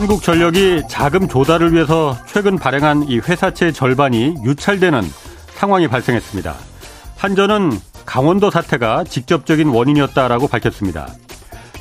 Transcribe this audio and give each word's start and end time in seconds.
한국전력이 0.00 0.84
자금 0.88 1.28
조달을 1.28 1.74
위해서 1.74 2.16
최근 2.26 2.56
발행한 2.56 3.02
이 3.06 3.18
회사채 3.18 3.70
절반이 3.70 4.36
유찰되는 4.42 5.02
상황이 5.54 5.88
발생했습니다. 5.88 6.54
한전은 7.18 7.78
강원도 8.06 8.50
사태가 8.50 9.04
직접적인 9.04 9.68
원인이었다라고 9.68 10.48
밝혔습니다. 10.48 11.06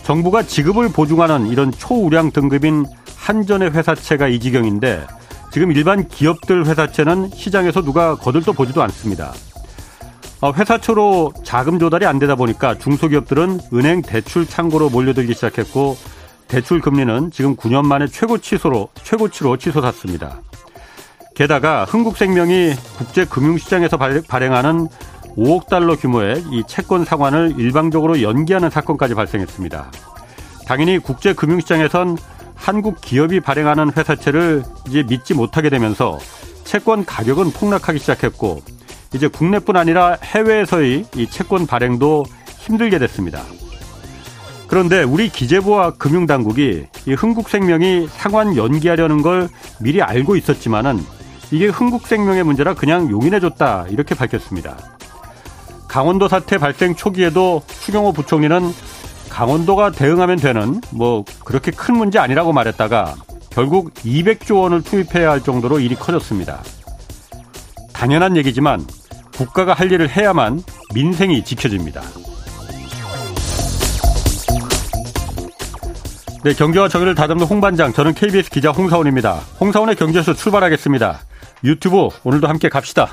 정부가 0.04 0.44
지급을 0.44 0.90
보증하는 0.90 1.48
이런 1.48 1.72
초우량 1.72 2.32
등급인 2.32 2.86
한전의 3.16 3.72
회사채가 3.72 4.28
이 4.28 4.42
지경인데 4.42 5.08
지금 5.54 5.72
일반 5.72 6.06
기업들 6.06 6.66
회사채는 6.66 7.30
시장에서 7.34 7.82
누가 7.82 8.16
거들떠 8.16 8.52
보지도 8.52 8.84
않습니다. 8.84 9.32
어, 10.42 10.52
회사초로 10.52 11.32
자금 11.46 11.80
조달이 11.80 12.06
안 12.06 12.20
되다 12.20 12.36
보니까 12.36 12.78
중소기업들은 12.78 13.62
은행 13.74 14.02
대출 14.02 14.46
창고로 14.46 14.90
몰려들기 14.90 15.34
시작했고 15.36 16.19
대출 16.50 16.82
금리는 16.82 17.30
지금 17.32 17.56
9년 17.56 17.86
만에 17.86 18.08
최고 18.08 18.40
치소로 18.40 18.90
최고치로 19.04 19.58
치솟았습니다. 19.58 20.42
게다가 21.36 21.86
흥국생명이 21.86 22.74
국제 22.98 23.24
금융시장에서 23.24 23.98
발행하는 23.98 24.88
5억 25.38 25.68
달러 25.70 25.96
규모의 25.96 26.44
이 26.52 26.64
채권 26.68 27.06
상환을 27.06 27.54
일방적으로 27.58 28.22
연기하는 28.22 28.70
사건까지 28.72 29.14
발생했습니다. 29.14 29.92
당연히 30.66 30.98
국제 30.98 31.34
금융시장에선 31.34 32.18
한국 32.56 33.00
기업이 33.00 33.40
발행하는 33.40 33.92
회사채를 33.96 34.64
이제 34.88 35.04
믿지 35.04 35.34
못하게 35.34 35.70
되면서 35.70 36.18
채권 36.66 37.06
가격은 37.06 37.52
폭락하기 37.52 38.00
시작했고 38.00 38.62
이제 39.14 39.28
국내뿐 39.28 39.78
아니라 39.78 40.18
해외에서의 40.22 41.06
이 41.16 41.28
채권 41.28 41.68
발행도 41.68 42.26
힘들게 42.58 43.00
됐습니다. 43.00 43.44
그런데 44.70 45.02
우리 45.02 45.30
기재부와 45.30 45.92
금융당국이 45.92 46.86
이 47.08 47.14
흥국생명이 47.14 48.08
상환 48.12 48.56
연기하려는 48.56 49.24
걸 49.24 49.50
미리 49.80 50.02
알고 50.02 50.36
있었지만은 50.36 51.00
이게 51.52 51.68
흥국생명의 51.68 52.44
문제라 52.44 52.76
그냥 52.76 53.10
용인해줬다 53.10 53.88
이렇게 53.90 54.14
밝혔습니다. 54.14 54.78
강원도 55.88 56.28
사태 56.28 56.60
발생 56.60 56.96
초기에도 56.96 57.64
추경호 57.82 58.14
부총리는 58.14 58.62
강원도가 59.30 59.92
대응하면 59.92 60.38
되는 60.38 60.82
뭐 60.92 61.26
그렇게 61.44 61.72
큰 61.72 61.98
문제 61.98 62.20
아니라고 62.20 62.54
말했다가 62.54 63.16
결국 63.50 63.92
200조 63.96 64.62
원을 64.62 64.84
투입해야 64.84 65.32
할 65.32 65.42
정도로 65.42 65.80
일이 65.80 65.96
커졌습니다. 65.96 66.62
당연한 67.92 68.38
얘기지만 68.38 68.86
국가가 69.36 69.74
할 69.74 69.92
일을 69.92 70.10
해야만 70.10 70.62
민생이 70.94 71.44
지켜집니다. 71.44 72.02
네, 76.42 76.54
경제와 76.54 76.88
정의를 76.88 77.16
다듬는 77.16 77.46
홍반장, 77.46 77.92
저는 77.92 78.14
KBS 78.14 78.50
기자 78.50 78.72
홍사원입니다. 78.72 79.34
홍사원의 79.60 79.98
경제쇼 79.98 80.34
출발하겠습니다. 80.36 81.20
유튜브 81.66 82.08
오늘도 82.24 82.48
함께 82.48 82.70
갑시다. 82.70 83.10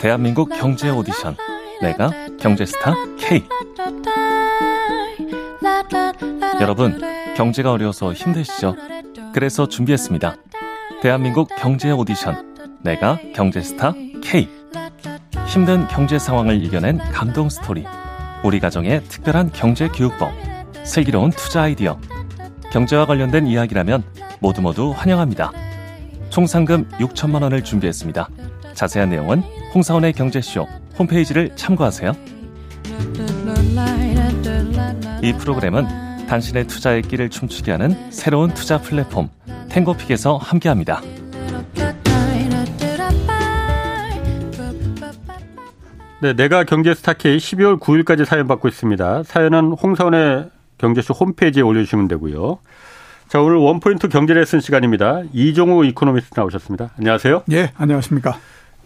대한민국 0.00 0.50
경제 0.50 0.90
오디션 0.90 1.36
내가 1.80 2.10
경제스타 2.38 2.94
K 3.18 3.44
여러분 6.60 7.00
경제가 7.36 7.72
어려워서 7.72 8.12
힘드시죠? 8.12 8.76
그래서 9.32 9.66
준비했습니다. 9.66 10.36
대한민국 11.02 11.48
경제 11.56 11.90
오디션 11.90 12.54
내가 12.82 13.18
경제스타 13.34 13.92
K 14.22 14.48
힘든 15.46 15.86
경제 15.88 16.18
상황을 16.18 16.62
이겨낸 16.62 16.98
감동 17.12 17.48
스토리 17.48 17.86
우리 18.42 18.60
가정의 18.60 19.02
특별한 19.04 19.50
경제 19.52 19.88
교육법, 19.88 20.30
슬기로운 20.84 21.30
투자 21.30 21.62
아이디어, 21.62 21.98
경제와 22.70 23.06
관련된 23.06 23.46
이야기라면 23.46 24.04
모두 24.40 24.62
모두 24.62 24.92
환영합니다. 24.94 25.52
총 26.30 26.46
상금 26.46 26.88
6천만 26.98 27.42
원을 27.42 27.64
준비했습니다. 27.64 28.28
자세한 28.74 29.10
내용은 29.10 29.42
홍사원의 29.74 30.12
경제쇼 30.12 30.66
홈페이지를 30.98 31.54
참고하세요. 31.56 32.12
이 35.22 35.32
프로그램은 35.32 36.26
당신의 36.26 36.66
투자의 36.66 37.02
길을 37.02 37.30
춤추게 37.30 37.70
하는 37.72 38.10
새로운 38.10 38.52
투자 38.52 38.78
플랫폼 38.78 39.30
탱고픽에서 39.70 40.36
함께합니다. 40.36 41.00
네, 46.18 46.32
내가 46.32 46.64
경제 46.64 46.94
스타 46.94 47.12
K 47.12 47.36
12월 47.36 47.78
9일까지 47.78 48.24
사연 48.24 48.46
받고 48.46 48.68
있습니다. 48.68 49.22
사연은 49.24 49.72
홍사훈의 49.72 50.48
경제쇼 50.78 51.12
홈페이지에 51.12 51.62
올려주시면 51.62 52.08
되고요. 52.08 52.58
자, 53.28 53.42
오늘 53.42 53.56
원포인트 53.56 54.08
경제 54.08 54.32
레슨 54.32 54.60
시간입니다. 54.60 55.22
이종우 55.34 55.84
이코노미스트 55.84 56.38
나오셨습니다. 56.38 56.92
안녕하세요. 56.96 57.42
예, 57.52 57.70
안녕하십니까. 57.76 58.38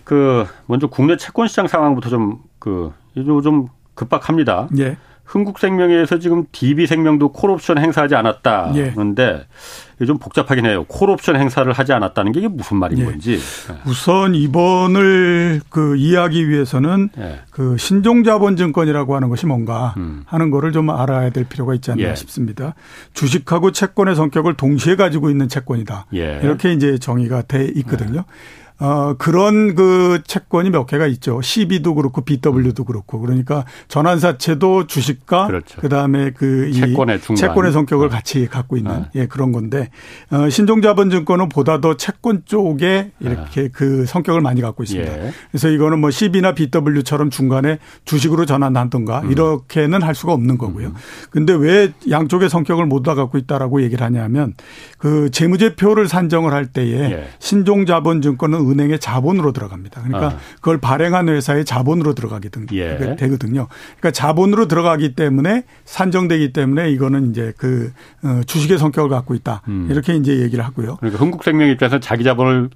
그, 0.03 0.45
먼저 0.67 0.89
국내 0.89 1.17
채권 1.17 1.47
시장 1.47 1.69
상황부터 1.69 2.09
좀, 2.09 2.41
그, 2.59 2.93
좀 3.15 3.69
급박합니다. 3.95 4.69
예. 4.79 4.97
흥국생명에서 5.31 6.19
지금 6.19 6.45
DB생명도 6.51 7.31
콜옵션 7.31 7.79
행사하지 7.79 8.17
않았다. 8.17 8.73
예. 8.75 8.91
그런데 8.91 9.47
이게 9.97 10.07
좀 10.07 10.19
복잡하긴 10.19 10.67
해요. 10.67 10.85
콜옵션 10.89 11.37
행사를 11.37 11.71
하지 11.73 11.93
않았다는 11.93 12.33
게 12.33 12.41
이게 12.41 12.49
무슨 12.49 12.79
말인 12.79 12.99
예. 12.99 13.05
건지. 13.05 13.39
예. 13.39 13.75
우선 13.87 14.35
이번을 14.35 15.61
그 15.69 15.97
이해하기 15.97 16.49
위해서는 16.49 17.11
예. 17.19 17.41
그 17.51 17.77
신종자본증권이라고 17.79 19.15
하는 19.15 19.29
것이 19.29 19.47
뭔가 19.47 19.95
음. 19.99 20.25
하는 20.27 20.51
거를 20.51 20.73
좀 20.73 20.91
알아야 20.91 21.31
될 21.31 21.45
필요가 21.45 21.75
있지 21.75 21.93
않나 21.93 22.03
예. 22.03 22.15
싶습니다. 22.17 22.75
주식하고 23.15 23.71
채권의 23.71 24.17
성격을 24.17 24.55
동시에 24.55 24.97
가지고 24.97 25.31
있는 25.31 25.49
채권이다. 25.49 26.07
예. 26.15 26.41
이렇게 26.43 26.73
이제 26.73 26.99
정의가 26.99 27.43
돼 27.43 27.71
있거든요. 27.77 28.25
어, 28.81 29.15
그런 29.19 29.75
그 29.75 30.23
채권이 30.27 30.71
몇 30.71 30.87
개가 30.87 31.07
있죠. 31.07 31.43
CB도 31.43 31.95
그렇고 31.95 32.23
BW도 32.23 32.85
그렇고. 32.85 33.21
그러니까 33.21 33.65
전환사채도 33.89 34.87
주식과 34.87 35.47
그렇죠. 35.47 35.81
그다음에 35.83 36.31
그 36.31 36.73
채권의, 36.73 37.19
이 37.19 37.37
채권의 37.37 37.73
성격을 37.73 38.07
어. 38.07 38.11
같이 38.11 38.47
갖고 38.47 38.79
있는 38.79 38.91
어. 38.91 39.07
예, 39.15 39.27
그런 39.27 39.53
건데 39.53 39.91
어, 40.31 40.49
신종자본증권은 40.49 41.51
보다 41.51 41.81
더 41.81 41.97
채권 41.97 42.43
쪽에 42.47 43.11
이렇게 43.21 43.65
어. 43.65 43.69
그 43.73 44.07
성격을 44.07 44.41
많이 44.41 44.63
갖고 44.63 44.83
있습니다. 44.83 45.27
예. 45.27 45.33
그래서 45.51 45.69
이거는 45.69 45.99
뭐 46.01 46.11
CB나 46.11 46.55
BW처럼 46.55 47.29
중간에 47.29 47.79
주식으로 48.07 48.47
전환한던가 48.47 49.21
음. 49.21 49.31
이렇게는 49.31 50.03
할 50.03 50.15
수가 50.15 50.33
없는 50.33 50.57
거고요. 50.57 50.89
음. 50.89 50.95
근데 51.29 51.53
왜 51.53 51.93
양쪽의 52.09 52.49
성격을 52.49 52.87
모두 52.87 53.11
다 53.11 53.15
갖고 53.15 53.37
있다라고 53.37 53.83
얘기를 53.83 54.05
하냐면 54.05 54.55
그 54.97 55.31
재무제표를 55.31 56.09
산정을 56.09 56.55
할 56.55 56.67
때에 56.67 57.11
예. 57.11 57.29
신종자본증권은 57.41 58.70
은행의 58.71 59.01
자본으로 59.01 59.53
들어갑니다. 59.53 60.03
그러니까 60.03 60.35
어. 60.35 60.39
그걸 60.57 60.79
발행한 60.79 61.29
회사의 61.29 61.65
자본으로 61.65 62.15
들어가게 62.15 62.49
예. 62.77 63.17
되거든요. 63.17 63.69
그러니까 63.99 64.11
자본으로 64.13 64.69
들어가기 64.69 65.15
때문에 65.15 65.65
산정되기 65.85 66.53
때문에 66.53 66.91
이거는 66.91 67.31
이제 67.31 67.53
그 67.57 67.93
어, 68.23 68.41
주식의 68.47 68.79
성격을 68.79 69.11
갖고 69.11 69.35
있다. 69.35 69.63
음. 69.69 69.89
이렇게 69.91 70.15
이제 70.15 70.39
얘기를 70.41 70.65
하고요. 70.65 70.97
그러니까 70.97 71.21
흥국생명 71.23 71.69
입장에서 71.69 72.01
자기 72.01 72.25
자본을 72.25 72.71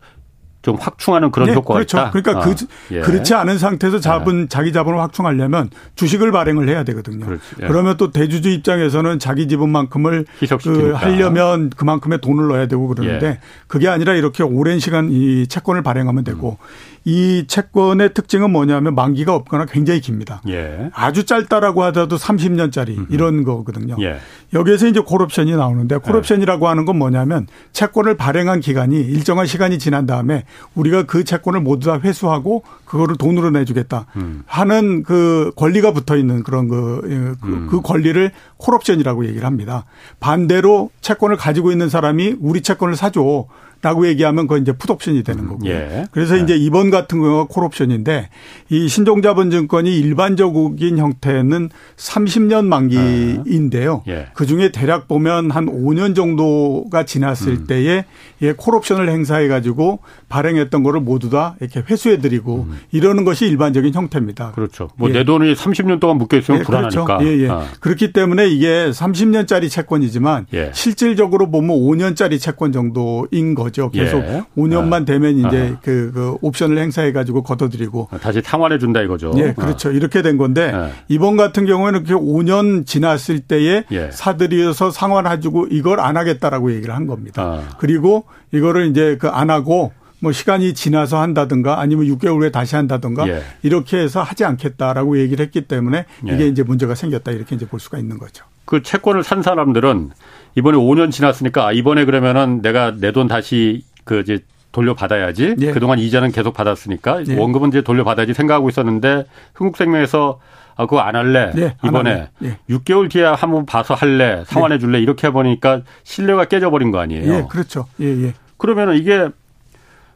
좀 0.64 0.76
확충하는 0.80 1.30
그런 1.30 1.48
네, 1.48 1.54
효과가 1.54 1.74
그렇죠. 1.74 1.98
있다. 1.98 2.10
그러니까 2.10 2.32
그 2.42 2.50
아, 2.50 2.54
그 2.54 2.94
예. 2.94 3.00
그렇지 3.02 3.34
않은 3.34 3.58
상태에서 3.58 4.00
자본 4.00 4.44
예. 4.44 4.48
자기 4.48 4.72
자본을 4.72 4.98
확충하려면 4.98 5.68
주식을 5.94 6.32
발행을 6.32 6.70
해야 6.70 6.84
되거든요. 6.84 7.26
그렇지, 7.26 7.42
예. 7.60 7.66
그러면 7.66 7.98
또 7.98 8.10
대주주 8.10 8.48
입장에서는 8.48 9.18
자기 9.18 9.46
지분만큼을 9.46 10.24
그 10.62 10.92
하려면 10.92 11.68
그만큼의 11.68 12.22
돈을 12.22 12.48
넣어야 12.48 12.66
되고 12.66 12.88
그러는데 12.88 13.26
예. 13.26 13.38
그게 13.66 13.88
아니라 13.88 14.14
이렇게 14.14 14.42
오랜 14.42 14.78
시간 14.78 15.10
이 15.10 15.46
채권을 15.46 15.82
발행하면 15.82 16.24
되고 16.24 16.56
음. 16.58 16.93
이 17.04 17.44
채권의 17.46 18.14
특징은 18.14 18.50
뭐냐면 18.50 18.94
만기가 18.94 19.34
없거나 19.34 19.66
굉장히 19.66 20.00
깁니다. 20.00 20.40
예. 20.48 20.90
아주 20.94 21.24
짧다라고 21.24 21.82
하더라도 21.84 22.16
30년짜리 22.16 22.96
음흠. 22.96 23.06
이런 23.10 23.44
거거든요. 23.44 23.96
예. 24.00 24.16
여기에서 24.54 24.86
이제 24.86 25.00
콜옵션이 25.00 25.52
나오는데 25.52 25.98
콜옵션이라고 25.98 26.66
하는 26.66 26.86
건 26.86 26.96
뭐냐면 26.96 27.46
채권을 27.72 28.16
발행한 28.16 28.60
기간이 28.60 28.96
일정한 28.96 29.46
시간이 29.46 29.78
지난 29.78 30.06
다음에 30.06 30.44
우리가 30.74 31.02
그 31.02 31.24
채권을 31.24 31.60
모두 31.60 31.88
다 31.88 32.00
회수하고 32.02 32.62
그거를 32.86 33.16
돈으로 33.16 33.50
내주겠다 33.50 34.06
음. 34.16 34.42
하는 34.46 35.02
그 35.02 35.52
권리가 35.56 35.92
붙어 35.92 36.16
있는 36.16 36.42
그런 36.42 36.68
그, 36.68 37.36
그, 37.40 37.48
음. 37.48 37.66
그 37.70 37.82
권리를 37.82 38.30
콜옵션이라고 38.56 39.26
얘기를 39.26 39.46
합니다. 39.46 39.84
반대로 40.20 40.90
채권을 41.02 41.36
가지고 41.36 41.70
있는 41.70 41.90
사람이 41.90 42.36
우리 42.40 42.62
채권을 42.62 42.96
사줘. 42.96 43.46
라고 43.84 44.08
얘기하면 44.08 44.46
그건 44.46 44.62
이제 44.62 44.72
풋옵션이 44.72 45.24
되는 45.24 45.46
거고요. 45.46 45.70
예. 45.70 46.06
그래서 46.10 46.38
예. 46.38 46.40
이제 46.42 46.56
이번 46.56 46.90
같은 46.90 47.20
경우가 47.20 47.52
콜옵션인데 47.52 48.30
이 48.70 48.88
신종자본증권이 48.88 49.94
일반적인 49.98 50.96
형태는 50.96 51.68
30년 51.96 52.64
만기인데요. 52.64 54.02
예. 54.08 54.28
그 54.32 54.46
중에 54.46 54.72
대략 54.72 55.06
보면 55.06 55.50
한 55.50 55.66
5년 55.66 56.16
정도가 56.16 57.04
지났을 57.04 57.52
음. 57.52 57.66
때에 57.66 58.06
예, 58.40 58.52
콜옵션을 58.52 59.10
행사해 59.10 59.48
가지고 59.48 59.98
발행했던 60.30 60.82
거를 60.82 61.00
모두 61.00 61.28
다 61.28 61.54
이렇게 61.60 61.82
회수해 61.86 62.20
드리고 62.20 62.66
음. 62.66 62.78
이러는 62.90 63.26
것이 63.26 63.46
일반적인 63.46 63.92
형태입니다. 63.92 64.52
그렇죠. 64.52 64.88
뭐내 64.96 65.18
예. 65.18 65.24
돈이 65.24 65.52
30년 65.52 66.00
동안 66.00 66.16
묶여 66.16 66.38
있으면 66.38 66.60
예, 66.60 66.64
그렇죠. 66.64 67.04
불안하니까. 67.04 67.18
그렇죠. 67.18 67.26
예, 67.26 67.44
예. 67.44 67.48
아. 67.50 67.66
그렇기 67.80 68.14
때문에 68.14 68.48
이게 68.48 68.88
30년짜리 68.90 69.68
채권이지만 69.68 70.46
예. 70.54 70.70
실질적으로 70.72 71.50
보면 71.50 71.76
5년짜리 71.76 72.40
채권 72.40 72.72
정도인 72.72 73.54
거죠. 73.54 73.73
거죠. 73.74 73.90
계속 73.90 74.18
예. 74.20 74.42
5년만 74.56 75.02
아. 75.02 75.04
되면 75.04 75.38
이제 75.38 75.74
아. 75.74 75.80
그, 75.82 76.10
그 76.14 76.36
옵션을 76.40 76.78
행사해 76.78 77.12
가지고 77.12 77.42
걷어들이고 77.42 78.08
다시 78.22 78.40
탕환해 78.40 78.78
준다 78.78 79.02
이거죠. 79.02 79.32
예, 79.36 79.52
그렇죠. 79.52 79.90
아. 79.90 79.92
이렇게 79.92 80.22
된 80.22 80.38
건데 80.38 80.72
예. 80.74 80.92
이번 81.08 81.36
같은 81.36 81.66
경우에는 81.66 82.04
그렇게 82.04 82.24
5년 82.24 82.86
지났을 82.86 83.40
때에 83.40 83.84
예. 83.92 84.10
사들여서 84.10 84.90
상환해 84.90 85.40
주고 85.40 85.66
이걸 85.70 86.00
안 86.00 86.16
하겠다라고 86.16 86.72
얘기를 86.72 86.94
한 86.94 87.06
겁니다. 87.06 87.42
아. 87.42 87.76
그리고 87.78 88.24
이거를 88.52 88.86
이제 88.88 89.18
그 89.18 89.34
안 89.34 89.50
하고 89.50 89.92
뭐 90.20 90.32
시간이 90.32 90.74
지나서 90.74 91.20
한다든가 91.20 91.80
아니면 91.80 92.06
6개월 92.06 92.40
후에 92.40 92.50
다시 92.50 92.76
한다든가 92.76 93.28
예. 93.28 93.42
이렇게 93.62 93.98
해서 93.98 94.22
하지 94.22 94.44
않겠다라고 94.44 95.18
얘기를 95.18 95.44
했기 95.44 95.62
때문에 95.62 96.06
이게 96.22 96.40
예. 96.44 96.46
이제 96.46 96.62
문제가 96.62 96.94
생겼다 96.94 97.32
이렇게 97.32 97.56
이제 97.56 97.66
볼 97.66 97.80
수가 97.80 97.98
있는 97.98 98.16
거죠. 98.18 98.44
그 98.64 98.82
채권을 98.82 99.24
산 99.24 99.42
사람들은 99.42 100.12
이번에 100.56 100.78
5년 100.78 101.10
지났으니까 101.10 101.66
아, 101.68 101.72
이번에 101.72 102.04
그러면은 102.04 102.62
내가 102.62 102.92
내 102.96 103.12
돈 103.12 103.26
다시 103.28 103.82
그 104.04 104.20
이제 104.20 104.40
돌려받아야지. 104.72 105.56
예. 105.60 105.70
그동안 105.72 105.98
이자는 105.98 106.32
계속 106.32 106.52
받았으니까 106.54 107.24
예. 107.28 107.36
원금은 107.38 107.68
이제 107.68 107.82
돌려받아야지 107.82 108.34
생각하고 108.34 108.68
있었는데 108.68 109.24
흥국생명에서 109.54 110.40
아, 110.76 110.86
그거 110.86 110.98
안 111.00 111.14
할래. 111.14 111.52
예, 111.56 111.76
이번에 111.84 112.28
예. 112.42 112.58
6개월 112.68 113.08
뒤에 113.08 113.24
한번 113.24 113.64
봐서 113.66 113.94
할래. 113.94 114.42
상환해 114.46 114.78
줄래. 114.78 114.98
이렇게 115.00 115.28
해보니까 115.28 115.82
신뢰가 116.02 116.46
깨져버린 116.46 116.90
거 116.90 116.98
아니에요. 116.98 117.32
예, 117.32 117.46
그렇죠. 117.48 117.86
예, 118.00 118.06
예. 118.06 118.34
그러면은 118.56 118.96
이게 118.96 119.28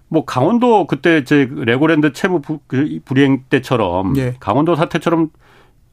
뭐 0.09 0.25
강원도 0.25 0.87
그때 0.89 1.23
제 1.23 1.49
레고랜드 1.53 2.13
채무 2.13 2.41
그 2.67 2.99
불이행 3.05 3.45
때처럼 3.51 4.17
예. 4.17 4.35
강원도 4.41 4.75
사태처럼 4.75 5.29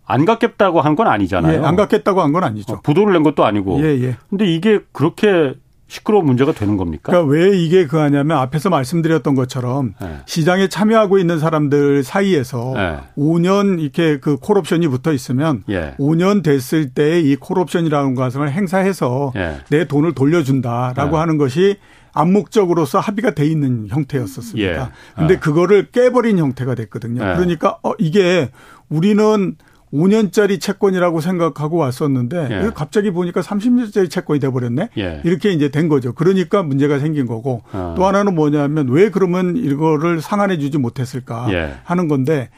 안 0.05 0.25
갚겠다고 0.25 0.81
한 0.81 0.95
건 0.95 1.07
아니잖아요. 1.07 1.61
예, 1.61 1.65
안 1.65 1.75
갚겠다고 1.75 2.21
한 2.21 2.31
건 2.31 2.43
아니죠. 2.43 2.73
어, 2.73 2.79
부도를 2.81 3.13
낸 3.13 3.23
것도 3.23 3.43
아니고. 3.45 3.79
예, 3.83 4.01
예. 4.03 4.17
근데 4.29 4.45
이게 4.45 4.79
그렇게 4.91 5.55
시끄러운 5.87 6.25
문제가 6.25 6.51
되는 6.51 6.77
겁니까? 6.77 7.11
그러니까 7.11 7.31
왜 7.31 7.55
이게 7.57 7.85
그 7.85 7.97
하냐면 7.97 8.37
앞에서 8.39 8.69
말씀드렸던 8.71 9.35
것처럼 9.35 9.93
네. 10.01 10.17
시장에 10.25 10.67
참여하고 10.67 11.19
있는 11.19 11.37
사람들 11.37 12.03
사이에서 12.03 12.73
네. 12.75 12.97
5년 13.17 13.79
이렇게 13.79 14.19
그 14.19 14.37
콜옵션이 14.37 14.87
붙어 14.87 15.13
있으면 15.13 15.63
예. 15.69 15.93
5년 15.99 16.41
됐을 16.43 16.89
때 16.89 17.21
이 17.21 17.35
콜옵션이라는 17.35 18.15
것을 18.15 18.51
행사해서 18.51 19.31
예. 19.35 19.57
내 19.69 19.85
돈을 19.85 20.13
돌려준다라고 20.13 21.17
예. 21.17 21.19
하는 21.19 21.37
것이 21.37 21.77
암묵적으로서 22.13 22.99
합의가 22.99 23.31
돼 23.31 23.45
있는 23.45 23.87
형태였었습니다. 23.89 24.81
예. 24.81 24.87
근데 25.15 25.35
아. 25.35 25.39
그거를 25.39 25.91
깨버린 25.91 26.39
형태가 26.39 26.73
됐거든요. 26.75 27.21
예. 27.21 27.35
그러니까 27.35 27.77
어 27.83 27.91
이게 27.99 28.49
우리는 28.89 29.55
5년짜리 29.95 30.59
채권이라고 30.59 31.21
생각하고 31.21 31.77
왔었는데 31.77 32.47
예. 32.51 32.71
갑자기 32.73 33.11
보니까 33.11 33.41
30년짜리 33.41 34.09
채권이 34.09 34.39
돼 34.39 34.49
버렸네. 34.49 34.89
예. 34.97 35.21
이렇게 35.23 35.51
이제 35.51 35.69
된 35.69 35.87
거죠. 35.87 36.13
그러니까 36.13 36.63
문제가 36.63 36.99
생긴 36.99 37.25
거고 37.25 37.63
어. 37.71 37.95
또 37.97 38.05
하나는 38.05 38.35
뭐냐면 38.35 38.89
왜 38.89 39.09
그러면 39.09 39.55
이거를 39.57 40.21
상환해 40.21 40.57
주지 40.57 40.77
못했을까 40.77 41.47
예. 41.51 41.75
하는 41.83 42.07
건데 42.07 42.49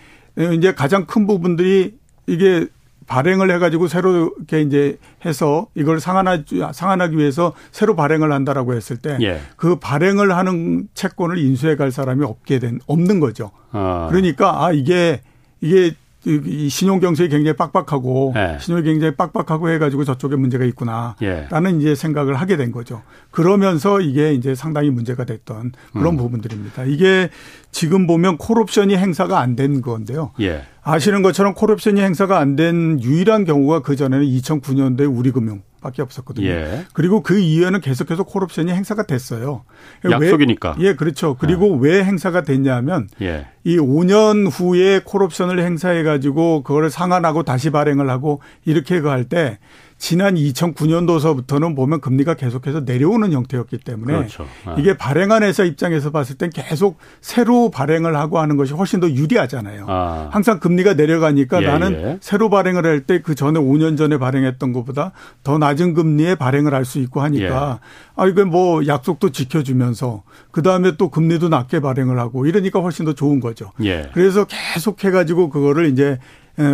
이제 0.55 0.73
가장 0.73 1.05
큰 1.05 1.27
부분들이 1.27 1.95
이게 2.27 2.67
발행을 3.07 3.49
해가지고 3.51 3.87
새로 3.87 4.33
이렇게 4.37 4.61
이제 4.61 4.97
해서 5.25 5.67
이걸 5.75 5.99
상환하기, 5.99 6.61
상환하기 6.73 7.17
위해서 7.17 7.53
새로 7.71 7.95
발행을 7.95 8.31
한다라고 8.31 8.73
했을 8.73 8.97
때그 8.97 9.23
예. 9.23 9.39
그 9.55 9.77
발행을 9.79 10.35
하는 10.35 10.87
채권을 10.93 11.37
인수해 11.37 11.75
갈 11.77 11.91
사람이 11.91 12.23
없게 12.25 12.59
된 12.59 12.79
없는 12.85 13.19
거죠. 13.19 13.51
어. 13.71 14.07
그러니까 14.09 14.65
아 14.65 14.71
이게 14.73 15.21
이게 15.61 15.93
이 16.25 16.67
신용 16.67 16.99
경색이 16.99 17.29
굉장히 17.29 17.55
빡빡하고 17.55 18.31
네. 18.35 18.57
신용이 18.59 18.83
굉장히 18.83 19.15
빡빡하고 19.15 19.69
해가지고 19.69 20.03
저쪽에 20.03 20.35
문제가 20.35 20.65
있구나라는 20.65 21.15
예. 21.23 21.79
이제 21.79 21.95
생각을 21.95 22.35
하게 22.35 22.57
된 22.57 22.71
거죠. 22.71 23.01
그러면서 23.31 24.01
이게 24.01 24.33
이제 24.33 24.55
상당히 24.55 24.89
문제가 24.89 25.23
됐던 25.25 25.71
그런 25.93 26.15
음. 26.15 26.17
부분들입니다. 26.17 26.83
이게 26.85 27.29
지금 27.71 28.07
보면 28.07 28.37
콜옵션이 28.37 28.97
행사가 28.97 29.39
안 29.39 29.55
된 29.55 29.81
건데요. 29.81 30.31
예. 30.41 30.63
아시는 30.83 31.21
것처럼 31.21 31.53
콜옵션이 31.53 32.01
행사가 32.01 32.39
안 32.39 32.55
된 32.55 33.01
유일한 33.01 33.45
경우가 33.45 33.81
그 33.81 33.95
전에는 33.95 34.25
2009년도에 34.25 35.15
우리금융 35.15 35.61
밖에 35.81 36.01
없었거든요. 36.01 36.47
예. 36.47 36.85
그리고 36.94 37.21
그 37.21 37.38
이후에는 37.39 37.81
계속해서 37.81 38.24
콜옵션이 38.24 38.71
행사가 38.71 39.03
됐어요. 39.03 39.63
약속이니까. 40.09 40.75
왜, 40.77 40.88
예, 40.88 40.94
그렇죠. 40.95 41.35
그리고 41.35 41.79
예. 41.83 41.89
왜 41.89 42.03
행사가 42.03 42.41
됐냐면 42.41 43.07
예. 43.21 43.47
이 43.63 43.77
5년 43.77 44.50
후에 44.51 45.01
콜옵션을 45.03 45.59
행사해 45.59 46.03
가지고 46.03 46.63
그거를 46.63 46.89
상환하고 46.89 47.44
다시 47.44 47.69
발행을 47.69 48.09
하고 48.09 48.41
이렇게 48.65 49.00
할때 49.00 49.59
지난 49.97 50.35
2009년도서부터는 50.35 51.75
보면 51.75 52.01
금리가 52.01 52.35
계속해서 52.35 52.81
내려오는 52.81 53.31
형태였기 53.31 53.79
때문에 53.79 54.13
그렇죠. 54.15 54.45
아. 54.65 54.75
이게 54.77 54.95
발행한 54.95 55.44
회사 55.44 55.63
입장에서 55.63 56.11
봤을 56.11 56.35
땐 56.38 56.49
계속 56.51 56.97
새로 57.21 57.69
발행을 57.71 58.15
하고 58.15 58.39
하는 58.39 58.57
것이 58.57 58.73
훨씬 58.73 58.99
더 58.99 59.09
유리하잖아요. 59.09 59.85
아. 59.88 60.29
항상 60.31 60.59
금리가 60.59 60.94
내려가니까 60.94 61.63
예, 61.63 61.67
나는 61.67 61.91
예. 61.94 62.17
새로 62.21 62.49
발행을 62.49 62.85
할 62.85 62.97
때 63.07 63.21
그 63.21 63.35
전에 63.35 63.59
5년 63.59 63.97
전에 63.97 64.17
발행했던 64.17 64.73
것보다 64.73 65.11
더 65.44 65.57
낮은 65.57 65.94
금리에 65.94 66.35
발행을 66.35 66.73
할 66.73 66.85
수 66.85 66.99
있고 66.99 67.21
하니까 67.21 67.79
예. 67.81 67.88
아 68.15 68.27
이게 68.27 68.44
뭐 68.45 68.85
약속도 68.88 69.31
지켜주면서 69.31 70.23
그 70.51 70.61
다음에 70.61 70.95
또 70.97 71.09
금리도 71.09 71.49
낮게 71.49 71.79
발행을 71.81 72.17
하고 72.19 72.45
이러니까 72.45 72.79
훨씬 72.79 73.03
더 73.03 73.13
좋은 73.13 73.39
거죠. 73.39 73.71
예. 73.83 74.09
그래서 74.13 74.45
계속 74.45 75.03
해가지고 75.03 75.49
그거를 75.49 75.88
이제 75.91 76.17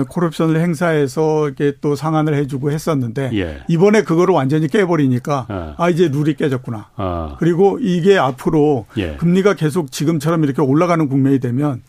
코럽션을 0.09 0.59
행사해서 0.61 1.47
이렇게 1.47 1.73
또 1.81 1.95
상환을 1.95 2.33
해주고 2.35 2.71
했었는데 2.71 3.31
예. 3.33 3.63
이번에 3.67 4.03
그거를 4.03 4.33
완전히 4.33 4.67
깨버리니까 4.67 5.47
예. 5.49 5.73
아 5.77 5.89
이제 5.89 6.07
룰이 6.07 6.35
깨졌구나. 6.35 6.89
아. 6.95 7.35
그리고 7.39 7.79
이게 7.81 8.17
앞으로 8.17 8.85
예. 8.97 9.17
금리가 9.17 9.55
계속 9.55 9.91
지금처럼 9.91 10.43
이렇게 10.43 10.61
올라가는 10.61 11.05
국면이 11.07 11.39
되면 11.39 11.81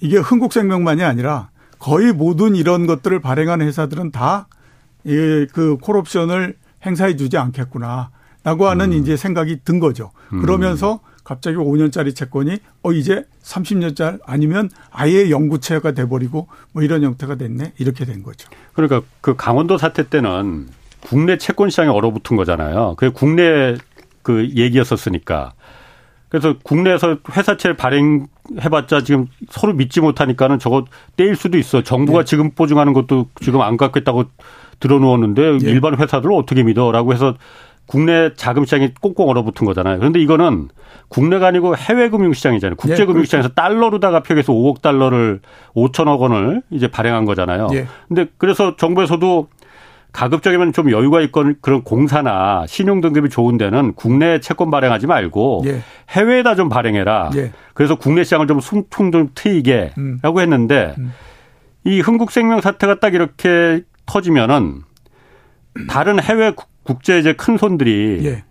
이게 0.00 0.16
흥국생명만이 0.16 1.02
아니라 1.04 1.50
거의 1.78 2.12
모든 2.12 2.56
이런 2.56 2.86
것들을 2.86 3.20
발행하는 3.20 3.66
회사들은 3.66 4.12
다그 4.12 5.76
콜옵션을 5.82 6.56
행사해 6.86 7.16
주지 7.16 7.36
않겠구나 7.36 8.10
라고 8.44 8.66
하는 8.66 8.92
음. 8.92 8.98
이제 8.98 9.16
생각이 9.16 9.60
든 9.64 9.78
거죠. 9.78 10.10
음. 10.32 10.40
그러면서 10.40 10.94
음. 10.94 11.11
갑자기 11.24 11.56
5년짜리 11.56 12.14
채권이 12.14 12.58
어 12.82 12.92
이제 12.92 13.24
30년짜리 13.42 14.18
아니면 14.26 14.70
아예 14.90 15.30
영구채가 15.30 15.92
돼버리고 15.92 16.48
뭐 16.72 16.82
이런 16.82 17.02
형태가 17.02 17.36
됐네 17.36 17.72
이렇게 17.78 18.04
된 18.04 18.22
거죠. 18.22 18.48
그러니까 18.74 19.02
그 19.20 19.36
강원도 19.36 19.78
사태 19.78 20.08
때는 20.08 20.68
국내 21.00 21.38
채권 21.38 21.70
시장에 21.70 21.88
얼어붙은 21.88 22.36
거잖아요. 22.36 22.94
그 22.96 23.12
국내 23.12 23.76
그 24.22 24.48
얘기였었으니까. 24.54 25.52
그래서 26.28 26.56
국내에서 26.62 27.18
회사채를 27.30 27.76
발행해봤자 27.76 29.02
지금 29.04 29.26
서로 29.50 29.74
믿지 29.74 30.00
못하니까는 30.00 30.58
저거 30.58 30.86
떼일 31.16 31.36
수도 31.36 31.58
있어. 31.58 31.82
정부가 31.82 32.20
네. 32.20 32.24
지금 32.24 32.52
보증하는 32.52 32.94
것도 32.94 33.26
지금 33.42 33.60
안 33.60 33.76
갚겠다고 33.76 34.24
들어놓았는데 34.80 35.58
네. 35.58 35.70
일반 35.70 35.98
회사들을 35.98 36.32
어떻게 36.32 36.62
믿어라고 36.62 37.12
해서 37.12 37.36
국내 37.86 38.32
자금 38.34 38.64
시장이 38.64 38.92
꽁꽁 39.00 39.28
얼어붙은 39.28 39.66
거잖아요. 39.66 39.98
그런데 39.98 40.20
이거는 40.20 40.68
국내가 41.08 41.48
아니고 41.48 41.76
해외 41.76 42.08
금융 42.08 42.32
시장이잖아요. 42.32 42.76
국제 42.76 43.04
금융 43.04 43.24
시장에서 43.24 43.48
예, 43.48 43.52
그렇죠. 43.52 43.54
달러로다가 43.54 44.20
표기해서 44.20 44.52
5억 44.52 44.80
달러를 44.80 45.40
5천억 45.74 46.20
원을 46.20 46.62
이제 46.70 46.88
발행한 46.88 47.24
거잖아요. 47.24 47.68
예. 47.74 47.86
근데 48.08 48.26
그래서 48.38 48.76
정부에서도 48.76 49.48
가급적이면 50.12 50.72
좀 50.72 50.90
여유가 50.90 51.20
있건 51.22 51.56
그런 51.60 51.82
공사나 51.82 52.66
신용 52.66 53.00
등급이 53.00 53.30
좋은 53.30 53.56
데는 53.56 53.94
국내 53.94 54.40
채권 54.40 54.70
발행하지 54.70 55.06
말고 55.06 55.64
예. 55.66 55.82
해외에다 56.10 56.54
좀 56.54 56.68
발행해라. 56.68 57.30
예. 57.36 57.52
그래서 57.74 57.94
국내 57.96 58.22
시장을 58.22 58.46
좀 58.46 58.60
숨통 58.60 59.10
좀 59.10 59.30
트이게 59.34 59.92
음. 59.98 60.18
라고 60.22 60.40
했는데 60.40 60.94
음. 60.98 61.12
이 61.84 62.00
흥국생명 62.00 62.60
사태가 62.60 63.00
딱 63.00 63.14
이렇게 63.14 63.82
터지면은 64.06 64.82
다른 65.88 66.22
해외 66.22 66.52
국제 66.84 67.18
이제 67.18 67.32
큰 67.34 67.56
손들이 67.56 68.20
예. 68.24 68.44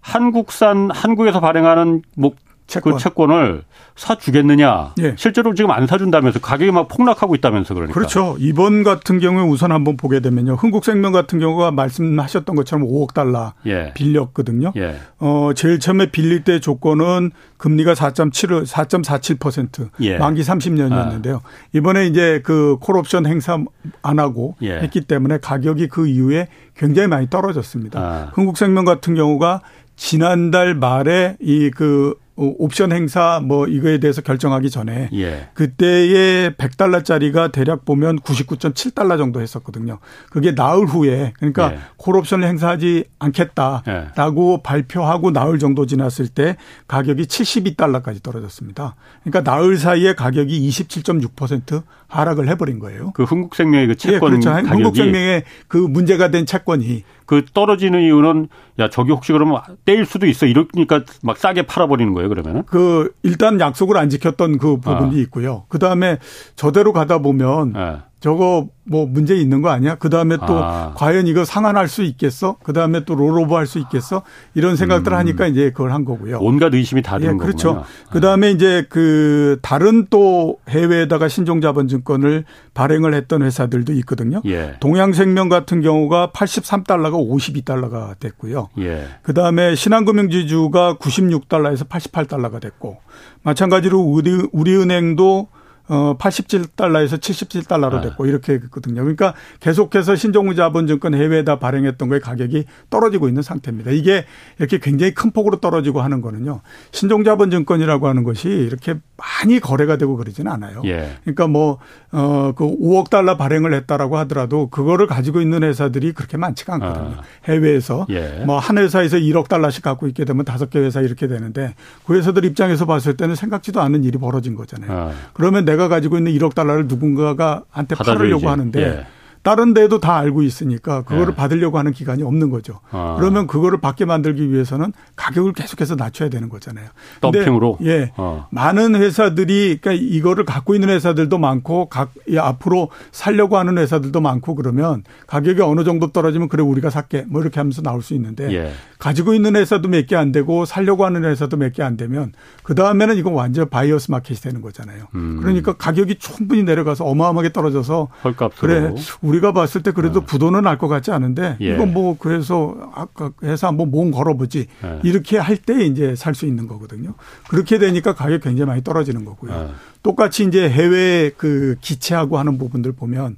한국산 0.00 0.90
한국에서 0.90 1.40
발행하는 1.40 2.02
뭐 2.16 2.32
채권. 2.68 2.92
그 2.92 2.98
채권을 3.00 3.62
사주겠느냐. 3.96 4.92
예. 5.00 5.14
실제로 5.16 5.54
지금 5.54 5.70
안 5.70 5.86
사준다면서 5.86 6.38
가격이 6.38 6.70
막 6.70 6.86
폭락하고 6.86 7.34
있다면서 7.34 7.74
그러니까. 7.74 7.94
그렇죠. 7.94 8.36
이번 8.38 8.84
같은 8.84 9.18
경우에 9.18 9.42
우선 9.42 9.72
한번 9.72 9.96
보게 9.96 10.20
되면요. 10.20 10.54
흥국생명 10.54 11.12
같은 11.12 11.40
경우가 11.40 11.72
말씀하셨던 11.72 12.54
것처럼 12.54 12.86
5억 12.86 13.14
달러 13.14 13.54
예. 13.66 13.92
빌렸거든요. 13.94 14.72
예. 14.76 14.96
어, 15.18 15.52
제일 15.56 15.80
처음에 15.80 16.10
빌릴 16.10 16.44
때 16.44 16.60
조건은 16.60 17.32
금리가 17.56 17.94
4.7, 17.94 18.66
4.47% 18.66 19.88
예. 20.02 20.18
만기 20.18 20.42
30년이었는데요. 20.42 21.36
아. 21.36 21.48
이번에 21.72 22.06
이제 22.06 22.42
그 22.44 22.76
콜옵션 22.80 23.26
행사 23.26 23.58
안 24.02 24.18
하고 24.18 24.56
예. 24.62 24.78
했기 24.78 25.00
때문에 25.00 25.38
가격이 25.38 25.88
그 25.88 26.06
이후에 26.06 26.48
굉장히 26.76 27.08
많이 27.08 27.30
떨어졌습니다. 27.30 27.98
아. 27.98 28.30
흥국생명 28.34 28.84
같은 28.84 29.14
경우가 29.14 29.62
지난달 29.96 30.74
말에 30.74 31.36
이그 31.40 32.14
어, 32.14 32.27
옵션 32.38 32.92
행사 32.92 33.40
뭐 33.42 33.66
이거에 33.66 33.98
대해서 33.98 34.22
결정하기 34.22 34.70
전에 34.70 35.10
예. 35.12 35.48
그때의 35.54 36.52
100달러짜리가 36.52 37.50
대략 37.50 37.84
보면 37.84 38.20
99.7달러 38.20 39.18
정도 39.18 39.40
했었거든요. 39.40 39.98
그게 40.30 40.54
나흘 40.54 40.86
후에 40.86 41.32
그러니까 41.36 41.72
예. 41.72 41.78
콜옵션을 41.96 42.46
행사하지 42.46 43.04
않겠다라고 43.18 44.54
예. 44.58 44.62
발표하고 44.62 45.32
나흘 45.32 45.58
정도 45.58 45.84
지났을 45.84 46.28
때 46.28 46.56
가격이 46.86 47.24
72달러까지 47.24 48.22
떨어졌습니다. 48.22 48.94
그러니까 49.24 49.50
나흘 49.50 49.76
사이에 49.76 50.14
가격이 50.14 50.68
27.6% 50.68 51.82
하락을 52.06 52.48
해버린 52.48 52.78
거예요. 52.78 53.10
그 53.14 53.24
흥국생명의 53.24 53.88
그 53.88 53.96
채권 53.96 54.14
예, 54.14 54.38
그렇죠. 54.38 54.50
가격이 54.50 54.70
흥국생명의 54.70 55.42
그 55.66 55.76
문제가 55.76 56.30
된 56.30 56.46
채권이 56.46 57.02
그 57.26 57.44
떨어지는 57.52 58.00
이유는 58.00 58.48
야 58.78 58.88
저기 58.88 59.10
혹시 59.10 59.32
그러면 59.32 59.60
떼일 59.84 60.06
수도 60.06 60.26
있어 60.26 60.46
이러니까 60.46 61.02
막 61.22 61.36
싸게 61.36 61.62
팔아버리는 61.62 62.12
거예요 62.14 62.28
그러면은 62.28 62.62
그 62.66 63.12
일단 63.22 63.60
약속을 63.60 63.96
안 63.96 64.08
지켰던 64.08 64.58
그 64.58 64.78
부분이 64.78 65.16
아. 65.16 65.20
있고요 65.22 65.64
그 65.68 65.78
다음에 65.78 66.18
저대로 66.54 66.92
가다 66.92 67.18
보면 67.18 67.72
네. 67.72 67.96
저거 68.20 68.68
뭐 68.82 69.06
문제 69.06 69.36
있는 69.36 69.62
거 69.62 69.68
아니야? 69.68 69.94
그 69.94 70.08
다음에 70.10 70.36
또 70.38 70.58
아. 70.64 70.92
과연 70.96 71.26
이거 71.26 71.44
상환할 71.44 71.88
수 71.88 72.02
있겠어? 72.02 72.56
그 72.62 72.72
다음에 72.72 73.04
또 73.04 73.14
롤오버 73.14 73.56
할 73.56 73.66
수 73.68 73.78
있겠어? 73.78 74.22
이런 74.54 74.76
생각들 74.76 75.12
을 75.12 75.16
음. 75.16 75.18
하니까 75.18 75.46
이제 75.46 75.70
그걸 75.70 75.92
한 75.92 76.06
거고요. 76.06 76.38
온갖 76.40 76.72
의심이 76.74 77.02
다 77.02 77.18
드는 77.18 77.34
예, 77.34 77.36
그렇죠. 77.36 77.68
거군요. 77.68 77.84
그 78.10 78.20
다음에 78.20 78.50
이제 78.50 78.86
그 78.88 79.58
다른 79.60 80.06
또 80.08 80.58
해외에다가 80.68 81.28
신종자본증권을 81.28 82.44
발행을 82.72 83.12
했던 83.14 83.42
회사들도 83.42 83.92
있거든요. 83.94 84.40
예. 84.46 84.76
동양생명 84.80 85.50
같은 85.50 85.82
경우가 85.82 86.30
83달러가 86.34 87.12
52달러가 87.12 88.18
됐고요. 88.18 88.68
예. 88.78 89.06
그 89.22 89.34
다음에 89.34 89.74
신한금융지주가 89.74 90.94
96달러에서 90.94 91.86
88달러가 91.86 92.60
됐고 92.60 92.96
마찬가지로 93.42 94.00
우리 94.00 94.48
우리은행도 94.52 95.48
어 95.88 96.16
87달러에서 96.18 97.18
77달러로 97.18 98.02
됐고 98.02 98.24
네. 98.24 98.30
이렇게 98.30 98.58
됐거든요. 98.60 99.02
그러니까 99.02 99.34
계속해서 99.60 100.16
신종자본증권 100.16 101.14
해외에다 101.14 101.58
발행했던 101.58 102.08
거의 102.08 102.20
가격이 102.20 102.64
떨어지고 102.90 103.28
있는 103.28 103.42
상태입니다. 103.42 103.90
이게 103.92 104.24
이렇게 104.58 104.78
굉장히 104.78 105.14
큰 105.14 105.30
폭으로 105.30 105.60
떨어지고 105.60 106.00
하는 106.00 106.20
거는요. 106.20 106.60
신종 106.92 107.24
자본증권이라고 107.24 108.08
하는 108.08 108.24
것이 108.24 108.48
이렇게 108.48 108.96
많이 109.16 109.60
거래가 109.60 109.96
되고 109.96 110.16
그러지는 110.16 110.52
않아요. 110.52 110.82
예. 110.84 111.16
그러니까 111.24 111.46
뭐어그 111.46 112.64
5억 112.80 113.08
달러 113.08 113.36
발행을 113.36 113.72
했다라고 113.72 114.18
하더라도 114.18 114.68
그거를 114.68 115.06
가지고 115.06 115.40
있는 115.40 115.62
회사들이 115.62 116.12
그렇게 116.12 116.36
많지가 116.36 116.74
않거든요. 116.74 117.16
아. 117.18 117.22
해외에서 117.46 118.06
예. 118.10 118.44
뭐한 118.44 118.78
회사에서 118.78 119.16
1억 119.16 119.48
달러씩 119.48 119.82
갖고 119.82 120.06
있게 120.08 120.24
되면 120.24 120.44
다섯 120.44 120.70
개 120.70 120.78
회사 120.80 121.00
이렇게 121.00 121.26
되는데 121.28 121.74
그 122.06 122.14
회사들 122.14 122.44
입장에서 122.44 122.84
봤을 122.84 123.16
때는 123.16 123.34
생각지도 123.34 123.80
않은 123.80 124.04
일이 124.04 124.18
벌어진 124.18 124.54
거잖아요. 124.54 124.92
아. 124.92 125.12
그러면 125.32 125.64
내가 125.64 125.77
내가 125.78 125.86
가지고 125.86 126.18
있는 126.18 126.32
1억 126.32 126.54
달러를 126.54 126.88
누군가가 126.88 127.62
한테 127.70 127.94
팔으려고 127.94 128.50
하는데 128.50 128.82
예. 128.82 129.06
다른 129.42 129.72
데도 129.72 130.00
다 130.00 130.16
알고 130.16 130.42
있으니까 130.42 131.02
그거를 131.02 131.28
네. 131.28 131.34
받으려고 131.36 131.78
하는 131.78 131.92
기관이 131.92 132.24
없는 132.24 132.50
거죠. 132.50 132.80
아. 132.90 133.16
그러면 133.18 133.46
그거를 133.46 133.80
받게 133.80 134.04
만들기 134.04 134.50
위해서는 134.52 134.92
가격을 135.14 135.52
계속해서 135.52 135.94
낮춰야 135.94 136.28
되는 136.28 136.48
거잖아요. 136.48 136.88
덤핑으로. 137.20 137.78
예. 137.84 138.12
어. 138.16 138.48
많은 138.50 138.96
회사들이 138.96 139.78
그러니까 139.80 140.04
이거를 140.04 140.44
갖고 140.44 140.74
있는 140.74 140.88
회사들도 140.90 141.38
많고 141.38 141.88
각 141.88 142.10
앞으로 142.36 142.90
살려고 143.12 143.56
하는 143.56 143.78
회사들도 143.78 144.20
많고 144.20 144.56
그러면 144.56 145.04
가격이 145.28 145.62
어느 145.62 145.84
정도 145.84 146.10
떨어지면 146.10 146.48
그래 146.48 146.62
우리가 146.62 146.90
살게 146.90 147.24
뭐 147.28 147.40
이렇게 147.40 147.60
하면서 147.60 147.80
나올 147.80 148.02
수 148.02 148.14
있는데 148.14 148.52
예. 148.52 148.72
가지고 148.98 149.32
있는 149.32 149.54
회사도 149.54 149.88
몇 149.88 150.06
개 150.08 150.16
안 150.16 150.32
되고 150.32 150.64
살려고 150.64 151.04
하는 151.04 151.24
회사도 151.24 151.56
몇 151.56 151.72
개 151.72 151.82
안 151.84 151.96
되면 151.96 152.32
그 152.64 152.74
다음에는 152.74 153.16
이건 153.16 153.32
완전 153.34 153.68
바이어스 153.68 154.10
마켓이 154.10 154.40
되는 154.40 154.60
거잖아요. 154.60 155.04
음. 155.14 155.38
그러니까 155.40 155.74
가격이 155.74 156.16
충분히 156.18 156.64
내려가서 156.64 157.04
어마어마하게 157.04 157.52
떨어져서 157.52 158.08
헐값으로. 158.24 158.50
그래 158.60 158.94
우리가 159.22 159.52
봤을 159.52 159.82
때 159.82 159.92
그래도 159.92 160.20
네. 160.20 160.26
부도는 160.26 160.62
날 160.62 160.78
것 160.78 160.88
같지 160.88 161.10
않은데 161.12 161.56
예. 161.60 161.74
이건 161.74 161.92
뭐 161.92 162.16
그래서 162.18 162.76
아까 162.94 163.30
해서 163.44 163.66
한번 163.68 163.90
몸 163.90 164.10
걸어보지 164.10 164.66
예. 164.84 165.00
이렇게 165.04 165.38
할 165.38 165.56
때 165.58 165.84
이제 165.84 166.14
살 166.16 166.34
수 166.34 166.46
있는 166.46 166.66
거거든요. 166.66 167.14
그렇게 167.48 167.78
되니까 167.78 168.14
가격 168.14 168.42
굉장히 168.42 168.66
많이 168.68 168.82
떨어지는 168.84 169.24
거고요. 169.24 169.52
예. 169.52 169.68
똑같이 170.02 170.44
이제 170.44 170.68
해외 170.68 171.30
그 171.36 171.76
기체하고 171.80 172.38
하는 172.38 172.58
부분들 172.58 172.92
보면 172.92 173.36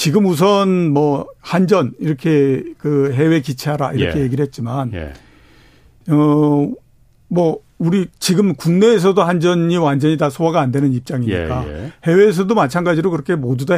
지금 0.00 0.24
우선 0.24 0.92
뭐 0.92 1.26
한전 1.42 1.92
이렇게 1.98 2.64
그 2.78 3.12
해외 3.12 3.40
기체하라 3.40 3.92
이렇게 3.92 4.20
예. 4.20 4.24
얘기를 4.24 4.42
했지만 4.42 4.94
예. 4.94 5.12
어뭐 6.10 7.58
우리 7.76 8.06
지금 8.18 8.54
국내에서도 8.54 9.22
한전이 9.22 9.76
완전히 9.76 10.16
다 10.16 10.30
소화가 10.30 10.58
안 10.58 10.72
되는 10.72 10.94
입장이니까 10.94 11.64
예, 11.66 11.70
예. 11.70 11.92
해외에서도 12.04 12.54
마찬가지로 12.54 13.10
그렇게 13.10 13.34
모두 13.34 13.66
다 13.66 13.74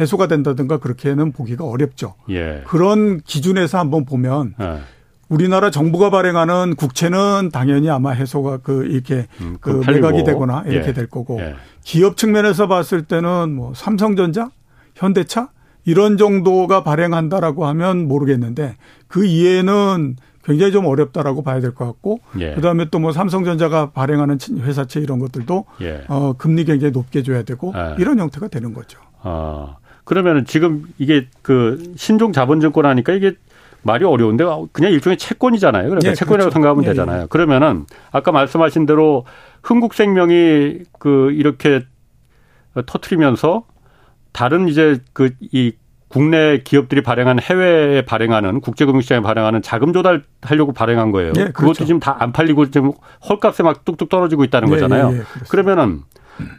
해소가 0.00 0.26
된다든가 0.26 0.78
그렇게는 0.78 1.30
보기가 1.30 1.64
어렵죠. 1.64 2.16
예. 2.30 2.64
그런 2.66 3.20
기준에서 3.20 3.78
한번 3.78 4.04
보면 4.04 4.54
예. 4.60 4.80
우리나라 5.28 5.70
정부가 5.70 6.10
발행하는 6.10 6.74
국채는 6.74 7.50
당연히 7.52 7.88
아마 7.88 8.10
해소가 8.10 8.56
그 8.64 8.86
이렇게 8.86 9.28
음, 9.40 9.58
그, 9.60 9.78
그 9.78 9.90
매각이 9.92 10.24
되거나 10.24 10.64
이렇게 10.66 10.88
예. 10.88 10.92
될 10.92 11.06
거고 11.06 11.38
예. 11.38 11.54
기업 11.84 12.16
측면에서 12.16 12.66
봤을 12.66 13.04
때는 13.04 13.54
뭐 13.54 13.72
삼성전자, 13.76 14.50
현대차 15.02 15.48
이런 15.84 16.16
정도가 16.16 16.84
발행한다라고 16.84 17.66
하면 17.66 18.06
모르겠는데 18.06 18.76
그 19.08 19.24
이해는 19.26 20.16
굉장히 20.44 20.72
좀 20.72 20.86
어렵다라고 20.86 21.42
봐야 21.42 21.60
될 21.60 21.74
것 21.74 21.84
같고 21.86 22.20
예. 22.38 22.54
그다음에 22.54 22.86
또 22.90 22.98
뭐 22.98 23.12
삼성전자가 23.12 23.90
발행하는 23.90 24.38
회사채 24.60 25.00
이런 25.00 25.18
것들도 25.18 25.64
예. 25.82 26.02
어 26.08 26.34
금리 26.38 26.64
굉장히 26.64 26.92
높게 26.92 27.22
줘야 27.22 27.42
되고 27.42 27.72
예. 27.76 27.96
이런 27.98 28.18
형태가 28.20 28.48
되는 28.48 28.72
거죠. 28.74 28.98
아. 29.22 29.76
그러면은 30.04 30.44
지금 30.44 30.84
이게 30.98 31.26
그 31.42 31.92
신종 31.96 32.32
자본증권 32.32 32.86
하니까 32.86 33.12
이게 33.12 33.34
말이 33.82 34.04
어려운데 34.04 34.44
그냥 34.72 34.92
일종의 34.92 35.16
채권이잖아요. 35.16 35.88
그러니까 35.88 36.10
예, 36.10 36.14
채권이라고 36.14 36.50
그렇죠. 36.50 36.54
생각하면 36.54 36.84
예, 36.84 36.88
예. 36.88 36.90
되잖아요. 36.92 37.22
예. 37.22 37.26
그러면은 37.28 37.86
아까 38.12 38.30
말씀하신 38.32 38.86
대로 38.86 39.24
흥국생명이 39.64 40.78
그 40.98 41.30
이렇게 41.32 41.82
터트리면서 42.86 43.64
다른 44.32 44.68
이제 44.68 44.98
그 45.12 45.30
이 45.52 45.72
국내 46.08 46.58
기업들이 46.58 47.02
발행한 47.02 47.40
해외에 47.40 48.02
발행하는 48.04 48.60
국제금융시장에 48.60 49.22
발행하는 49.22 49.62
자금 49.62 49.94
조달하려고 49.94 50.72
발행한 50.74 51.10
거예요. 51.10 51.28
예, 51.36 51.44
그렇죠. 51.44 51.52
그것도 51.54 51.86
지금 51.86 52.00
다 52.00 52.16
안 52.20 52.32
팔리고 52.32 52.70
지금 52.70 52.92
헐값에 53.26 53.62
막 53.62 53.86
뚝뚝 53.86 54.10
떨어지고 54.10 54.44
있다는 54.44 54.68
예, 54.68 54.72
거잖아요. 54.72 55.14
그러면은 55.48 56.02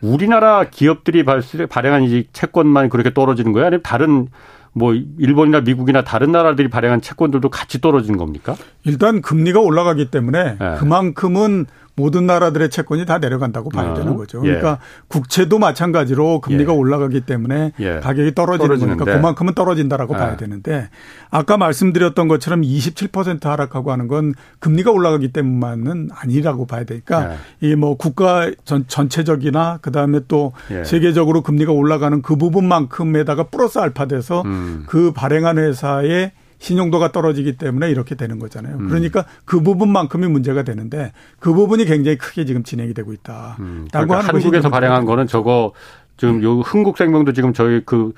우리나라 0.01 0.63
기업들이 0.63 1.23
발행한 1.23 2.03
이 2.03 2.25
채권만 2.33 2.89
그렇게 2.89 3.13
떨어지는 3.13 3.51
거예요? 3.53 3.67
아니면 3.67 3.81
다른 3.83 4.27
뭐 4.73 4.95
일본이나 4.95 5.61
미국이나 5.61 6.03
다른 6.03 6.31
나라들이 6.31 6.67
발행한 6.67 7.01
채권들도 7.01 7.47
같이 7.49 7.79
떨어지는 7.79 8.17
겁니까? 8.17 8.55
일단 8.85 9.21
금리가 9.21 9.59
올라가기 9.59 10.09
때문에 10.09 10.57
네. 10.59 10.75
그만큼은 10.79 11.67
모든 11.95 12.25
나라들의 12.25 12.69
채권이 12.69 13.05
다 13.05 13.19
내려간다고 13.19 13.69
봐야 13.69 13.91
어. 13.91 13.93
되는 13.93 14.15
거죠. 14.15 14.41
그러니까 14.41 14.71
예. 14.71 14.77
국채도 15.07 15.59
마찬가지로 15.59 16.41
금리가 16.41 16.73
예. 16.73 16.77
올라가기 16.77 17.21
때문에 17.21 17.73
예. 17.79 17.99
가격이 17.99 18.33
떨어지는 18.33 18.67
떨어지는데. 18.67 19.03
거니까 19.03 19.17
그만큼은 19.17 19.53
떨어진다라고 19.53 20.13
봐야 20.13 20.33
예. 20.33 20.37
되는데 20.37 20.89
아까 21.29 21.57
말씀드렸던 21.57 22.27
것처럼 22.27 22.61
27% 22.61 23.43
하락하고 23.43 23.91
하는 23.91 24.07
건 24.07 24.33
금리가 24.59 24.91
올라가기 24.91 25.31
때문만은 25.33 26.09
아니라고 26.11 26.65
봐야 26.65 26.83
되니까 26.83 27.37
예. 27.61 27.67
이뭐 27.67 27.97
국가 27.97 28.49
전, 28.65 28.85
전체적이나 28.87 29.77
그다음에 29.81 30.21
또 30.27 30.53
예. 30.71 30.83
세계적으로 30.83 31.41
금리가 31.41 31.71
올라가는 31.71 32.21
그 32.23 32.35
부분만큼에다가 32.35 33.43
플러스 33.43 33.77
알파 33.77 34.05
돼서 34.05 34.41
음. 34.45 34.85
그 34.87 35.11
발행한 35.11 35.59
회사의 35.59 36.31
신용도가 36.63 37.11
떨어지기 37.11 37.57
때문에 37.57 37.91
이렇게 37.91 38.15
되는 38.15 38.39
거잖아요. 38.39 38.77
음. 38.77 38.87
그러니까 38.87 39.25
그 39.43 39.61
부분만큼이 39.61 40.27
문제가 40.27 40.63
되는데 40.63 41.11
그 41.39 41.53
부분이 41.53 41.83
굉장히 41.85 42.17
크게 42.17 42.45
지금 42.45 42.63
진행이 42.63 42.93
되고 42.93 43.11
있다. 43.11 43.57
음. 43.59 43.87
그러니까 43.91 44.21
한국에서 44.21 44.69
발행한 44.69 45.03
거는 45.03 45.27
저거 45.27 45.73
지금 46.15 46.41
요 46.41 46.61
흥국생명도 46.61 47.33
지금 47.33 47.51
저희 47.53 47.81
그 47.85 48.13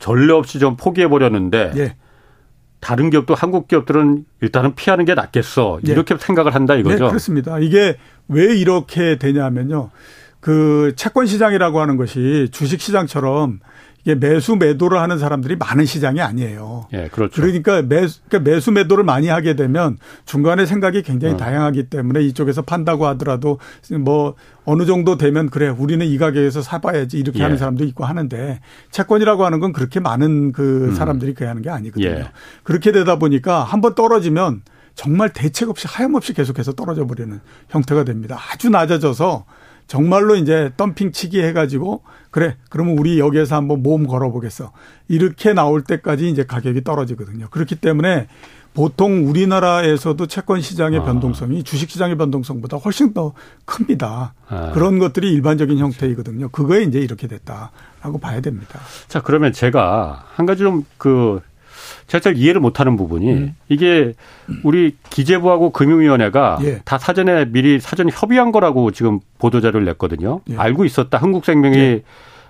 전례 0.00 0.32
없이 0.32 0.58
좀 0.58 0.76
포기해 0.76 1.08
버렸는데 1.08 1.72
예. 1.76 1.96
다른 2.80 3.10
기업도 3.10 3.34
한국 3.34 3.68
기업들은 3.68 4.24
일단은 4.40 4.74
피하는 4.74 5.04
게 5.04 5.14
낫겠어. 5.14 5.78
예. 5.86 5.92
이렇게 5.92 6.16
네. 6.16 6.24
생각을 6.26 6.52
한다 6.52 6.74
이거죠. 6.74 7.04
네, 7.04 7.08
그렇습니다. 7.08 7.60
이게 7.60 7.96
왜 8.26 8.56
이렇게 8.56 9.18
되냐면요. 9.18 9.90
그 10.40 10.94
채권 10.96 11.26
시장이라고 11.26 11.80
하는 11.80 11.96
것이 11.96 12.48
주식 12.50 12.80
시장처럼 12.80 13.60
매수 14.14 14.56
매도를 14.56 15.00
하는 15.00 15.18
사람들이 15.18 15.56
많은 15.56 15.84
시장이 15.84 16.20
아니에요. 16.20 16.86
예, 16.92 17.08
그렇죠. 17.08 17.40
그러니까 17.40 17.82
매수, 17.82 18.20
그러니까 18.28 18.50
매수 18.50 18.70
매도를 18.70 19.02
많이 19.04 19.28
하게 19.28 19.56
되면 19.56 19.98
중간에 20.24 20.64
생각이 20.64 21.02
굉장히 21.02 21.34
어. 21.34 21.36
다양하기 21.36 21.90
때문에 21.90 22.22
이쪽에서 22.22 22.62
판다고 22.62 23.06
하더라도 23.08 23.58
뭐 24.00 24.34
어느 24.64 24.86
정도 24.86 25.16
되면 25.16 25.50
그래 25.50 25.68
우리는 25.68 26.06
이 26.06 26.18
가격에서 26.18 26.62
사봐야지 26.62 27.18
이렇게 27.18 27.40
예. 27.40 27.42
하는 27.42 27.56
사람도 27.56 27.84
있고 27.84 28.04
하는데 28.04 28.60
채권이라고 28.90 29.44
하는 29.44 29.60
건 29.60 29.72
그렇게 29.72 29.98
많은 30.00 30.52
그 30.52 30.86
음. 30.86 30.94
사람들이 30.94 31.34
그 31.34 31.44
하는 31.44 31.62
게 31.62 31.70
아니거든요. 31.70 32.08
예. 32.08 32.30
그렇게 32.62 32.92
되다 32.92 33.18
보니까 33.18 33.64
한번 33.64 33.94
떨어지면 33.94 34.62
정말 34.94 35.32
대책 35.32 35.68
없이 35.68 35.86
하염없이 35.88 36.32
계속해서 36.32 36.72
떨어져 36.72 37.06
버리는 37.06 37.40
형태가 37.68 38.04
됩니다. 38.04 38.38
아주 38.52 38.70
낮아져서 38.70 39.44
정말로 39.86 40.36
이제 40.36 40.72
덤핑 40.76 41.12
치기 41.12 41.40
해가지고 41.42 42.02
그래 42.30 42.56
그러면 42.68 42.98
우리 42.98 43.18
여기에서 43.18 43.56
한번 43.56 43.82
모험 43.82 44.06
걸어보겠어 44.06 44.72
이렇게 45.08 45.52
나올 45.52 45.82
때까지 45.82 46.28
이제 46.28 46.44
가격이 46.44 46.84
떨어지거든요. 46.84 47.48
그렇기 47.50 47.76
때문에 47.76 48.26
보통 48.74 49.26
우리나라에서도 49.26 50.26
채권 50.26 50.60
시장의 50.60 51.00
아. 51.00 51.04
변동성이 51.04 51.62
주식 51.62 51.88
시장의 51.88 52.18
변동성보다 52.18 52.76
훨씬 52.76 53.14
더 53.14 53.32
큽니다. 53.64 54.34
아. 54.48 54.72
그런 54.72 54.98
것들이 54.98 55.32
일반적인 55.32 55.78
형태이거든요. 55.78 56.50
그거에 56.50 56.82
이제 56.82 56.98
이렇게 56.98 57.26
됐다라고 57.26 58.18
봐야 58.20 58.42
됩니다. 58.42 58.80
자 59.08 59.22
그러면 59.22 59.54
제가 59.54 60.26
한 60.34 60.44
가지 60.44 60.62
좀그 60.62 61.40
제가 62.06 62.22
잘 62.22 62.36
이해를 62.36 62.60
못하는 62.60 62.96
부분이 62.96 63.32
음. 63.32 63.56
이게 63.68 64.14
우리 64.62 64.96
기재부하고 65.10 65.70
금융위원회가 65.70 66.58
예. 66.62 66.80
다 66.84 66.98
사전에 66.98 67.46
미리 67.46 67.80
사전 67.80 68.08
협의한 68.10 68.52
거라고 68.52 68.92
지금 68.92 69.20
보도 69.38 69.60
자료를 69.60 69.84
냈거든요. 69.86 70.40
예. 70.50 70.56
알고 70.56 70.84
있었다. 70.84 71.18
한국생명이 71.18 71.76
예. 71.76 72.02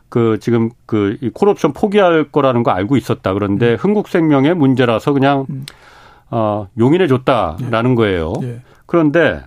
그 0.08 0.38
지금 0.40 0.70
그 0.84 1.16
콜옵션 1.32 1.72
포기할 1.72 2.30
거라는 2.30 2.62
거 2.62 2.70
알고 2.70 2.96
있었다. 2.96 3.32
그런데 3.32 3.72
음. 3.72 3.76
흥국생명의 3.76 4.54
문제라서 4.54 5.12
그냥 5.12 5.46
음. 5.48 5.66
어 6.30 6.68
용인해 6.78 7.06
줬다라는 7.06 7.92
예. 7.92 7.94
거예요. 7.94 8.34
예. 8.42 8.60
그런데 8.84 9.42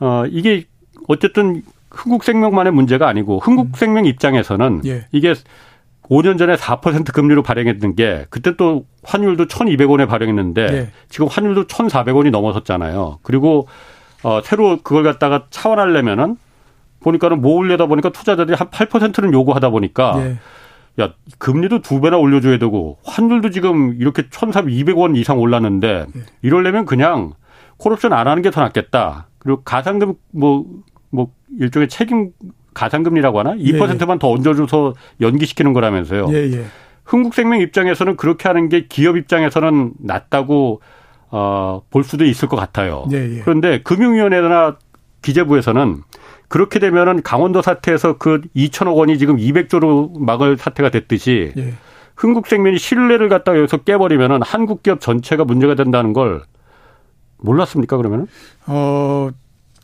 어 0.00 0.24
이게 0.28 0.64
어쨌든 1.08 1.62
흥국생명만의 1.90 2.72
문제가 2.72 3.08
아니고 3.08 3.38
흥국생명 3.38 4.04
음. 4.04 4.06
입장에서는 4.06 4.82
예. 4.84 5.06
이게 5.12 5.34
5년 6.10 6.38
전에 6.38 6.54
4% 6.56 7.12
금리로 7.12 7.42
발행했던 7.42 7.94
게 7.94 8.26
그때 8.30 8.56
또 8.56 8.86
환율도 9.04 9.46
1,200원에 9.46 10.08
발행했는데 10.08 10.66
네. 10.66 10.92
지금 11.08 11.26
환율도 11.26 11.66
1,400원이 11.66 12.30
넘어섰잖아요. 12.30 13.18
그리고 13.22 13.68
어 14.22 14.40
새로 14.42 14.78
그걸 14.82 15.02
갖다가 15.04 15.46
차원하려면은 15.50 16.36
보니까는 17.00 17.40
모으려다 17.40 17.86
보니까 17.86 18.10
투자자들이 18.10 18.56
한 18.56 18.68
8%는 18.70 19.32
요구하다 19.32 19.70
보니까 19.70 20.16
네. 20.16 20.38
야 21.00 21.12
금리도 21.38 21.82
두 21.82 22.00
배나 22.00 22.16
올려줘야 22.16 22.58
되고 22.58 22.98
환율도 23.04 23.50
지금 23.50 23.94
이렇게 24.00 24.22
1,300원 24.22 25.16
이상 25.16 25.38
올랐는데 25.38 26.06
네. 26.12 26.20
이럴려면 26.42 26.86
그냥 26.86 27.34
콜옵션 27.76 28.12
안 28.12 28.26
하는 28.26 28.42
게 28.42 28.50
더 28.50 28.60
낫겠다. 28.62 29.28
그리고 29.38 29.62
가상금 29.62 30.14
뭐뭐 30.32 30.64
뭐 31.10 31.28
일종의 31.60 31.88
책임 31.88 32.32
가상금리라고 32.78 33.40
하나? 33.40 33.54
2%만 33.56 33.90
예, 33.90 34.14
예. 34.14 34.18
더 34.18 34.30
얹어줘서 34.30 34.94
연기시키는 35.20 35.72
거라면서요. 35.72 36.28
예, 36.30 36.36
예. 36.52 36.64
흥국생명 37.04 37.60
입장에서는 37.60 38.16
그렇게 38.16 38.48
하는 38.48 38.68
게 38.68 38.86
기업 38.86 39.16
입장에서는 39.16 39.94
낫다고 39.98 40.80
어, 41.30 41.82
볼 41.90 42.04
수도 42.04 42.24
있을 42.24 42.48
것 42.48 42.56
같아요. 42.56 43.06
예, 43.12 43.16
예. 43.16 43.40
그런데 43.40 43.82
금융위원회나 43.82 44.76
기재부에서는 45.22 46.02
그렇게 46.46 46.78
되면은 46.78 47.22
강원도 47.22 47.62
사태에서 47.62 48.16
그 48.16 48.42
2천억 48.54 48.96
원이 48.96 49.18
지금 49.18 49.36
200조로 49.36 50.18
막을 50.20 50.56
사태가 50.56 50.90
됐듯이 50.90 51.52
예. 51.56 51.74
흥국생명이 52.16 52.78
신뢰를 52.78 53.28
갖다가 53.28 53.58
여기서 53.58 53.78
깨버리면은 53.78 54.40
한국 54.42 54.82
기업 54.82 55.00
전체가 55.00 55.44
문제가 55.44 55.74
된다는 55.74 56.12
걸 56.12 56.42
몰랐습니까 57.38 57.96
그러면은? 57.96 58.26
어 58.66 59.30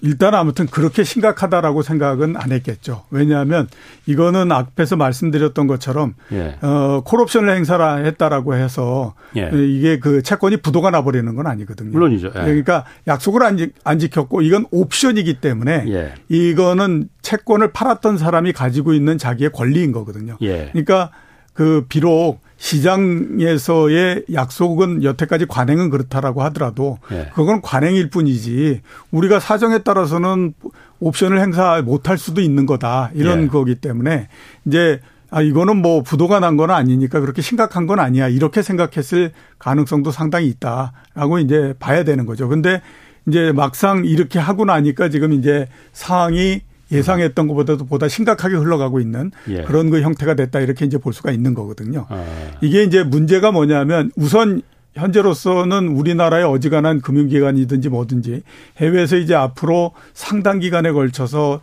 일단 0.05 0.35
아무튼 0.35 0.67
그렇게 0.67 1.03
심각하다라고 1.03 1.81
생각은 1.81 2.37
안 2.37 2.53
했겠죠. 2.53 3.05
왜냐하면 3.11 3.69
이거는 4.05 4.53
앞에서 4.53 4.97
말씀드렸던 4.97 5.67
것처럼 5.67 6.15
예. 6.33 6.59
어 6.61 7.01
콜옵션을 7.05 7.55
행사라 7.57 7.97
했다라고 7.97 8.55
해서 8.55 9.15
예. 9.37 9.51
이게 9.55 9.99
그 9.99 10.23
채권이 10.23 10.59
부도가 10.59 10.91
나버리는 10.91 11.35
건 11.35 11.47
아니거든요. 11.47 11.91
물론이죠. 11.91 12.29
예. 12.29 12.41
그러니까 12.41 12.85
약속을 13.09 13.43
안, 13.43 13.57
지, 13.57 13.71
안 13.83 13.99
지켰고 13.99 14.43
이건 14.43 14.67
옵션이기 14.71 15.41
때문에 15.41 15.87
예. 15.89 16.15
이거는 16.29 17.09
채권을 17.23 17.73
팔았던 17.73 18.19
사람이 18.19 18.53
가지고 18.53 18.93
있는 18.93 19.17
자기의 19.17 19.53
권리인 19.53 19.93
거거든요. 19.93 20.37
예. 20.43 20.69
그러니까 20.73 21.11
그 21.55 21.87
비록 21.89 22.41
시장에서의 22.65 24.25
약속은 24.33 25.03
여태까지 25.03 25.47
관행은 25.47 25.91
그렇다라고 25.91 26.43
하더라도 26.45 26.99
예. 27.13 27.31
그건 27.35 27.61
관행일 27.61 28.09
뿐이지 28.09 28.81
우리가 29.11 29.39
사정에 29.39 29.81
따라서는 29.81 30.55
옵션을 30.99 31.41
행사 31.41 31.83
못할 31.83 32.17
수도 32.17 32.41
있는 32.41 32.65
거다 32.65 33.11
이런 33.15 33.43
예. 33.43 33.47
거기 33.49 33.75
때문에 33.75 34.29
이제 34.65 35.01
아 35.31 35.43
이거는 35.43 35.77
뭐 35.83 36.03
부도가 36.03 36.41
난 36.41 36.57
건 36.57 36.71
아니니까 36.71 37.21
그렇게 37.21 37.43
심각한 37.43 37.87
건 37.87 37.99
아니야 38.01 38.29
이렇게 38.29 38.63
생각했을 38.63 39.33
가능성도 39.59 40.11
상당히 40.11 40.47
있다라고 40.49 41.41
이제 41.41 41.75
봐야 41.79 42.03
되는 42.05 42.25
거죠. 42.25 42.49
근데 42.49 42.81
이제 43.29 43.53
막상 43.53 44.05
이렇게 44.05 44.39
하고 44.39 44.65
나니까 44.65 45.11
지금 45.11 45.33
이제 45.33 45.67
상황이 45.93 46.63
예상했던 46.93 47.49
것보다도 47.49 47.87
보다 47.87 48.09
심각하게 48.09 48.57
흘러가고 48.57 49.01
있는 49.01 49.31
예. 49.49 49.63
그런 49.63 49.91
그 49.91 50.01
형태가 50.01 50.35
됐다 50.35 50.61
이렇게 50.61 50.85
이제 50.85 50.99
볼 50.99 51.13
수가 51.13 51.31
있는 51.33 51.55
거거든요. 51.55 52.07
아. 52.09 52.25
이게 52.61 52.83
이제 52.83 53.03
문제가 53.03 53.51
뭐냐면 53.53 54.11
우선 54.17 54.63
현재로서는 54.95 55.89
우리나라의 55.89 56.45
어지간한 56.45 57.01
금융기관이든지 57.01 57.89
뭐든지 57.89 58.43
해외에서 58.77 59.17
이제 59.17 59.35
앞으로 59.35 59.93
상당 60.13 60.61
기간에 60.61 60.93
걸쳐서 60.93 61.61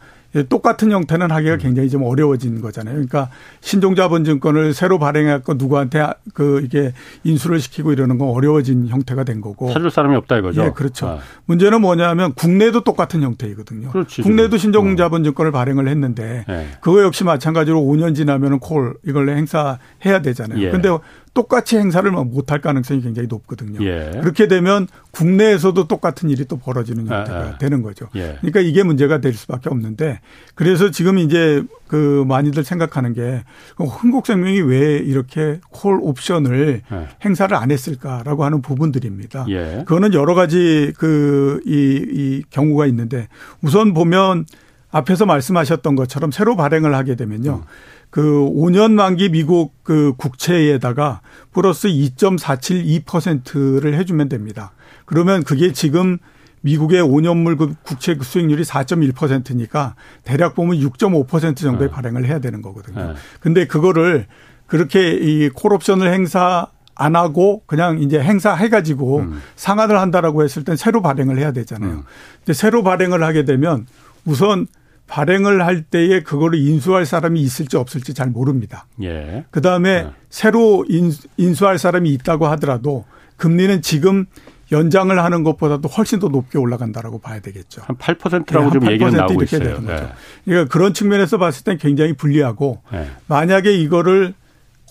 똑같은 0.50 0.92
형태는 0.92 1.32
하기가 1.32 1.56
음. 1.56 1.60
굉장히 1.60 1.90
좀 1.90 2.04
어려워진 2.04 2.62
거잖아요. 2.62 2.94
그러니까 2.94 3.30
신종자본증권을 3.60 4.74
새로 4.74 4.98
발행해갖고 4.98 5.56
누구한테 5.56 6.06
그 6.34 6.62
이게 6.64 6.94
인수를 7.24 7.60
시키고 7.60 7.92
이러는 7.92 8.18
건 8.18 8.30
어려워진 8.30 8.88
형태가 8.88 9.24
된 9.24 9.42
거고. 9.42 9.72
사줄 9.72 9.92
사람이 9.92 10.16
없다 10.16 10.38
이거죠. 10.38 10.64
예, 10.64 10.70
그렇죠. 10.72 11.08
아. 11.08 11.20
문제는 11.46 11.82
뭐냐면 11.82 12.34
국내도 12.34 12.84
똑같은 12.84 13.22
형태이거든요. 13.22 13.90
그렇지, 13.90 14.22
국내도 14.22 14.58
신종자본증권을 14.58 15.52
발행을 15.52 15.88
했는데 15.88 16.46
네. 16.48 16.68
그거 16.80 17.04
역시 17.04 17.24
마찬가지로 17.24 17.82
5년 17.82 18.16
지나면은 18.16 18.60
콜 18.60 18.96
이걸 19.06 19.30
행사해야 19.30 20.22
되잖아요. 20.22 20.62
예. 20.62 20.72
근데 20.72 20.90
똑같이 21.34 21.78
행사를 21.78 22.10
뭐 22.12 22.26
못할 22.26 22.60
가능성이 22.60 23.02
굉장히 23.02 23.28
높거든요. 23.28 23.84
예. 23.86 24.20
그렇게 24.22 24.48
되면 24.48 24.88
국내에서도 25.12 25.88
똑같은 25.88 26.30
일이 26.30 26.46
또 26.46 26.58
벌어지는 26.58 27.08
형태가 27.08 27.38
아, 27.38 27.42
아. 27.42 27.58
되는 27.58 27.82
거죠. 27.82 28.08
예. 28.16 28.38
그러니까 28.42 28.60
이게 28.60 28.84
문제가 28.84 29.20
될 29.20 29.34
수밖에 29.34 29.70
없는데 29.70 30.20
그래서 30.56 30.92
지금 30.92 31.18
이제 31.18 31.64
그 31.88 32.26
많이들 32.28 32.64
생각하는 32.66 33.14
게 33.14 33.44
흥국생명이 33.78 34.62
왜 34.62 34.98
이렇게 34.98 35.60
콜 35.70 36.00
옵션을 36.02 36.82
예. 36.92 37.08
행사를 37.24 37.56
안 37.56 37.72
했을까라고 37.72 38.44
하는 38.44 38.62
부분들입니다. 38.62 39.46
예. 39.50 39.84
그거는 39.86 40.14
여러 40.14 40.36
가지 40.36 40.92
그이이 40.98 42.44
경우가 42.50 42.88
있는데 42.88 43.30
우선 43.62 43.94
보면 43.94 44.46
앞에서 44.92 45.26
말씀하셨던 45.26 45.96
것처럼 45.96 46.32
새로 46.32 46.58
발행을 46.58 46.94
하게 46.94 47.16
되면요. 47.16 47.64
음. 47.64 48.01
그 48.12 48.22
5년 48.22 48.92
만기 48.92 49.30
미국 49.30 49.74
그 49.84 50.14
국채에다가 50.18 51.22
플러스 51.52 51.88
2.472%를 51.88 53.96
해주면 53.96 54.30
됩니다. 54.30 54.74
그러면 55.06 55.44
그게 55.44 55.74
지금 55.74 56.20
미국의 56.62 57.02
5년물 57.02 57.58
그 57.58 57.74
국채 57.84 58.16
수익률이 58.22 58.64
4.1%니까 58.64 59.96
대략 60.24 60.54
보면 60.54 60.78
6.5% 60.78 61.58
정도의 61.58 61.90
네. 61.90 61.96
발행을 61.96 62.26
해야 62.26 62.38
되는 62.40 62.62
거거든요. 62.62 63.14
네. 63.14 63.16
근데 63.40 63.66
그거를 63.66 64.28
그렇게 64.68 65.12
이 65.12 65.50
콜옵션을 65.50 66.14
행사 66.14 66.68
안 66.94 67.16
하고 67.16 67.64
그냥 67.66 68.00
이제 68.00 68.20
행사해가지고 68.20 69.20
음. 69.20 69.42
상환을 69.56 70.00
한다라고 70.00 70.44
했을 70.44 70.64
땐 70.64 70.76
새로 70.76 71.02
발행을 71.02 71.40
해야 71.40 71.52
되잖아요. 71.52 71.92
음. 71.92 72.04
근데 72.40 72.54
새로 72.54 72.84
발행을 72.84 73.24
하게 73.24 73.44
되면 73.44 73.88
우선 74.26 74.68
발행을 75.12 75.66
할 75.66 75.82
때에 75.82 76.22
그거를 76.22 76.58
인수할 76.58 77.06
사람이 77.06 77.42
있을지 77.42 77.76
없을지 77.76 78.14
잘 78.14 78.30
모릅니다. 78.30 78.86
예. 79.04 79.44
그 79.52 79.60
다음에 79.60 80.04
네. 80.04 80.10
새로 80.30 80.86
인수, 80.88 81.68
할 81.68 81.78
사람이 81.78 82.10
있다고 82.14 82.48
하더라도 82.48 83.04
금리는 83.36 83.82
지금 83.82 84.26
연장을 84.72 85.22
하는 85.22 85.44
것보다도 85.44 85.90
훨씬 85.90 86.20
더 86.20 86.30
높게 86.30 86.58
올라간다라고 86.58 87.20
봐야 87.20 87.42
되겠죠. 87.42 87.82
한 87.86 87.98
8%라고 87.98 88.68
네, 88.68 88.72
좀 88.72 88.90
얘기는 88.90 89.12
나오고 89.12 89.44
있어요. 89.44 89.60
되는 89.62 89.86
거죠. 89.86 90.04
네. 90.04 90.12
그러니까 90.46 90.72
그런 90.72 90.94
측면에서 90.94 91.38
봤을 91.38 91.66
땐 91.66 91.78
굉장히 91.78 92.14
불리하고 92.14 92.82
네. 92.94 93.12
만약에 93.28 93.74
이거를 93.74 94.34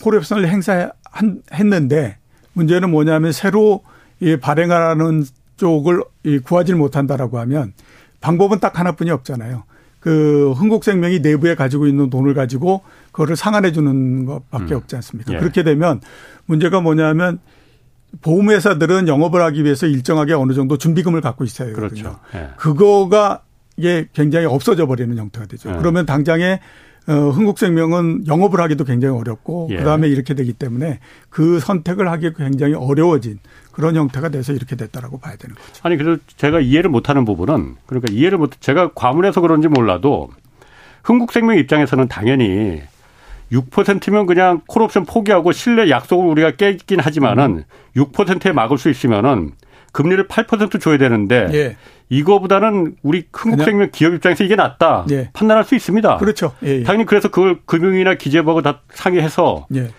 콜옵션을 0.03 0.47
행사했는데 0.51 2.19
문제는 2.53 2.91
뭐냐면 2.91 3.33
새로 3.33 3.83
이 4.21 4.37
발행하는 4.37 5.25
쪽을 5.57 6.03
구하지 6.45 6.75
못한다라고 6.75 7.39
하면 7.39 7.73
방법은 8.21 8.61
딱 8.61 8.79
하나뿐이 8.79 9.11
없잖아요. 9.11 9.65
그 10.01 10.53
흥국생명이 10.53 11.21
내부에 11.21 11.55
가지고 11.55 11.87
있는 11.87 12.11
돈을 12.11 12.35
가지고 12.35 12.83
그거를 13.13 13.37
상환해 13.37 13.71
주는 13.71 14.25
것밖에 14.25 14.75
음. 14.75 14.79
없지 14.79 14.97
않습니까? 14.97 15.35
예. 15.35 15.39
그렇게 15.39 15.63
되면 15.63 16.01
문제가 16.47 16.81
뭐냐면 16.81 17.39
보험회사들은 18.23 19.09
영업을 19.09 19.43
하기 19.43 19.63
위해서 19.63 19.87
일정하게 19.87 20.33
어느 20.33 20.55
정도 20.55 20.79
준비금을 20.79 21.21
갖고 21.21 21.45
있어야 21.45 21.69
되거든요. 21.69 22.03
그렇죠. 22.03 22.21
예. 22.35 22.49
그거가 22.57 23.43
이게 23.77 24.09
굉장히 24.13 24.47
없어져 24.47 24.87
버리는 24.87 25.17
형태가 25.17 25.47
되죠. 25.47 25.71
예. 25.71 25.75
그러면 25.79 26.07
당장에 26.07 26.61
어, 27.09 27.13
흥국생명은 27.13 28.27
영업을 28.27 28.61
하기도 28.61 28.85
굉장히 28.85 29.19
어렵고 29.19 29.69
예. 29.71 29.77
그다음에 29.77 30.09
이렇게 30.09 30.35
되기 30.35 30.53
때문에 30.53 31.01
그 31.29 31.59
선택을 31.59 32.11
하기 32.11 32.35
굉장히 32.35 32.75
어려워진 32.75 33.39
그런 33.73 33.97
형태가 33.97 34.29
돼서 34.29 34.53
이렇게 34.53 34.77
됐다라고 34.77 35.19
봐야 35.19 35.37
되는 35.37 35.55
거죠. 35.55 35.81
아니 35.83 35.97
그래서 35.97 36.21
제가 36.37 36.61
이해를 36.61 36.91
못하는 36.91 37.25
부분은 37.25 37.77
그러니까 37.87 38.13
이해를 38.13 38.39
못 38.39 38.53
제가 38.61 38.93
과문해서 38.95 39.41
그런지 39.41 39.69
몰라도 39.69 40.31
흥국생명 41.05 41.57
입장에서는 41.57 42.09
당연히 42.09 42.83
6%면 43.53 44.27
그냥 44.27 44.61
콜옵션 44.67 45.07
포기하고 45.07 45.53
신뢰 45.53 45.91
약속을 45.91 46.27
우리가 46.27 46.53
깨긴 46.53 47.01
하지만은 47.01 47.65
음. 47.65 47.65
6%에 47.97 48.53
막을 48.53 48.79
수 48.79 48.91
있으면은 48.91 49.53
금리를 49.93 50.27
8% 50.29 50.81
줘야 50.81 50.99
되는데 50.99 51.49
예. 51.53 51.77
이거보다는 52.09 52.97
우리 53.03 53.25
흥국생명 53.33 53.91
기업 53.93 54.15
입장에서 54.15 54.45
이게 54.45 54.57
낫다 54.57 55.07
예. 55.11 55.31
판단할 55.33 55.65
수 55.65 55.75
있습니다. 55.75 56.17
그렇죠. 56.19 56.53
예, 56.65 56.81
예. 56.81 56.83
당연히 56.83 57.07
그래서 57.07 57.29
그걸 57.29 57.59
금융이나 57.65 58.15
기재부하고 58.15 58.63
다 58.63 58.81
상의해서 58.91 59.67
예. 59.75 59.91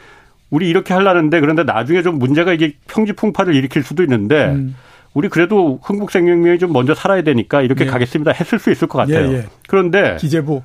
우리 0.49 0.69
이렇게 0.69 0.93
하려는데 0.93 1.39
그런데 1.39 1.63
나중에 1.63 2.01
좀 2.01 2.19
문제가 2.19 2.51
이게 2.53 2.73
평지 2.87 3.13
풍파를 3.13 3.55
일으킬 3.55 3.83
수도 3.83 4.03
있는데 4.03 4.47
음. 4.47 4.75
우리 5.13 5.29
그래도 5.29 5.79
흥국생명이 5.81 6.59
좀 6.59 6.73
먼저 6.73 6.93
살아야 6.93 7.21
되니까 7.21 7.61
이렇게 7.61 7.85
예. 7.85 7.89
가겠습니다 7.89 8.31
했을 8.31 8.59
수 8.59 8.71
있을 8.71 8.87
것 8.87 8.97
같아요. 8.99 9.43
그런데 9.67 10.17
기재부 10.19 10.61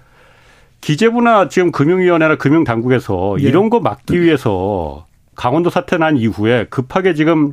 기재부나 0.80 1.48
지금 1.48 1.72
금융위원회나 1.72 2.36
금융당국에서 2.36 3.38
이런 3.38 3.70
거 3.70 3.80
막기 3.80 4.20
위해서 4.20 5.06
강원도 5.34 5.70
사태 5.70 5.96
난 5.98 6.16
이후에 6.16 6.66
급하게 6.70 7.14
지금 7.14 7.52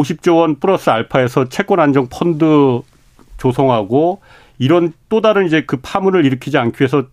50조 0.00 0.38
원 0.38 0.58
플러스 0.58 0.90
알파에서 0.90 1.48
채권 1.48 1.80
안정 1.80 2.08
펀드 2.08 2.80
조성하고 3.36 4.20
이런 4.58 4.92
또 5.08 5.20
다른 5.20 5.46
이제 5.46 5.64
그 5.66 5.78
파문을 5.82 6.24
일으키지 6.24 6.56
않기 6.58 6.80
위해서 6.80 7.04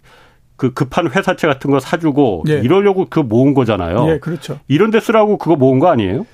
그 0.56 0.74
급한 0.74 1.10
회사채 1.10 1.48
같은 1.48 1.72
거 1.72 1.80
사주고 1.80 2.44
예. 2.50 2.60
이러려고 2.60 3.08
그 3.10 3.20
모은 3.20 3.54
거잖아요. 3.54 4.10
예, 4.10 4.20
그렇죠. 4.20 4.60
이런 4.68 4.92
데 4.92 5.00
쓰라고 5.00 5.38
그거 5.38 5.56
모은 5.56 5.80
거 5.80 5.88
아니에요? 5.88 6.26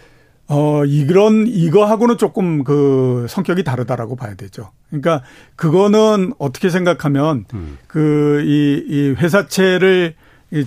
어, 0.47 0.85
이런, 0.85 1.47
이거하고는 1.47 2.17
조금 2.17 2.63
그 2.63 3.25
성격이 3.29 3.63
다르다라고 3.63 4.15
봐야 4.15 4.35
되죠. 4.35 4.71
그러니까 4.89 5.23
그거는 5.55 6.33
어떻게 6.37 6.69
생각하면 6.69 7.45
음. 7.53 7.77
그, 7.87 8.43
이, 8.45 8.83
이 8.87 9.09
회사채를 9.11 10.15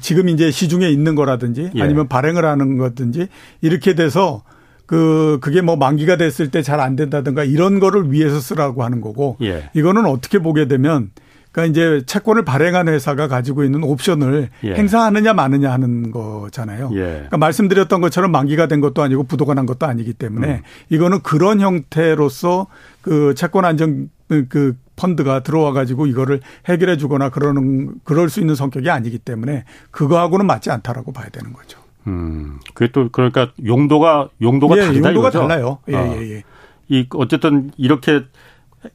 지금 0.01 0.29
이제 0.29 0.51
시중에 0.51 0.88
있는 0.88 1.14
거라든지 1.14 1.71
예. 1.75 1.83
아니면 1.83 2.09
발행을 2.09 2.45
하는 2.45 2.77
거든지 2.77 3.29
이렇게 3.61 3.95
돼서 3.95 4.43
그 4.88 5.38
그게 5.42 5.61
뭐 5.61 5.77
만기가 5.77 6.16
됐을 6.16 6.51
때 6.51 6.62
잘 6.62 6.81
안 6.81 6.96
된다든가 6.96 7.44
이런 7.44 7.79
거를 7.79 8.11
위해서 8.11 8.40
쓰라고 8.40 8.83
하는 8.83 9.01
거고 9.01 9.37
예. 9.42 9.68
이거는 9.74 10.07
어떻게 10.07 10.38
보게 10.38 10.66
되면 10.66 11.11
그러니까 11.53 11.70
이제 11.70 12.05
채권을 12.07 12.44
발행한 12.44 12.88
회사가 12.88 13.29
가지고 13.29 13.64
있는 13.64 13.83
옵션을 13.85 14.48
예. 14.64 14.74
행사하느냐 14.74 15.35
마느냐 15.35 15.70
하는 15.72 16.11
거잖아요. 16.11 16.90
예. 16.94 16.98
그러니까 17.01 17.37
말씀드렸던 17.37 18.01
것처럼 18.01 18.33
만기가 18.33 18.66
된 18.66 18.81
것도 18.81 19.03
아니고 19.03 19.24
부도가 19.24 19.55
난 19.55 19.66
것도 19.66 19.85
아니기 19.87 20.12
때문에 20.14 20.48
음. 20.48 20.62
이거는 20.88 21.20
그런 21.22 21.61
형태로서 21.61 22.66
그 23.03 23.35
채권 23.35 23.64
안정 23.66 24.09
그 24.48 24.74
펀드가 24.96 25.42
들어와 25.42 25.72
가지고 25.72 26.07
이거를 26.07 26.40
해결해 26.66 26.96
주거나 26.96 27.29
그러는 27.31 27.94
그럴 28.05 28.29
수 28.31 28.40
있는 28.40 28.55
성격이 28.55 28.88
아니기 28.90 29.18
때문에 29.18 29.64
그거하고는 29.90 30.46
맞지 30.46 30.70
않다라고 30.70 31.12
봐야 31.12 31.29
되는 31.31 31.53
거죠. 31.53 31.79
음, 32.09 32.59
그게 32.75 32.90
또 32.90 33.09
그러니까 33.11 33.53
용도가 33.64 34.31
용도가 34.40 34.77
예, 34.77 34.81
다르다 34.81 35.09
용도가 35.09 35.29
이거죠? 35.29 35.47
달라요. 35.47 35.79
예, 35.88 35.94
어. 35.94 36.16
예, 36.16 36.37
예. 36.37 36.42
이 36.88 37.07
어쨌든 37.14 37.71
이렇게 37.77 38.23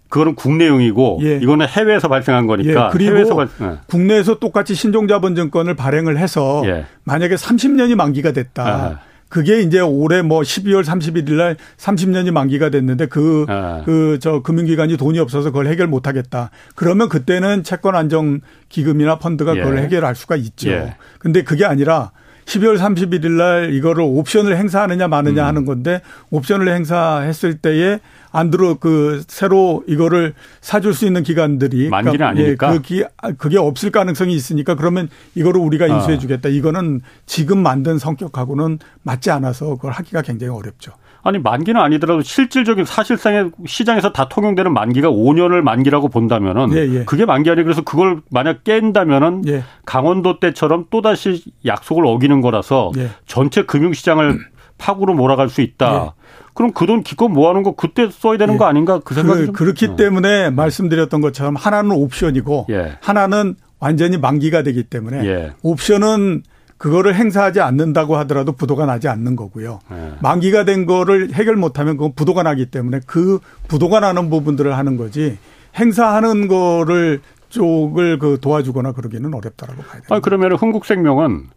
그거는 0.09 0.35
국내용이고 0.35 1.19
예. 1.23 1.37
이거는 1.37 1.67
해외에서 1.67 2.07
발생한 2.07 2.47
거니까. 2.47 2.87
예. 2.87 2.89
그리고 2.91 3.35
발, 3.35 3.47
예. 3.61 3.79
국내에서 3.87 4.39
똑같이 4.39 4.75
신종자본증권을 4.75 5.75
발행을 5.75 6.17
해서 6.17 6.63
예. 6.65 6.85
만약에 7.03 7.35
30년이 7.35 7.95
만기가 7.95 8.31
됐다. 8.31 8.65
아하. 8.65 8.99
그게 9.33 9.61
이제 9.61 9.79
올해 9.79 10.21
뭐 10.21 10.41
12월 10.41 10.83
31일 10.83 11.33
날 11.33 11.57
30년이 11.77 12.29
만기가 12.29 12.69
됐는데 12.69 13.07
그, 13.07 13.47
아. 13.49 13.81
그, 13.83 14.19
저 14.21 14.43
금융기관이 14.43 14.95
돈이 14.95 15.17
없어서 15.17 15.49
그걸 15.49 15.65
해결 15.65 15.87
못 15.87 16.05
하겠다. 16.05 16.51
그러면 16.75 17.09
그때는 17.09 17.63
채권 17.63 17.95
안정 17.95 18.41
기금이나 18.69 19.17
펀드가 19.17 19.55
그걸 19.55 19.79
예. 19.79 19.81
해결할 19.81 20.13
수가 20.13 20.35
있죠. 20.35 20.69
예. 20.69 20.97
근데 21.17 21.41
그게 21.41 21.65
아니라 21.65 22.11
12월 22.45 22.77
31일 22.77 23.31
날 23.31 23.73
이거를 23.73 24.03
옵션을 24.03 24.57
행사하느냐 24.57 25.07
마느냐 25.07 25.43
음. 25.43 25.47
하는 25.47 25.65
건데 25.65 26.01
옵션을 26.29 26.67
행사했을 26.67 27.57
때에 27.57 27.99
안 28.31 28.49
들어 28.49 28.75
그 28.79 29.23
새로 29.27 29.83
이거를 29.87 30.33
사줄 30.59 30.93
수 30.93 31.05
있는 31.05 31.21
기관들이 31.21 31.89
만기는 31.89 32.17
그러니까 32.17 32.27
아니니까 32.29 32.73
예, 32.73 32.77
그게 32.77 33.07
그게 33.37 33.57
없을 33.59 33.91
가능성이 33.91 34.33
있으니까 34.33 34.75
그러면 34.75 35.07
이거를 35.35 35.61
우리가 35.61 35.85
아. 35.85 35.87
인수해 35.87 36.17
주겠다. 36.17 36.49
이거는 36.49 37.01
지금 37.27 37.59
만든 37.59 37.99
성격하고는 37.99 38.79
맞지 39.03 39.29
않아서 39.29 39.75
그걸 39.75 39.91
하기가 39.91 40.23
굉장히 40.23 40.51
어렵죠. 40.51 40.93
아니 41.23 41.39
만기는 41.39 41.79
아니더라도 41.79 42.21
실질적인 42.21 42.83
사실상의 42.83 43.51
시장에서 43.65 44.11
다 44.11 44.27
통용되는 44.27 44.73
만기가 44.73 45.09
5년을 45.09 45.61
만기라고 45.61 46.09
본다면은 46.09 46.73
예, 46.73 46.99
예. 46.99 47.05
그게 47.05 47.25
만기 47.25 47.49
아니 47.49 47.63
그래서 47.63 47.81
그걸 47.81 48.21
만약 48.29 48.65
깬다면은 48.65 49.47
예. 49.47 49.63
강원도 49.85 50.41
때처럼 50.41 50.85
또 50.89 51.01
다시 51.01 51.43
약속을 51.65 52.05
어기는 52.05 52.41
거라서 52.41 52.91
예. 52.97 53.09
전체 53.25 53.63
금융시장을 53.63 54.37
파고로 54.77 55.13
몰아갈 55.13 55.47
수 55.49 55.61
있다. 55.61 56.05
예. 56.07 56.23
그럼 56.53 56.73
그 56.73 56.85
돈 56.85 57.03
기껏 57.03 57.29
모아놓은 57.29 57.63
거 57.63 57.73
그때 57.73 58.09
써야 58.11 58.37
되는 58.37 58.57
거 58.57 58.65
아닌가 58.65 58.99
그 58.99 59.13
생각이 59.15 59.47
그, 59.47 59.51
그렇기 59.53 59.85
어. 59.87 59.95
때문에 59.95 60.49
말씀드렸던 60.49 61.21
것처럼 61.21 61.55
하나는 61.55 61.91
옵션이고 61.91 62.67
하나는 63.01 63.55
완전히 63.79 64.17
만기가 64.17 64.61
되기 64.63 64.83
때문에 64.83 65.51
옵션은 65.61 66.43
그거를 66.77 67.15
행사하지 67.15 67.61
않는다고 67.61 68.17
하더라도 68.17 68.51
부도가 68.51 68.85
나지 68.85 69.07
않는 69.07 69.35
거고요. 69.35 69.79
네. 69.89 70.13
만기가 70.21 70.65
된 70.65 70.85
거를 70.85 71.33
해결 71.33 71.55
못하면 71.55 71.97
그건 71.97 72.13
부도가 72.13 72.43
나기 72.43 72.65
때문에 72.65 73.01
그 73.05 73.39
부도가 73.67 73.99
나는 73.99 74.29
부분들을 74.29 74.77
하는 74.77 74.97
거지 74.97 75.37
행사하는 75.77 76.47
거를 76.47 77.21
쪽을 77.49 78.19
그 78.19 78.39
도와주거나 78.41 78.93
그러기는 78.93 79.33
어렵다라고 79.33 79.83
봐야 79.83 80.01
돼요. 80.01 80.07
아, 80.09 80.19
그러면 80.19 80.53
흥국생명은 80.53 81.47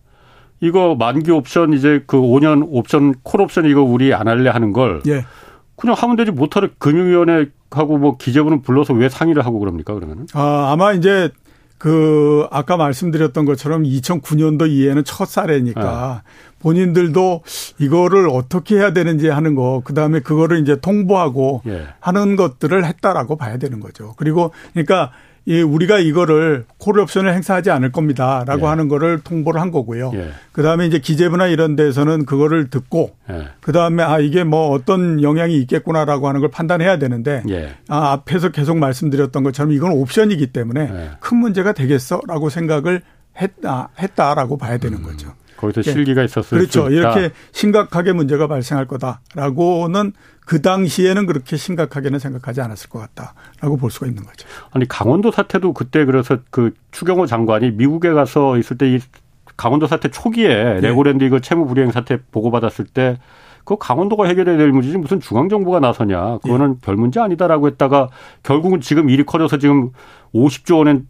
이거 0.61 0.95
만기 0.95 1.31
옵션 1.31 1.73
이제 1.73 2.03
그 2.07 2.17
5년 2.19 2.67
옵션 2.69 3.15
콜 3.23 3.41
옵션 3.41 3.67
이거 3.67 3.83
우리 3.83 4.15
안 4.15 4.29
할래 4.29 4.51
하는 4.51 4.73
걸 4.73 5.03
예. 5.07 5.25
그냥 5.77 5.95
하면 5.99 6.17
되지 6.17 6.31
못하는 6.31 6.71
금융위원회 6.79 7.47
하고 7.71 7.99
뭐 7.99 8.17
기재부는 8.17 8.63
불러서 8.63 8.95
왜 8.95 9.09
상의를 9.09 9.45
하고 9.45 9.59
그럽니까 9.59 9.95
그러면은? 9.95 10.27
아 10.33 10.71
아마 10.73 10.93
이제 10.93 11.31
그 11.79 12.47
아까 12.51 12.77
말씀드렸던 12.77 13.45
것처럼 13.45 13.83
2009년도 13.83 14.69
이해는 14.69 15.05
첫 15.05 15.29
사례니까 15.29 16.23
네. 16.25 16.31
본인들도 16.59 17.43
이거를 17.79 18.29
어떻게 18.31 18.77
해야 18.77 18.93
되는지 18.93 19.29
하는 19.29 19.55
거 19.55 19.83
그다음에 19.85 20.21
그거를 20.21 20.59
이제 20.61 20.77
통보하고 20.81 21.63
예. 21.67 21.87
하는 22.01 22.37
것들을 22.37 22.85
했다라고 22.85 23.37
봐야 23.37 23.59
되는 23.59 23.79
거죠. 23.81 24.15
그리고 24.17 24.53
그러니까 24.73 25.13
예, 25.49 25.63
우리가 25.63 25.99
이거를 25.99 26.65
콜 26.79 26.99
옵션을 26.99 27.33
행사하지 27.33 27.71
않을 27.71 27.93
겁니다라고 27.93 28.63
예. 28.63 28.67
하는 28.67 28.89
거를 28.89 29.21
통보를 29.21 29.61
한 29.61 29.71
거고요. 29.71 30.11
예. 30.15 30.31
그다음에 30.53 30.87
이제 30.87 30.99
기재부나 30.99 31.47
이런 31.47 31.77
데서는 31.77 32.27
그거를 32.27 32.69
듣고 32.69 33.17
예. 33.31 33.49
그다음에 33.61 34.03
아 34.03 34.19
이게 34.19 34.43
뭐 34.43 34.71
어떤 34.71 35.23
영향이 35.23 35.57
있겠구나라고 35.59 36.29
하는 36.29 36.41
걸 36.41 36.51
판단해야 36.51 36.99
되는데 36.99 37.43
예. 37.49 37.77
아 37.89 38.13
앞에서 38.13 38.51
계속 38.51 38.79
말씀드렸던 38.79 39.45
것처럼 39.45 39.73
이건 39.73 39.93
옵션이기 39.93 40.49
때문에 40.49 40.81
예. 40.81 41.11
큰 41.21 41.39
문제가 41.39 41.73
되겠어라고 41.73 42.51
생각을 42.51 43.03
했다 43.41 43.91
했다라고 44.01 44.59
봐야 44.59 44.79
되는 44.79 44.99
음. 44.99 45.03
거죠. 45.05 45.33
거기서 45.57 45.83
예. 45.87 45.93
실기가 45.93 46.23
있었을 46.23 46.59
그렇죠. 46.59 46.91
이렇게 46.91 47.31
심각하게 47.53 48.13
문제가 48.13 48.47
발생할 48.47 48.87
거다라고는 48.87 50.13
그 50.45 50.63
당시에는 50.63 51.27
그렇게 51.27 51.57
심각하게는 51.57 52.19
생각하지 52.19 52.61
않았을 52.61 52.91
것 52.91 52.99
같다라고 53.01 53.77
볼 53.77 53.91
수가 53.91 54.07
있는 54.07 54.25
거죠. 54.25 54.47
아니 54.71 54.87
강원도 54.87 55.31
사태도 55.31 55.73
그때 55.73 56.05
그래서 56.05 56.39
그 56.51 56.73
추경호 56.93 57.27
장관이 57.27 57.73
미국에 57.73 58.11
가서 58.11 58.59
있을 58.59 58.79
때 58.79 58.87
이 58.87 59.01
강원도 59.57 59.87
사태 59.87 60.11
초기에 60.11 60.49
네. 60.49 60.81
레고랜드 60.81 61.25
이거 61.25 61.41
채무 61.41 61.67
불이행 61.67 61.91
사태 61.91 62.19
보고 62.31 62.51
받았을 62.51 62.85
때 62.85 63.19
그 63.67 63.77
강원도가 63.77 64.29
해결해야 64.29 64.57
될 64.57 64.71
문제지 64.71 64.97
무슨 64.97 65.19
중앙 65.19 65.49
정부가 65.49 65.81
나서냐. 65.81 66.39
그거는 66.39 66.75
네. 66.75 66.79
별 66.83 66.95
문제 66.95 67.19
아니다라고 67.19 67.67
했다가 67.67 68.11
결국은 68.45 68.81
지금 68.81 69.11
일이 69.11 69.25
커져서 69.25 69.59
지금 69.59 69.91
50조 70.33 70.79
원은 70.79 71.09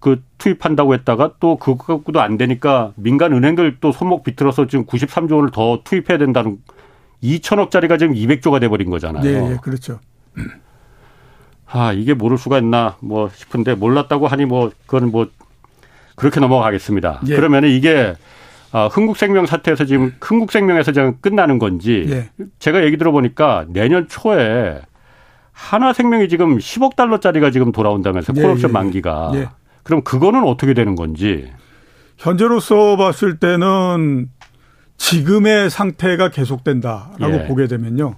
그 0.00 0.22
투입한다고 0.38 0.94
했다가 0.94 1.34
또 1.40 1.56
그거 1.56 1.96
갖고도 1.96 2.20
안 2.20 2.36
되니까 2.36 2.92
민간 2.96 3.32
은행들 3.32 3.78
또 3.80 3.92
손목 3.92 4.22
비틀어서 4.22 4.66
지금 4.66 4.86
93조 4.86 5.36
원을 5.36 5.50
더 5.50 5.80
투입해야 5.82 6.18
된다는 6.18 6.58
2천억짜리가 7.22 7.98
지금 7.98 8.14
200조가 8.14 8.60
돼버린 8.60 8.90
거잖아요. 8.90 9.22
네, 9.22 9.52
예, 9.52 9.56
그렇죠. 9.60 9.98
아 11.70 11.92
이게 11.92 12.14
모를 12.14 12.38
수가 12.38 12.58
있나 12.58 12.96
뭐 13.00 13.28
싶은데 13.34 13.74
몰랐다고 13.74 14.26
하니 14.26 14.44
뭐 14.46 14.70
그건 14.86 15.10
뭐 15.10 15.28
그렇게 16.14 16.40
넘어가겠습니다. 16.40 17.22
예. 17.26 17.36
그러면 17.36 17.64
이게 17.64 18.14
아, 18.70 18.86
흥국생명 18.86 19.46
사태에서 19.46 19.84
지금 19.84 20.12
흥국생명에서 20.20 20.92
지금 20.92 21.16
끝나는 21.20 21.58
건지 21.58 22.06
예. 22.08 22.28
제가 22.58 22.84
얘기 22.84 22.96
들어보니까 22.96 23.66
내년 23.68 24.08
초에 24.08 24.80
하나생명이 25.52 26.28
지금 26.28 26.58
10억 26.58 26.94
달러짜리가 26.94 27.50
지금 27.50 27.72
돌아온다면서 27.72 28.32
예, 28.36 28.42
콜옵션 28.42 28.70
예, 28.70 28.72
만기가 28.72 29.32
예. 29.34 29.48
그럼 29.88 30.02
그거는 30.02 30.44
어떻게 30.44 30.74
되는 30.74 30.94
건지 30.94 31.50
현재로서 32.18 32.96
봤을 32.96 33.38
때는 33.38 34.28
지금의 34.98 35.70
상태가 35.70 36.28
계속된다라고 36.28 37.32
예. 37.32 37.46
보게 37.46 37.66
되면요. 37.66 38.16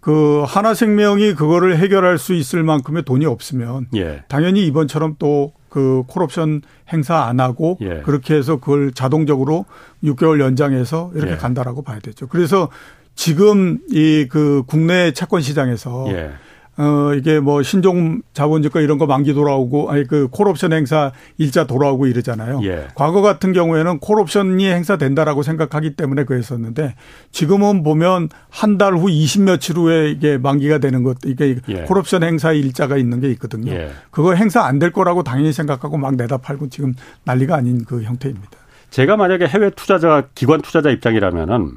그 0.00 0.44
하나생명이 0.46 1.34
그거를 1.34 1.76
해결할 1.78 2.16
수 2.16 2.32
있을 2.32 2.62
만큼의 2.62 3.02
돈이 3.02 3.26
없으면 3.26 3.88
예. 3.96 4.22
당연히 4.28 4.66
이번처럼 4.66 5.16
또 5.18 5.52
그 5.70 6.02
콜옵션 6.08 6.62
행사 6.92 7.22
안 7.24 7.40
하고 7.40 7.78
예. 7.80 8.00
그렇게 8.04 8.34
해서 8.34 8.56
그걸 8.56 8.92
자동적으로 8.92 9.64
6개월 10.04 10.40
연장해서 10.40 11.12
이렇게 11.14 11.32
예. 11.32 11.36
간다라고 11.36 11.82
봐야 11.82 12.00
되죠. 12.00 12.26
그래서 12.26 12.68
지금 13.14 13.78
이 13.90 14.26
그 14.28 14.64
국내 14.66 15.12
채권 15.12 15.40
시장에서 15.40 16.06
예. 16.08 16.32
어, 16.80 17.12
이게 17.14 17.40
뭐 17.40 17.62
신종 17.62 18.22
자본주가 18.32 18.80
이런 18.80 18.96
거 18.96 19.04
만기 19.06 19.34
돌아오고, 19.34 19.90
아니 19.90 20.06
그 20.06 20.28
콜옵션 20.30 20.72
행사 20.72 21.12
일자 21.36 21.66
돌아오고 21.66 22.06
이러잖아요. 22.06 22.60
예. 22.64 22.88
과거 22.94 23.20
같은 23.20 23.52
경우에는 23.52 23.98
콜옵션이 23.98 24.64
행사된다라고 24.66 25.42
생각하기 25.42 25.94
때문에 25.96 26.24
그랬었는데 26.24 26.94
지금은 27.32 27.82
보면 27.82 28.28
한 28.48 28.78
달 28.78 28.94
후 28.94 29.10
20 29.10 29.42
며칠 29.42 29.76
후에 29.76 30.10
이게 30.10 30.38
만기가 30.38 30.78
되는 30.78 31.02
것, 31.02 31.18
이게 31.26 31.56
예. 31.68 31.82
콜옵션 31.82 32.22
행사 32.22 32.52
일자가 32.52 32.96
있는 32.96 33.20
게 33.20 33.28
있거든요. 33.32 33.72
예. 33.72 33.90
그거 34.10 34.34
행사 34.34 34.62
안 34.62 34.78
될 34.78 34.90
거라고 34.92 35.22
당연히 35.22 35.52
생각하고 35.52 35.98
막 35.98 36.14
내다 36.16 36.38
팔고 36.38 36.70
지금 36.70 36.94
난리가 37.24 37.54
아닌 37.56 37.84
그 37.84 38.02
형태입니다. 38.02 38.48
제가 38.88 39.18
만약에 39.18 39.46
해외 39.46 39.68
투자자, 39.70 40.28
기관 40.34 40.62
투자자 40.62 40.88
입장이라면은 40.90 41.72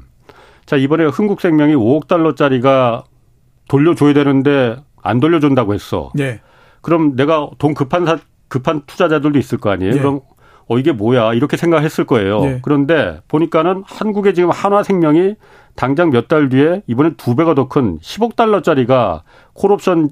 자, 0.64 0.76
이번에 0.76 1.04
흥국생명이 1.04 1.74
5억 1.74 2.08
달러짜리가 2.08 3.04
돌려줘야 3.68 4.14
되는데 4.14 4.76
안 5.04 5.20
돌려준다고 5.20 5.74
했어. 5.74 6.10
네. 6.14 6.40
그럼 6.80 7.14
내가 7.14 7.48
돈 7.58 7.74
급한 7.74 8.04
사, 8.06 8.18
급한 8.48 8.82
투자자들도 8.86 9.38
있을 9.38 9.58
거 9.58 9.70
아니에요. 9.70 9.92
네. 9.94 9.98
그럼 10.00 10.20
어 10.66 10.78
이게 10.78 10.92
뭐야 10.92 11.34
이렇게 11.34 11.56
생각했을 11.56 12.04
거예요. 12.06 12.40
네. 12.40 12.58
그런데 12.62 13.20
보니까는 13.28 13.84
한국에 13.86 14.32
지금 14.32 14.50
한화생명이 14.50 15.34
당장 15.76 16.10
몇 16.10 16.26
달 16.28 16.48
뒤에 16.48 16.82
이번엔 16.86 17.14
두 17.16 17.36
배가 17.36 17.54
더 17.54 17.68
큰 17.68 17.98
10억 18.00 18.34
달러짜리가 18.34 19.22
콜옵션 19.52 20.08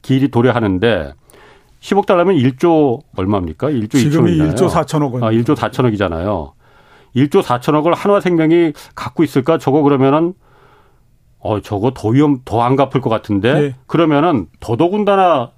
길이 0.00 0.28
도래하는데 0.28 1.12
10억 1.80 2.06
달러면 2.06 2.36
1조 2.36 3.00
얼마입니까? 3.16 3.68
1조 3.68 3.92
지금이 3.98 4.32
2천억이잖아요. 4.38 4.54
1조 4.54 4.68
4천억 4.70 5.12
원. 5.12 5.24
아, 5.24 5.30
1조 5.30 5.54
4천억이잖아요. 5.56 6.52
1조 7.16 7.42
4천억을 7.42 7.94
한화생명이 7.94 8.72
갖고 8.94 9.22
있을까? 9.24 9.58
저거 9.58 9.82
그러면은 9.82 10.32
어, 11.42 11.60
저거 11.60 11.92
더 11.94 12.08
위험, 12.08 12.38
더 12.44 12.62
안 12.62 12.76
갚을 12.76 13.00
것 13.00 13.10
같은데? 13.10 13.52
네. 13.54 13.74
그러면은 13.86 14.46
더더군다나 14.60 15.50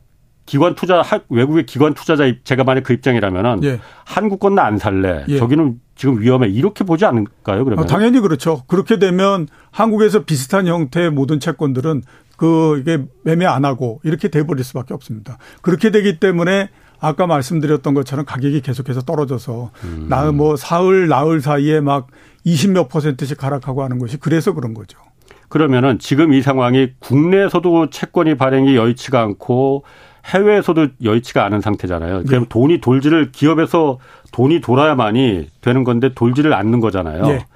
기관 0.46 0.74
투자, 0.74 1.02
외국의 1.30 1.64
기관 1.66 1.94
투자자, 1.94 2.24
제가 2.44 2.64
만약 2.64 2.82
그 2.84 2.92
입장이라면은 2.92 3.64
예. 3.64 3.80
한국 4.04 4.40
건 4.40 4.54
나 4.54 4.64
안 4.64 4.78
살래. 4.78 5.24
예. 5.28 5.38
저기는 5.38 5.80
지금 5.96 6.20
위험해. 6.20 6.48
이렇게 6.48 6.84
보지 6.84 7.04
않을까요, 7.06 7.64
그러면? 7.64 7.84
아, 7.84 7.86
당연히 7.86 8.20
그렇죠. 8.20 8.62
그렇게 8.66 8.98
되면 8.98 9.46
한국에서 9.70 10.24
비슷한 10.24 10.66
형태의 10.66 11.10
모든 11.10 11.40
채권들은 11.40 12.02
그, 12.36 12.78
이게 12.80 13.04
매매 13.22 13.46
안 13.46 13.64
하고 13.64 14.00
이렇게 14.04 14.28
돼버릴 14.28 14.64
수 14.64 14.74
밖에 14.74 14.92
없습니다. 14.92 15.38
그렇게 15.62 15.90
되기 15.90 16.18
때문에 16.18 16.68
아까 17.00 17.26
말씀드렸던 17.26 17.94
것처럼 17.94 18.24
가격이 18.24 18.60
계속해서 18.62 19.02
떨어져서 19.02 19.70
음. 19.84 20.06
나뭐 20.08 20.56
사흘, 20.56 21.08
나흘 21.08 21.40
사이에 21.40 21.80
막 21.80 22.08
20몇 22.44 22.88
퍼센트씩 22.88 23.42
하락하고 23.42 23.82
하는 23.82 23.98
것이 23.98 24.16
그래서 24.18 24.52
그런 24.52 24.74
거죠. 24.74 24.98
그러면은 25.54 26.00
지금 26.00 26.32
이 26.32 26.42
상황이 26.42 26.88
국내에서도 26.98 27.90
채권이 27.90 28.34
발행이 28.34 28.74
여의치가 28.74 29.20
않고 29.20 29.84
해외에서도 30.24 30.88
여의치가 31.04 31.44
않은 31.44 31.60
상태잖아요. 31.60 32.24
그럼 32.24 32.42
네. 32.42 32.48
돈이 32.48 32.80
돌지를 32.80 33.30
기업에서 33.30 34.00
돈이 34.32 34.60
돌아야만이 34.60 35.46
되는 35.60 35.84
건데 35.84 36.10
돌지를 36.12 36.52
않는 36.54 36.80
거잖아요. 36.80 37.22
네. 37.22 37.46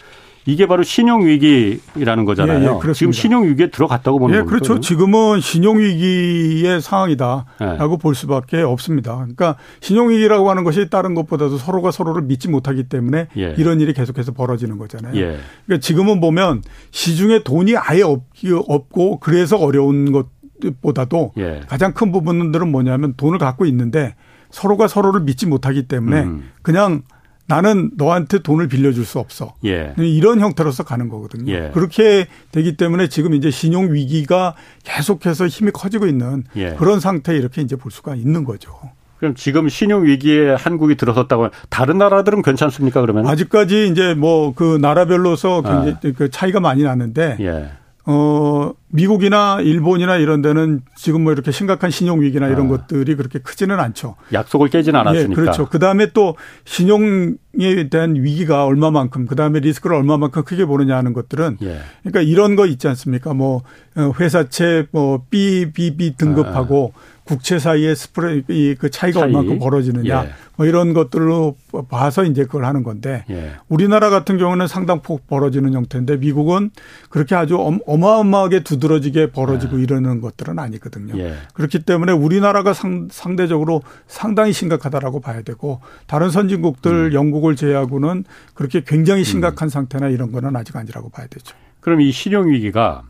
이게 0.47 0.67
바로 0.67 0.83
신용 0.83 1.27
위기라는 1.27 2.25
거잖아요. 2.25 2.81
예, 2.83 2.89
예, 2.89 2.93
지금 2.93 3.13
신용 3.13 3.45
위기에 3.45 3.71
들어갔다고 3.71 4.19
보는 4.19 4.35
예, 4.35 4.39
겁니까? 4.41 4.51
그렇죠. 4.51 4.81
지금은 4.81 5.41
신용 5.41 5.79
위기의 5.79 6.81
상황이다라고 6.81 7.95
예. 7.95 7.99
볼 8.01 8.15
수밖에 8.15 8.63
없습니다. 8.63 9.15
그러니까 9.17 9.57
신용 9.81 10.11
위기라고 10.11 10.49
하는 10.49 10.65
것이 10.65 10.89
다른 10.89 11.15
것보다도 11.15 11.59
서로가 11.59 11.91
서로를 11.91 12.23
믿지 12.23 12.49
못하기 12.49 12.85
때문에 12.85 13.29
예. 13.37 13.55
이런 13.59 13.81
일이 13.81 13.93
계속해서 13.93 14.33
벌어지는 14.33 14.79
거잖아요. 14.79 15.15
예. 15.17 15.39
그러니까 15.67 15.81
지금은 15.81 16.21
보면 16.21 16.63
시중에 16.91 17.43
돈이 17.43 17.77
아예 17.77 18.03
없고 18.03 19.21
그래서 19.21 19.57
어려운 19.57 20.13
것보다도 20.13 21.33
예. 21.39 21.61
가장 21.69 21.93
큰 21.93 22.11
부분들은 22.11 22.71
뭐냐면 22.71 23.15
돈을 23.17 23.39
갖고 23.39 23.67
있는데 23.67 24.15
서로가 24.51 24.89
서로를 24.89 25.21
믿지 25.21 25.47
못하기 25.47 25.89
때문에 25.89 26.23
음. 26.23 26.51
그냥 26.63 27.03
나는 27.49 27.91
너한테 27.97 28.41
돈을 28.41 28.69
빌려줄 28.69 29.05
수 29.05 29.19
없어. 29.19 29.55
예. 29.65 29.95
이런 29.97 30.39
형태로서 30.41 30.85
가는 30.85 31.09
거거든요. 31.09 31.51
예. 31.53 31.71
그렇게 31.73 32.27
되기 32.53 32.77
때문에 32.77 33.09
지금 33.09 33.35
이제 33.35 33.51
신용 33.51 33.93
위기가 33.93 34.55
계속해서 34.85 35.47
힘이 35.47 35.71
커지고 35.73 36.07
있는 36.07 36.45
예. 36.57 36.75
그런 36.79 37.01
상태 37.01 37.35
이렇게 37.35 37.63
이제 37.63 37.75
볼 37.75 37.91
수가 37.91 38.15
있는 38.15 38.45
거죠. 38.45 38.71
그럼 39.19 39.35
지금 39.35 39.69
신용 39.69 40.05
위기에 40.05 40.51
한국이 40.51 40.95
들어섰다고 40.97 41.49
다른 41.71 41.99
나라들은 41.99 42.43
괜찮습니까 42.43 43.01
그러면? 43.01 43.27
아직까지 43.27 43.89
이제 43.89 44.15
뭐 44.15 44.53
그 44.55 44.79
나라별로서 44.81 45.63
굉장히 45.63 45.91
아. 45.93 46.13
그 46.17 46.31
차이가 46.31 46.61
많이 46.61 46.83
나는데 46.85 47.37
예. 47.41 47.71
어, 48.11 48.73
미국이나 48.89 49.59
일본이나 49.61 50.17
이런 50.17 50.41
데는 50.41 50.81
지금 50.97 51.25
뭐 51.25 51.33
이렇게 51.35 51.53
심각한 51.53 51.91
신용 51.91 52.23
위기나 52.23 52.49
이런 52.49 52.65
아. 52.65 52.69
것들이 52.71 53.17
그렇게 53.17 53.39
크지는 53.39 53.79
않죠. 53.79 54.17
약속을 54.33 54.71
깨지는 54.71 54.99
않았으니까. 54.99 55.31
예, 55.31 55.35
그렇죠. 55.35 55.69
그 55.69 55.79
다음에 55.79 56.07
또 56.15 56.35
신용에 56.65 57.91
대한 57.91 58.15
위기가 58.15 58.65
얼마만큼, 58.65 59.27
그 59.27 59.37
다음에 59.37 59.61
리스크를 59.61 59.95
얼마만큼 59.95 60.45
크게 60.45 60.65
보느냐 60.65 60.97
하는 60.97 61.13
것들은 61.13 61.59
예. 61.61 61.81
그러니까 62.03 62.23
이런 62.23 62.57
거 62.57 62.65
있지 62.65 62.89
않습니까? 62.89 63.35
뭐 63.35 63.61
어, 63.95 64.13
회사채 64.19 64.87
뭐 64.91 65.27
B, 65.29 65.71
B, 65.75 65.99
B 65.99 66.17
등급하고 66.17 66.95
아. 66.97 67.18
국채 67.29 67.59
사이의 67.59 67.95
스프레 67.95 68.43
이그 68.49 68.91
차이가 68.91 69.21
차이? 69.21 69.29
얼마큼 69.29 69.59
벌어지느냐 69.59 70.25
예. 70.25 70.31
뭐 70.57 70.65
이런 70.65 70.95
것들로 70.95 71.57
봐서 71.91 72.25
이제 72.25 72.45
그걸 72.45 72.65
하는 72.65 72.83
건데 72.83 73.27
예. 73.29 73.53
우리나라 73.69 74.09
같은 74.09 74.39
경우는 74.39 74.67
상당폭 74.67 75.27
벌어지는 75.27 75.75
형태인데 75.75 76.17
미국은 76.17 76.71
그렇게 77.11 77.35
아주 77.35 77.59
어마어마하게 77.87 78.65
두드러지게 78.65 79.33
벌어지고 79.33 79.79
예. 79.79 79.83
이러는 79.83 80.23
것들은 80.23 80.59
아니거든요. 80.59 81.19
예. 81.19 81.35
그렇기 81.53 81.81
때문에 81.81 82.13
우리나라가 82.13 82.73
상, 82.73 83.09
상대적으로 83.11 83.83
상당히 84.07 84.55
심각하다라고 84.55 85.21
봐야 85.21 85.43
되고 85.43 85.83
다른 86.07 86.31
선진국들 86.31 87.11
음. 87.11 87.13
영국을 87.13 87.57
제외하고는 87.57 88.25
그렇게 88.55 88.83
굉장히 88.87 89.23
심각한 89.23 89.67
음. 89.67 89.69
상태나 89.69 90.09
이런 90.09 90.33
거는 90.33 90.57
아직 90.57 90.75
아니라고 90.77 91.11
봐야 91.11 91.27
되죠. 91.27 91.55
그럼 91.81 92.01
이 92.01 92.11
신용 92.11 92.49
위기가 92.49 93.03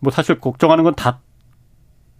뭐 0.00 0.10
사실 0.10 0.40
걱정하는 0.40 0.82
건다 0.82 1.20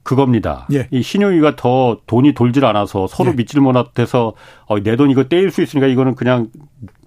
그겁니다. 0.02 0.66
예. 0.72 0.88
이 0.90 1.02
신용위가 1.02 1.56
더 1.56 2.00
돈이 2.06 2.32
돌질 2.34 2.64
않아서 2.64 3.06
서로 3.06 3.30
예. 3.30 3.34
믿질 3.36 3.60
못해서 3.60 4.34
어, 4.66 4.78
내 4.80 4.96
돈 4.96 5.10
이거 5.10 5.24
떼일 5.24 5.50
수 5.50 5.62
있으니까 5.62 5.86
이거는 5.86 6.14
그냥 6.14 6.48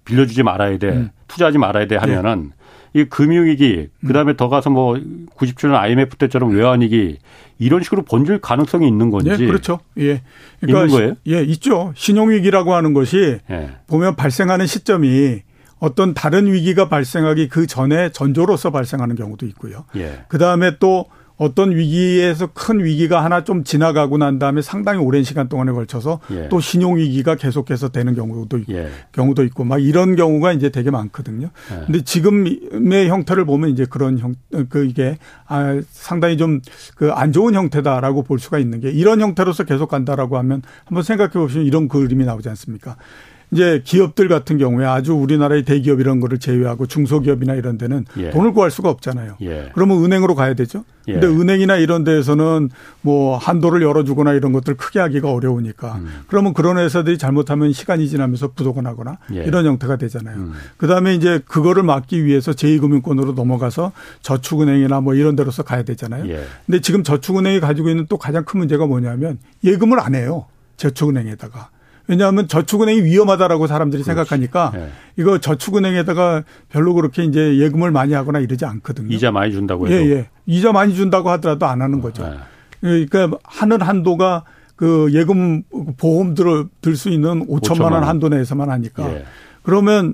빌려주지 0.06 0.44
말아야 0.44 0.78
돼. 0.78 0.90
음. 0.90 1.10
투자하지 1.28 1.58
말아야 1.58 1.88
돼 1.88 1.96
하면은 1.96 2.52
예. 2.96 3.02
이 3.02 3.06
금융위기 3.06 3.90
그 4.06 4.14
다음에 4.14 4.34
음. 4.34 4.38
더 4.38 4.50
가서 4.50 4.70
뭐 4.70 4.94
97년 5.36 5.74
IMF 5.74 6.16
때처럼 6.18 6.52
외환위기 6.56 7.18
이런 7.58 7.82
식으로 7.82 8.04
번질 8.04 8.40
가능성이 8.40 8.88
있는 8.88 9.10
건지. 9.10 9.32
예, 9.32 9.38
그렇죠. 9.38 9.80
예. 9.98 10.22
그러니까 10.60 10.86
있는 10.86 10.88
거예요? 10.90 11.14
예, 11.28 11.44
있죠. 11.52 11.92
신용위기라고 11.96 12.74
하는 12.76 12.94
것이 12.94 13.40
예. 13.50 13.70
보면 13.88 14.16
발생하는 14.16 14.68
시점이 14.68 15.42
어떤 15.80 16.14
다른 16.14 16.52
위기가 16.52 16.88
발생하기 16.88 17.50
그 17.50 17.66
전에 17.68 18.10
전조로서 18.12 18.70
발생하는 18.72 19.16
경우도 19.16 19.46
있고요. 19.48 19.86
예. 19.96 20.20
그다음에 20.28 20.78
또 20.80 21.06
어떤 21.44 21.76
위기에서 21.76 22.48
큰 22.54 22.84
위기가 22.84 23.24
하나 23.24 23.44
좀 23.44 23.64
지나가고 23.64 24.18
난 24.18 24.40
다음에 24.40 24.62
상당히 24.62 25.00
오랜 25.00 25.24
시간 25.24 25.50
동안에 25.50 25.72
걸쳐서 25.72 26.20
예. 26.32 26.50
또 26.50 26.60
신용 26.60 26.98
위기가 26.98 27.36
계속해서 27.36 27.90
되는 27.90 28.16
경우도 28.16 28.58
있고 28.60 28.74
예. 28.74 28.90
경우도 29.12 29.44
있고 29.46 29.64
막 29.64 29.82
이런 29.84 30.16
경우가 30.16 30.54
이제 30.54 30.70
되게 30.70 30.90
많거든요. 30.92 31.50
예. 31.72 31.86
근데 31.86 32.02
지금의 32.04 33.10
형태를 33.10 33.46
보면 33.46 33.70
이제 33.70 33.86
그런 33.90 34.20
형 34.20 34.34
그 34.70 34.86
이게 34.86 35.18
아 35.48 35.82
상당히 35.92 36.38
좀 36.38 36.62
그 36.96 37.12
안 37.14 37.32
좋은 37.32 37.54
형태다라고 37.54 38.24
볼 38.24 38.40
수가 38.40 38.60
있는 38.60 38.80
게 38.80 38.90
이런 38.90 39.22
형태로서 39.22 39.64
계속 39.64 39.90
간다라고 39.90 40.38
하면 40.38 40.62
한번 40.86 41.04
생각해 41.04 41.32
보시면 41.34 41.66
이런 41.66 41.88
그림이 41.88 42.26
나오지 42.26 42.50
않습니까? 42.50 42.96
이제 43.54 43.82
기업들 43.84 44.28
같은 44.28 44.58
경우에 44.58 44.86
아주 44.86 45.14
우리나라의 45.14 45.64
대기업 45.64 46.00
이런 46.00 46.20
거를 46.20 46.40
제외하고 46.40 46.88
중소기업이나 46.88 47.54
이런 47.54 47.78
데는 47.78 48.06
예. 48.18 48.32
돈을 48.32 48.54
구할 48.54 48.72
수가 48.72 48.90
없잖아요. 48.90 49.38
예. 49.42 49.70
그러면 49.74 50.04
은행으로 50.04 50.36
가야 50.36 50.56
되죠. 50.56 50.84
예. 51.08 51.14
근데 51.14 51.28
은행이나 51.28 51.78
이런 51.78 52.04
데에서는 52.04 52.70
뭐 53.02 53.38
한도를 53.38 53.82
열어주거나 53.82 54.34
이런 54.34 54.54
것들 54.54 54.76
크게 54.76 55.00
하기가 55.00 55.32
어려우니까 55.32 55.96
음. 55.96 56.08
그러면 56.28 56.54
그런 56.54 56.78
회사들이 56.78 57.18
잘못하면 57.18 57.74
시간이 57.74 58.08
지나면서 58.08 58.52
부도가 58.54 58.82
나거나 58.82 59.18
예. 59.34 59.44
이런 59.44 59.66
형태가 59.66 59.98
되잖아요. 59.98 60.38
음. 60.38 60.54
그 60.78 60.88
다음에 60.88 61.14
이제 61.14 61.40
그거를 61.46 61.84
막기 61.84 62.26
위해서 62.26 62.52
제2금융권으로 62.52 63.36
넘어가서 63.36 63.92
저축은행이나 64.22 65.02
뭐 65.02 65.14
이런 65.14 65.36
데로서 65.36 65.64
가야 65.64 65.84
되잖아요. 65.84 66.28
예. 66.30 66.44
근데 66.66 66.82
지금 66.82 67.04
저축은행이 67.04 67.60
가지고 67.60 67.90
있는 67.90 68.06
또 68.10 68.18
가장 68.18 68.46
큰 68.46 68.60
문제가 68.60 68.88
뭐냐면 68.88 69.38
예금을 69.64 70.00
안 70.00 70.16
해요. 70.16 70.46
저축은행에다가. 70.78 71.70
왜냐하면 72.08 72.48
저축은행이 72.48 73.04
위험하다라고 73.04 73.68
사람들이 73.68 74.04
그렇지. 74.04 74.08
생각하니까 74.08 74.72
네. 74.74 74.90
이거 75.18 75.38
저축은행에다가 75.38 76.44
별로 76.70 76.94
그렇게 76.94 77.24
이제 77.24 77.58
예금을 77.60 77.92
많이 77.92 78.14
하거나 78.14 78.40
이러지 78.40 78.66
않거든요. 78.66 79.14
이자 79.14 79.32
많이 79.32 79.54
준다고 79.54 79.88
해도. 79.88 79.96
예, 79.96 80.12
예. 80.12 80.30
이자 80.46 80.72
많이 80.72 80.96
준다고 80.96 81.30
하더라도 81.32 81.66
안 81.66 81.82
하는 81.82 82.02
거죠. 82.02 82.24
네. 82.24 82.38
그러니까 82.82 83.38
하는 83.44 83.82
한도가 83.82 84.44
그 84.76 85.10
예금 85.14 85.64
보험 85.98 86.34
들을 86.34 86.66
들수 86.82 87.10
있는 87.10 87.48
5천만 87.48 87.94
원 87.94 88.04
한도 88.04 88.28
내에서만 88.28 88.70
하니까. 88.70 89.10
예. 89.10 89.26
그러면 89.62 90.14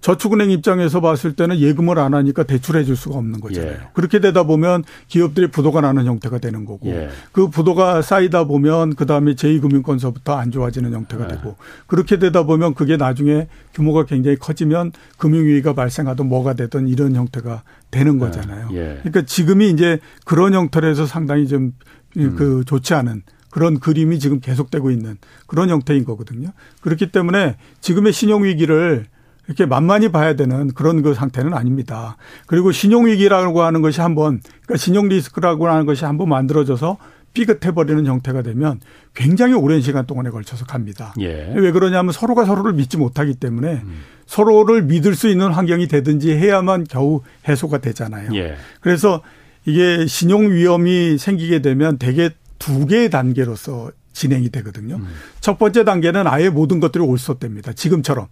저축은행 0.00 0.50
입장에서 0.52 1.00
봤을 1.00 1.34
때는 1.34 1.58
예금을 1.58 1.98
안 1.98 2.14
하니까 2.14 2.44
대출해 2.44 2.84
줄 2.84 2.96
수가 2.96 3.18
없는 3.18 3.40
거잖아요. 3.40 3.72
예. 3.72 3.78
그렇게 3.94 4.20
되다 4.20 4.44
보면 4.44 4.84
기업들이 5.08 5.48
부도가 5.48 5.80
나는 5.80 6.06
형태가 6.06 6.38
되는 6.38 6.64
거고 6.64 6.88
예. 6.88 7.08
그 7.32 7.48
부도가 7.48 8.00
쌓이다 8.00 8.44
보면 8.44 8.94
그다음에 8.94 9.34
제2금융권서부터 9.34 10.36
안 10.36 10.52
좋아지는 10.52 10.92
형태가 10.92 11.24
예. 11.24 11.28
되고 11.28 11.56
그렇게 11.88 12.18
되다 12.18 12.44
보면 12.44 12.74
그게 12.74 12.96
나중에 12.96 13.48
규모가 13.74 14.04
굉장히 14.04 14.36
커지면 14.36 14.92
금융위기가 15.18 15.72
발생하든 15.72 16.26
뭐가 16.26 16.54
되든 16.54 16.86
이런 16.86 17.16
형태가 17.16 17.64
되는 17.90 18.14
예. 18.14 18.18
거잖아요. 18.18 18.68
예. 18.72 18.98
그러니까 19.02 19.22
지금이 19.22 19.70
이제 19.70 19.98
그런 20.24 20.54
형태로 20.54 20.86
해서 20.86 21.06
상당히 21.06 21.48
좀그 21.48 21.78
음. 22.18 22.64
좋지 22.64 22.94
않은 22.94 23.22
그런 23.50 23.80
그림이 23.80 24.20
지금 24.20 24.38
계속되고 24.38 24.90
있는 24.92 25.16
그런 25.46 25.70
형태인 25.70 26.04
거거든요. 26.04 26.50
그렇기 26.82 27.10
때문에 27.10 27.56
지금의 27.80 28.12
신용위기를 28.12 29.06
이렇게 29.48 29.64
만만히 29.66 30.10
봐야 30.10 30.34
되는 30.34 30.68
그런 30.74 31.02
그 31.02 31.14
상태는 31.14 31.54
아닙니다. 31.54 32.16
그리고 32.46 32.70
신용위기라고 32.70 33.62
하는 33.62 33.80
것이 33.80 34.00
한번, 34.00 34.40
그러니까 34.64 34.76
신용리스크라고 34.76 35.68
하는 35.68 35.86
것이 35.86 36.04
한번 36.04 36.28
만들어져서 36.28 36.98
삐끗해버리는 37.32 38.04
형태가 38.04 38.42
되면 38.42 38.80
굉장히 39.14 39.54
오랜 39.54 39.80
시간 39.80 40.06
동안에 40.06 40.30
걸쳐서 40.30 40.66
갑니다. 40.66 41.14
예. 41.20 41.52
왜 41.54 41.72
그러냐면 41.72 42.12
서로가 42.12 42.44
서로를 42.44 42.74
믿지 42.74 42.96
못하기 42.96 43.34
때문에 43.34 43.82
음. 43.84 44.00
서로를 44.26 44.82
믿을 44.82 45.14
수 45.14 45.28
있는 45.28 45.52
환경이 45.52 45.88
되든지 45.88 46.32
해야만 46.32 46.84
겨우 46.88 47.22
해소가 47.48 47.78
되잖아요. 47.78 48.30
예. 48.34 48.56
그래서 48.80 49.22
이게 49.64 50.06
신용 50.06 50.50
위험이 50.50 51.16
생기게 51.18 51.60
되면 51.62 51.98
대개 51.98 52.30
두 52.58 52.86
개의 52.86 53.08
단계로서 53.08 53.92
진행이 54.12 54.50
되거든요. 54.50 54.96
음. 54.96 55.06
첫 55.40 55.58
번째 55.58 55.84
단계는 55.84 56.26
아예 56.26 56.48
모든 56.50 56.80
것들이 56.80 57.04
올솥됩니다. 57.04 57.72
지금처럼. 57.72 58.26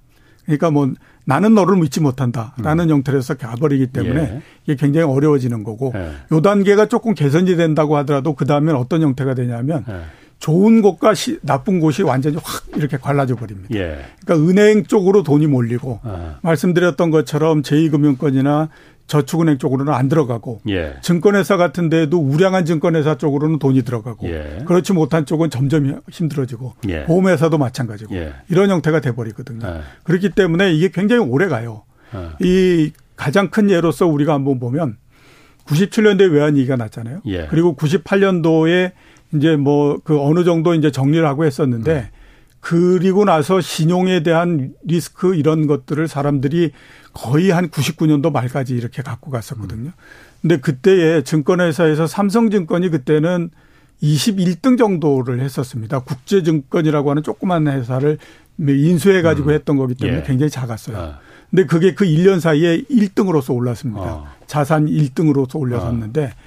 그러니까 0.46 0.70
뭐 0.70 0.90
나는 1.24 1.54
너를 1.54 1.76
믿지 1.76 2.00
못한다라는 2.00 2.86
음. 2.86 2.90
형태로서 2.90 3.34
가버리기 3.34 3.88
때문에 3.88 4.20
예. 4.20 4.42
이게 4.64 4.76
굉장히 4.76 5.06
어려워지는 5.06 5.64
거고 5.64 5.92
예. 5.94 6.12
요 6.32 6.40
단계가 6.40 6.86
조금 6.86 7.14
개선이 7.14 7.56
된다고 7.56 7.96
하더라도 7.98 8.34
그 8.34 8.46
다음엔 8.46 8.76
어떤 8.76 9.02
형태가 9.02 9.34
되냐면 9.34 9.84
예. 9.88 10.02
좋은 10.38 10.82
곳과 10.82 11.14
시, 11.14 11.38
나쁜 11.42 11.80
곳이 11.80 12.02
완전히 12.02 12.36
확 12.42 12.66
이렇게 12.76 12.96
갈라져 12.96 13.34
버립니다. 13.34 13.68
예. 13.74 14.04
그러니까 14.24 14.48
은행 14.48 14.84
쪽으로 14.84 15.22
돈이 15.22 15.46
몰리고 15.46 16.00
아. 16.04 16.38
말씀드렸던 16.42 17.10
것처럼 17.10 17.62
제2금융권이나 17.62 18.68
저축은행 19.06 19.58
쪽으로는 19.58 19.92
안 19.92 20.08
들어가고 20.08 20.60
예. 20.68 20.94
증권회사 21.00 21.56
같은 21.56 21.88
데에도 21.88 22.18
우량한 22.18 22.64
증권회사 22.64 23.16
쪽으로는 23.16 23.58
돈이 23.58 23.82
들어가고 23.82 24.28
예. 24.28 24.62
그렇지 24.66 24.92
못한 24.92 25.26
쪽은 25.26 25.50
점점 25.50 26.00
힘들어지고 26.10 26.74
예. 26.88 27.04
보험회사도 27.04 27.58
마찬가지고 27.58 28.14
예. 28.16 28.34
이런 28.48 28.70
형태가 28.70 29.00
돼버리거든요. 29.00 29.66
예. 29.66 29.80
그렇기 30.04 30.30
때문에 30.30 30.72
이게 30.72 30.90
굉장히 30.90 31.22
오래 31.22 31.46
가요. 31.48 31.84
예. 32.14 32.30
이 32.40 32.92
가장 33.16 33.50
큰 33.50 33.70
예로서 33.70 34.06
우리가 34.06 34.34
한번 34.34 34.58
보면 34.58 34.96
97년도에 35.66 36.32
외환위기가 36.32 36.76
났잖아요. 36.76 37.20
그리고 37.50 37.76
98년도에 37.76 38.92
이제 39.34 39.56
뭐 39.56 39.98
그 40.04 40.20
어느 40.20 40.44
정도 40.44 40.74
이제 40.74 40.90
정리를 40.90 41.26
하고 41.26 41.44
했었는데 41.44 42.10
음. 42.12 42.15
그리고 42.68 43.24
나서 43.24 43.60
신용에 43.60 44.24
대한 44.24 44.72
리스크 44.82 45.36
이런 45.36 45.68
것들을 45.68 46.08
사람들이 46.08 46.72
거의 47.12 47.50
한 47.50 47.68
99년도 47.68 48.32
말까지 48.32 48.74
이렇게 48.74 49.02
갖고 49.02 49.30
갔었거든요. 49.30 49.92
근데 50.42 50.58
그때에 50.58 51.22
증권회사에서 51.22 52.08
삼성증권이 52.08 52.88
그때는 52.88 53.50
21등 54.02 54.78
정도를 54.78 55.38
했었습니다. 55.38 56.00
국제증권이라고 56.00 57.10
하는 57.10 57.22
조그만 57.22 57.68
회사를 57.68 58.18
인수해 58.58 59.22
가지고 59.22 59.50
음. 59.50 59.54
했던 59.54 59.76
거기 59.76 59.94
때문에 59.94 60.22
예. 60.22 60.24
굉장히 60.24 60.50
작았어요. 60.50 60.96
아. 60.96 61.18
근데 61.50 61.66
그게 61.66 61.94
그 61.94 62.04
1년 62.04 62.40
사이에 62.40 62.82
1등으로서 62.82 63.54
올랐습니다. 63.54 64.02
아. 64.02 64.34
자산 64.48 64.86
1등으로서 64.86 65.60
올려섰는데 65.60 66.32
아. 66.34 66.45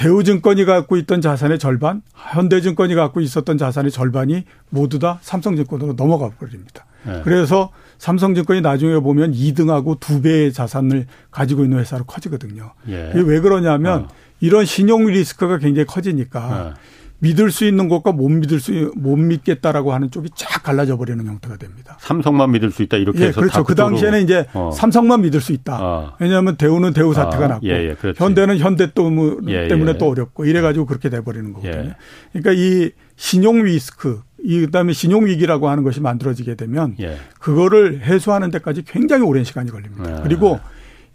대우증권이 0.00 0.64
갖고 0.64 0.96
있던 0.96 1.20
자산의 1.20 1.58
절반, 1.58 2.00
현대증권이 2.14 2.94
갖고 2.94 3.20
있었던 3.20 3.58
자산의 3.58 3.90
절반이 3.90 4.44
모두 4.70 4.98
다 4.98 5.18
삼성증권으로 5.20 5.94
넘어가 5.94 6.30
버립니다. 6.30 6.86
네. 7.06 7.20
그래서 7.22 7.70
삼성증권이 7.98 8.62
나중에 8.62 8.98
보면 9.00 9.34
2등하고 9.34 10.00
2배의 10.00 10.54
자산을 10.54 11.06
가지고 11.30 11.64
있는 11.64 11.80
회사로 11.80 12.04
커지거든요. 12.04 12.72
예. 12.88 13.10
이게 13.14 13.20
왜 13.20 13.40
그러냐면 13.40 14.04
어. 14.04 14.08
이런 14.40 14.64
신용 14.64 15.04
리스크가 15.04 15.58
굉장히 15.58 15.84
커지니까 15.84 16.72
어. 16.74 16.74
믿을 17.20 17.50
수 17.50 17.64
있는 17.64 17.88
것과 17.88 18.12
못 18.12 18.28
믿을 18.28 18.60
수 18.60 18.90
못 18.96 19.16
믿겠다라고 19.16 19.92
하는 19.92 20.10
쪽이 20.10 20.30
쫙 20.34 20.62
갈라져 20.62 20.96
버리는 20.96 21.24
형태가 21.24 21.56
됩니다. 21.56 21.96
삼성만 22.00 22.50
믿을 22.52 22.70
수 22.70 22.82
있다 22.82 22.96
이렇게 22.96 23.20
예, 23.20 23.26
해서 23.28 23.40
그렇죠. 23.40 23.64
그 23.64 23.74
당시에는 23.74 24.22
이제 24.22 24.46
어. 24.54 24.70
삼성만 24.72 25.22
믿을 25.22 25.40
수 25.40 25.52
있다. 25.52 25.78
어. 25.80 26.16
왜냐하면 26.18 26.56
대우는 26.56 26.92
대우 26.92 27.12
사태가 27.12 27.44
아, 27.44 27.48
났고 27.48 27.66
예, 27.66 27.90
예, 27.90 27.96
현대는 28.16 28.58
현대 28.58 28.92
또뭐 28.92 29.40
예, 29.48 29.68
때문에 29.68 29.92
예. 29.92 29.98
또 29.98 30.08
어렵고 30.08 30.44
이래가지고 30.44 30.86
그렇게 30.86 31.10
돼 31.10 31.20
버리는 31.22 31.52
거거든요. 31.52 31.72
예. 31.72 31.96
그러니까 32.32 32.52
이 32.52 32.90
신용 33.16 33.62
리스크 33.62 34.22
이 34.42 34.60
그다음에 34.60 34.92
신용 34.94 35.26
위기라고 35.26 35.68
하는 35.68 35.82
것이 35.84 36.00
만들어지게 36.00 36.54
되면 36.54 36.96
그거를 37.38 38.00
해소하는 38.02 38.50
데까지 38.50 38.84
굉장히 38.86 39.24
오랜 39.24 39.44
시간이 39.44 39.70
걸립니다. 39.70 40.22
그리고 40.22 40.58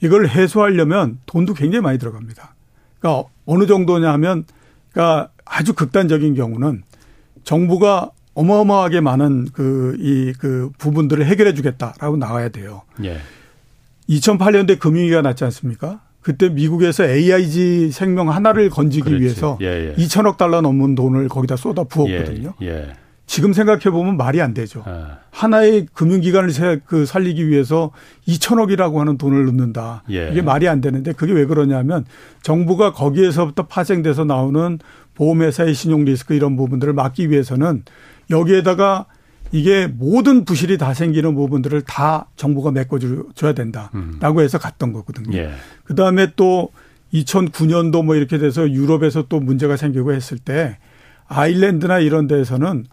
이걸 0.02 0.28
해소하려면 0.28 1.20
돈도 1.26 1.56
굉장히 1.56 1.82
많이 1.82 1.98
들어갑니다. 1.98 2.54
그러니까 3.00 3.28
어느 3.46 3.66
정도냐 3.66 4.12
하면 4.14 4.46
그러니까 4.96 5.30
아주 5.44 5.74
극단적인 5.74 6.36
경우는 6.36 6.84
정부가 7.44 8.12
어마어마하게 8.34 9.02
많은 9.02 9.50
그, 9.54 9.96
이, 10.00 10.34
그 10.40 10.72
부분들을 10.78 11.26
해결해 11.26 11.54
주겠다라고 11.54 12.18
나와야 12.18 12.50
돼요. 12.50 12.82
예. 13.04 13.18
2008년도에 14.10 14.80
금융위기가 14.80 15.22
났지 15.22 15.44
않습니까? 15.44 16.02
그때 16.22 16.50
미국에서 16.50 17.06
AIG 17.06 17.92
생명 17.92 18.32
하나를 18.32 18.70
건지기 18.70 19.04
그렇지. 19.04 19.22
위해서 19.24 19.58
예, 19.62 19.92
예. 19.92 19.96
2천억 19.96 20.38
달러 20.38 20.62
넘는 20.62 20.96
돈을 20.96 21.28
거기다 21.28 21.56
쏟아 21.56 21.84
부었거든요. 21.84 22.54
예, 22.62 22.68
예. 22.68 22.94
지금 23.28 23.54
생각해 23.54 23.90
보면 23.90 24.18
말이 24.18 24.42
안 24.42 24.54
되죠. 24.54 24.84
아. 24.86 25.18
하나의 25.32 25.88
금융기관을 25.94 26.82
그 26.86 27.06
살리기 27.06 27.48
위해서 27.48 27.92
2천억이라고 28.28 28.98
하는 28.98 29.18
돈을 29.18 29.46
넣는다. 29.46 30.04
예. 30.12 30.30
이게 30.32 30.42
말이 30.42 30.68
안 30.68 30.80
되는데 30.82 31.12
그게 31.14 31.34
왜 31.34 31.46
그러냐면 31.46 32.06
정부가 32.44 32.94
거기에서부터 32.94 33.68
파생돼서 33.68 34.26
나오는 34.26 34.80
보험회사의 35.16 35.74
신용 35.74 36.06
리스크 36.06 36.34
이런 36.34 36.56
부분들을 36.56 36.94
막기 36.94 37.30
위해서는 37.32 37.84
여기에다가 38.30 39.06
이게 39.52 39.88
모든 39.88 40.44
부실이 40.46 40.78
다 40.78 40.94
생기는 40.94 41.34
부분들을 41.36 41.82
다 41.82 42.28
정부가 42.36 42.72
메꿔줘야 42.72 43.54
된다라고 43.56 44.42
해서 44.42 44.58
갔던 44.58 44.94
거거든요. 44.94 45.38
예. 45.38 45.52
그 45.84 45.96
다음에 45.96 46.32
또 46.36 46.70
2009년도 47.14 48.04
뭐 48.04 48.16
이렇게 48.16 48.38
돼서 48.38 48.70
유럽에서 48.70 49.26
또 49.30 49.40
문제가 49.40 49.78
생기고 49.78 50.14
했을 50.14 50.38
때 50.38 50.78
아일랜드나 51.28 52.00
이런 52.00 52.28
데에서는 52.28 52.86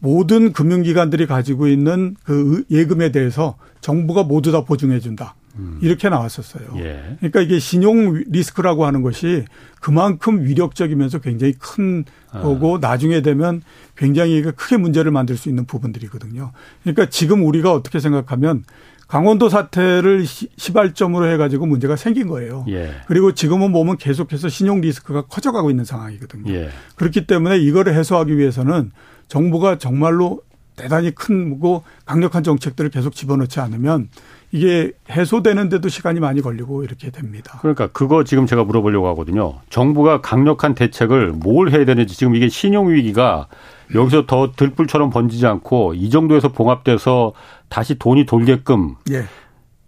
모든 0.00 0.52
금융기관들이 0.52 1.26
가지고 1.26 1.68
있는 1.68 2.16
그 2.24 2.64
예금에 2.70 3.12
대해서 3.12 3.56
정부가 3.80 4.24
모두 4.24 4.50
다 4.50 4.64
보증해 4.64 4.98
준다. 4.98 5.34
음. 5.56 5.78
이렇게 5.82 6.08
나왔었어요. 6.08 6.74
예. 6.76 7.16
그러니까 7.18 7.40
이게 7.40 7.58
신용 7.58 8.22
리스크라고 8.28 8.86
하는 8.86 9.02
것이 9.02 9.44
그만큼 9.80 10.44
위력적이면서 10.44 11.18
굉장히 11.18 11.54
큰 11.58 12.04
아. 12.30 12.40
거고 12.40 12.78
나중에 12.78 13.20
되면 13.20 13.62
굉장히 13.96 14.42
크게 14.42 14.76
문제를 14.76 15.10
만들 15.10 15.36
수 15.36 15.48
있는 15.48 15.66
부분들이거든요. 15.66 16.52
그러니까 16.82 17.06
지금 17.06 17.44
우리가 17.44 17.72
어떻게 17.72 18.00
생각하면 18.00 18.64
강원도 19.08 19.48
사태를 19.48 20.24
시발점으로 20.24 21.26
해가지고 21.32 21.66
문제가 21.66 21.96
생긴 21.96 22.28
거예요. 22.28 22.64
예. 22.68 22.92
그리고 23.08 23.32
지금은 23.32 23.72
보면 23.72 23.96
계속해서 23.96 24.48
신용 24.48 24.80
리스크가 24.80 25.22
커져가고 25.22 25.68
있는 25.68 25.84
상황이거든요. 25.84 26.52
예. 26.52 26.70
그렇기 26.94 27.26
때문에 27.26 27.58
이거를 27.58 27.92
해소하기 27.94 28.38
위해서는 28.38 28.92
정부가 29.34 29.78
정말로 29.78 30.40
대단히 30.76 31.14
큰고 31.14 31.84
강력한 32.04 32.42
정책들을 32.42 32.90
계속 32.90 33.14
집어넣지 33.14 33.60
않으면 33.60 34.08
이게 34.50 34.92
해소되는데도 35.10 35.88
시간이 35.88 36.18
많이 36.20 36.40
걸리고 36.40 36.82
이렇게 36.84 37.10
됩니다. 37.10 37.58
그러니까 37.60 37.86
그거 37.88 38.24
지금 38.24 38.46
제가 38.46 38.64
물어보려고 38.64 39.06
하거든요. 39.08 39.54
정부가 39.70 40.20
강력한 40.20 40.74
대책을 40.74 41.32
뭘 41.32 41.70
해야 41.70 41.84
되는지 41.84 42.16
지금 42.16 42.34
이게 42.34 42.48
신용 42.48 42.90
위기가 42.90 43.46
여기서 43.94 44.26
더 44.26 44.52
들불처럼 44.56 45.10
번지지 45.10 45.46
않고 45.46 45.94
이 45.94 46.10
정도에서 46.10 46.48
봉합돼서 46.48 47.32
다시 47.68 47.96
돈이 47.96 48.26
돌게끔 48.26 48.96
예. 49.12 49.24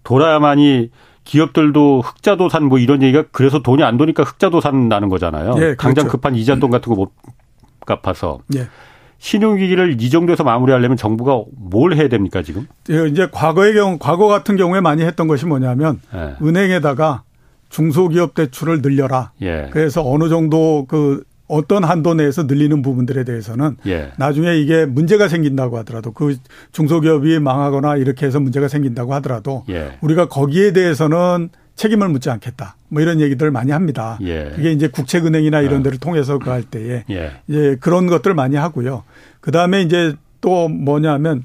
돌아야만이 0.04 0.90
기업들도 1.24 2.02
흑자도 2.02 2.48
산 2.48 2.64
뭐 2.64 2.78
이런 2.78 3.02
얘기가 3.02 3.24
그래서 3.32 3.60
돈이 3.62 3.82
안 3.82 3.96
도니까 3.96 4.22
흑자도산 4.24 4.88
나는 4.88 5.08
거잖아요. 5.08 5.54
예, 5.56 5.60
그렇죠. 5.60 5.76
당장 5.76 6.08
급한 6.08 6.36
이자 6.36 6.56
돈 6.56 6.70
같은 6.70 6.94
거 6.94 6.96
못 6.96 7.12
갚아서. 7.86 8.38
예. 8.54 8.68
신용위기를 9.22 10.00
이 10.00 10.10
정도에서 10.10 10.42
마무리하려면 10.42 10.96
정부가 10.96 11.44
뭘 11.56 11.94
해야 11.94 12.08
됩니까 12.08 12.42
지금? 12.42 12.66
예, 12.90 13.06
이제 13.06 13.28
과거의 13.30 13.72
경우, 13.72 13.96
과거 13.98 14.26
같은 14.26 14.56
경우에 14.56 14.80
많이 14.80 15.04
했던 15.04 15.28
것이 15.28 15.46
뭐냐면 15.46 16.00
예. 16.12 16.34
은행에다가 16.44 17.22
중소기업 17.68 18.34
대출을 18.34 18.82
늘려라. 18.82 19.30
예. 19.40 19.68
그래서 19.70 20.02
어느 20.04 20.28
정도 20.28 20.86
그 20.88 21.22
어떤 21.46 21.84
한도 21.84 22.14
내에서 22.14 22.42
늘리는 22.42 22.82
부분들에 22.82 23.22
대해서는 23.22 23.76
예. 23.86 24.10
나중에 24.18 24.56
이게 24.56 24.86
문제가 24.86 25.28
생긴다고 25.28 25.78
하더라도 25.78 26.10
그 26.10 26.36
중소기업이 26.72 27.38
망하거나 27.38 27.98
이렇게 27.98 28.26
해서 28.26 28.40
문제가 28.40 28.66
생긴다고 28.66 29.14
하더라도 29.14 29.62
예. 29.68 29.98
우리가 30.00 30.26
거기에 30.26 30.72
대해서는 30.72 31.50
책임을 31.76 32.08
묻지 32.08 32.30
않겠다. 32.30 32.76
뭐 32.88 33.02
이런 33.02 33.20
얘기들을 33.20 33.50
많이 33.50 33.72
합니다. 33.72 34.18
예. 34.22 34.52
그게 34.54 34.72
이제 34.72 34.88
국책은행이나 34.88 35.60
이런 35.60 35.80
아. 35.80 35.82
데를 35.82 35.98
통해서 35.98 36.38
그 36.38 36.50
할 36.50 36.62
때에 36.62 37.04
예. 37.10 37.32
이제 37.48 37.76
그런 37.80 38.06
것들 38.06 38.34
많이 38.34 38.56
하고요. 38.56 39.04
그 39.40 39.50
다음에 39.50 39.80
이제 39.82 40.14
또 40.40 40.68
뭐냐면 40.68 41.44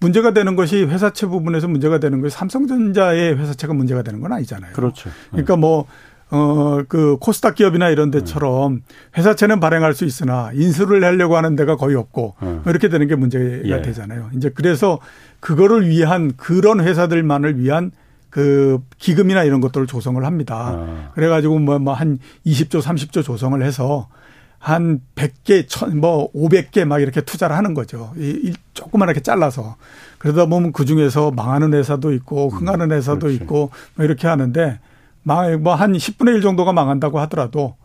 문제가 0.00 0.32
되는 0.32 0.56
것이 0.56 0.84
회사채 0.84 1.26
부분에서 1.26 1.68
문제가 1.68 1.98
되는 1.98 2.20
것이 2.20 2.36
삼성전자의 2.36 3.38
회사채가 3.38 3.74
문제가 3.74 4.02
되는 4.02 4.20
건 4.20 4.32
아니잖아요. 4.32 4.72
그렇죠. 4.72 5.10
그러니까 5.30 5.56
뭐 5.56 5.86
어, 6.30 6.82
그 6.88 7.16
코스닥 7.20 7.54
기업이나 7.54 7.88
이런 7.88 8.10
데처럼 8.10 8.82
회사채는 9.16 9.60
발행할 9.60 9.94
수 9.94 10.04
있으나 10.04 10.50
인수를 10.54 11.04
하려고 11.04 11.36
하는 11.36 11.54
데가 11.54 11.76
거의 11.76 11.94
없고 11.96 12.34
뭐 12.40 12.62
이렇게 12.66 12.88
되는 12.88 13.06
게 13.06 13.14
문제가 13.14 13.44
예. 13.78 13.82
되잖아요. 13.82 14.30
이제 14.34 14.50
그래서 14.54 14.98
그거를 15.40 15.88
위한 15.88 16.32
그런 16.36 16.80
회사들만을 16.80 17.60
위한 17.60 17.92
그 18.36 18.80
기금이나 18.98 19.44
이런 19.44 19.62
것들을 19.62 19.86
조성을 19.86 20.22
합니다. 20.22 20.74
아. 20.76 21.10
그래가지고 21.14 21.58
뭐, 21.58 21.78
뭐한 21.78 22.18
20조, 22.44 22.82
30조 22.82 23.24
조성을 23.24 23.62
해서 23.62 24.08
한 24.58 25.00
100개, 25.14 25.64
천, 25.66 25.98
뭐 25.98 26.30
500개 26.34 26.84
막 26.84 27.00
이렇게 27.00 27.22
투자를 27.22 27.56
하는 27.56 27.72
거죠. 27.72 28.12
이, 28.18 28.52
조그만하게 28.74 29.20
잘라서. 29.20 29.76
그러다 30.18 30.44
보면 30.44 30.72
그 30.72 30.84
중에서 30.84 31.30
망하는 31.30 31.72
회사도 31.72 32.12
있고 32.12 32.50
흥하는 32.50 32.90
음, 32.90 32.96
회사도 32.98 33.28
그 33.28 33.32
있고 33.32 33.70
뭐 33.94 34.04
이렇게 34.04 34.28
하는데 34.28 34.80
뭐한 35.22 35.94
10분의 35.94 36.34
1 36.34 36.42
정도가 36.42 36.74
망한다고 36.74 37.18
하더라도 37.20 37.76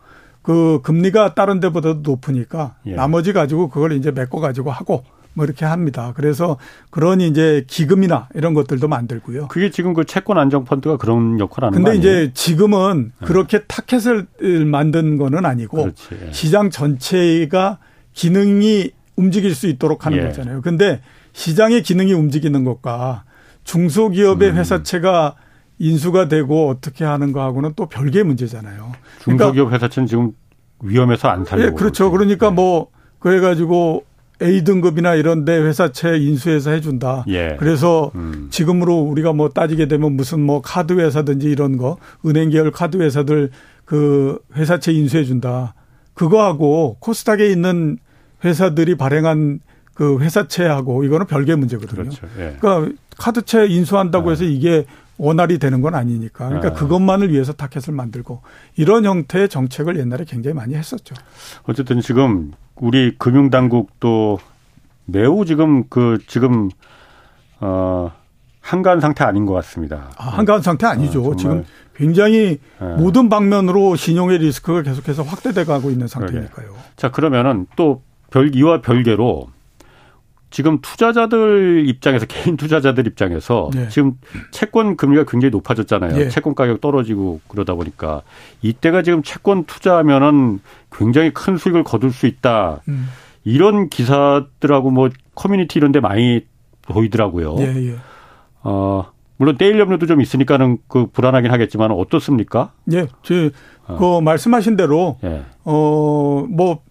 그 0.42 0.80
금리가 0.82 1.32
다른 1.32 1.60
데보다도 1.60 2.00
높으니까 2.02 2.74
예. 2.84 2.94
나머지 2.94 3.32
가지고 3.32 3.70
그걸 3.70 3.92
이제 3.92 4.10
메꿔 4.10 4.38
가지고 4.38 4.70
하고 4.70 5.02
뭐 5.34 5.44
이렇게 5.44 5.64
합니다. 5.64 6.12
그래서 6.14 6.58
그런 6.90 7.20
이제 7.20 7.64
기금이나 7.66 8.28
이런 8.34 8.54
것들도 8.54 8.86
만들고요. 8.88 9.48
그게 9.48 9.70
지금 9.70 9.94
그 9.94 10.04
채권 10.04 10.38
안정 10.38 10.64
펀드가 10.64 10.96
그런 10.96 11.40
역할을 11.40 11.68
하는 11.68 11.82
근데 11.82 11.96
이제 11.96 12.30
지금은 12.34 13.12
네. 13.18 13.26
그렇게 13.26 13.60
타켓을 13.64 14.26
만든 14.66 15.16
거는 15.16 15.46
아니고 15.46 15.82
그렇지. 15.82 16.08
예. 16.26 16.32
시장 16.32 16.70
전체가 16.70 17.78
기능이 18.12 18.90
움직일 19.16 19.54
수 19.54 19.66
있도록 19.68 20.06
하는 20.06 20.18
예. 20.18 20.22
거잖아요. 20.24 20.60
근데 20.60 21.00
시장의 21.32 21.82
기능이 21.82 22.12
움직이는 22.12 22.64
것과 22.64 23.24
중소기업의 23.64 24.50
음. 24.50 24.56
회사채가 24.56 25.36
인수가 25.78 26.28
되고 26.28 26.68
어떻게 26.68 27.04
하는 27.04 27.32
거하고는 27.32 27.72
또 27.74 27.86
별개의 27.86 28.24
문제잖아요. 28.24 28.92
중소기업 29.20 29.54
그러니까 29.54 29.76
회사채는 29.76 30.06
지금 30.06 30.32
위험해서 30.80 31.28
안 31.28 31.44
살고. 31.44 31.64
예, 31.64 31.70
그렇죠. 31.70 32.10
그러니까 32.10 32.50
네. 32.50 32.54
뭐 32.54 32.88
그래가지고 33.18 34.04
A등급이나 34.42 35.14
이런 35.14 35.44
데 35.44 35.56
회사채 35.58 36.18
인수해서 36.18 36.70
해준다. 36.70 37.24
예. 37.28 37.56
그래서 37.58 38.10
음. 38.14 38.48
지금으로 38.50 38.98
우리가 38.98 39.32
뭐 39.32 39.48
따지게 39.48 39.86
되면 39.88 40.12
무슨 40.12 40.40
뭐 40.40 40.60
카드 40.60 40.94
회사든지 40.94 41.48
이런 41.48 41.76
거 41.76 41.98
은행 42.26 42.50
계열 42.50 42.70
카드 42.70 42.96
회사들 42.96 43.50
그 43.84 44.38
회사채 44.56 44.92
인수해준다. 44.92 45.74
그거하고 46.14 46.96
코스닥에 47.00 47.50
있는 47.50 47.98
회사들이 48.44 48.96
발행한 48.96 49.60
그 49.94 50.18
회사채하고 50.20 51.04
이거는 51.04 51.26
별개 51.26 51.54
문제거든요. 51.54 52.02
그렇죠. 52.02 52.26
예. 52.38 52.56
그러니까 52.58 52.94
카드채 53.18 53.66
인수한다고 53.66 54.28
아. 54.28 54.32
해서 54.32 54.44
이게 54.44 54.86
원활이 55.18 55.58
되는 55.58 55.80
건 55.80 55.94
아니니까. 55.94 56.48
그러니까 56.48 56.70
아. 56.70 56.72
그것만을 56.72 57.30
위해서 57.30 57.52
타켓을 57.52 57.92
만들고 57.94 58.42
이런 58.76 59.04
형태의 59.04 59.48
정책을 59.48 59.98
옛날에 59.98 60.24
굉장히 60.24 60.54
많이 60.54 60.74
했었죠. 60.74 61.14
어쨌든 61.64 62.00
지금 62.00 62.52
우리 62.82 63.16
금융당국도 63.16 64.40
매우 65.04 65.44
지금 65.44 65.84
그 65.88 66.18
지금 66.26 66.68
어 67.60 68.10
한가한 68.60 69.00
상태 69.00 69.22
아닌 69.24 69.46
것 69.46 69.54
같습니다. 69.54 70.10
아, 70.18 70.30
한가한 70.30 70.62
상태 70.62 70.86
아니죠. 70.88 71.24
어, 71.24 71.36
지금 71.36 71.64
굉장히 71.94 72.58
네. 72.80 72.96
모든 72.96 73.28
방면으로 73.28 73.94
신용의 73.94 74.38
리스크가 74.38 74.82
계속해서 74.82 75.22
확대돼 75.22 75.64
가고 75.64 75.90
있는 75.90 76.08
상태니까요. 76.08 76.50
그러게. 76.50 76.78
자, 76.96 77.10
그러면은 77.12 77.66
또 77.76 78.02
별, 78.30 78.54
이와 78.54 78.80
별개로 78.80 79.48
지금 80.52 80.78
투자자들 80.80 81.84
입장에서 81.88 82.26
개인 82.26 82.56
투자자들 82.56 83.06
입장에서 83.06 83.70
네. 83.74 83.88
지금 83.88 84.12
채권 84.52 84.96
금리가 84.96 85.24
굉장히 85.26 85.50
높아졌잖아요. 85.50 86.16
네. 86.16 86.28
채권 86.28 86.54
가격 86.54 86.80
떨어지고 86.80 87.40
그러다 87.48 87.74
보니까 87.74 88.22
이때가 88.60 89.02
지금 89.02 89.22
채권 89.22 89.64
투자하면은 89.64 90.60
굉장히 90.92 91.32
큰 91.32 91.56
수익을 91.56 91.82
거둘 91.82 92.12
수 92.12 92.26
있다. 92.26 92.82
음. 92.86 93.08
이런 93.44 93.88
기사들하고 93.88 94.90
뭐 94.90 95.08
커뮤니티 95.34 95.78
이런 95.78 95.90
데 95.90 96.00
많이 96.00 96.46
보이더라고요. 96.82 97.56
예, 97.58 97.88
예. 97.88 97.96
어, 98.62 99.06
물론 99.38 99.56
떼일 99.56 99.78
염려도 99.80 100.06
좀 100.06 100.20
있으니까는 100.20 100.78
그 100.86 101.06
불안하긴 101.06 101.50
하겠지만 101.50 101.90
어떻습니까? 101.90 102.72
예. 102.92 103.06
제, 103.22 103.50
어. 103.86 103.96
그 103.96 104.20
말씀하신 104.20 104.76
대로 104.76 105.18
예. 105.24 105.44
어, 105.64 106.46
뭐 106.48 106.82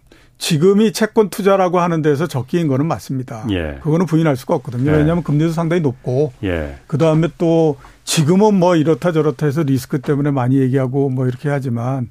지금이 0.41 0.91
채권 0.91 1.29
투자라고 1.29 1.79
하는 1.79 2.01
데서 2.01 2.25
적기인 2.25 2.67
거는 2.67 2.87
맞습니다. 2.87 3.45
예. 3.51 3.77
그거는 3.83 4.07
부인할 4.07 4.35
수가 4.35 4.55
없거든요. 4.55 4.91
예. 4.91 4.97
왜냐하면 4.97 5.23
금리도 5.23 5.51
상당히 5.51 5.83
높고 5.83 6.33
예. 6.43 6.77
그 6.87 6.97
다음에 6.97 7.27
또 7.37 7.77
지금은 8.05 8.55
뭐 8.55 8.75
이렇다 8.75 9.11
저렇다 9.11 9.45
해서 9.45 9.61
리스크 9.61 10.01
때문에 10.01 10.31
많이 10.31 10.57
얘기하고 10.57 11.09
뭐 11.09 11.27
이렇게 11.27 11.47
하지만 11.47 12.09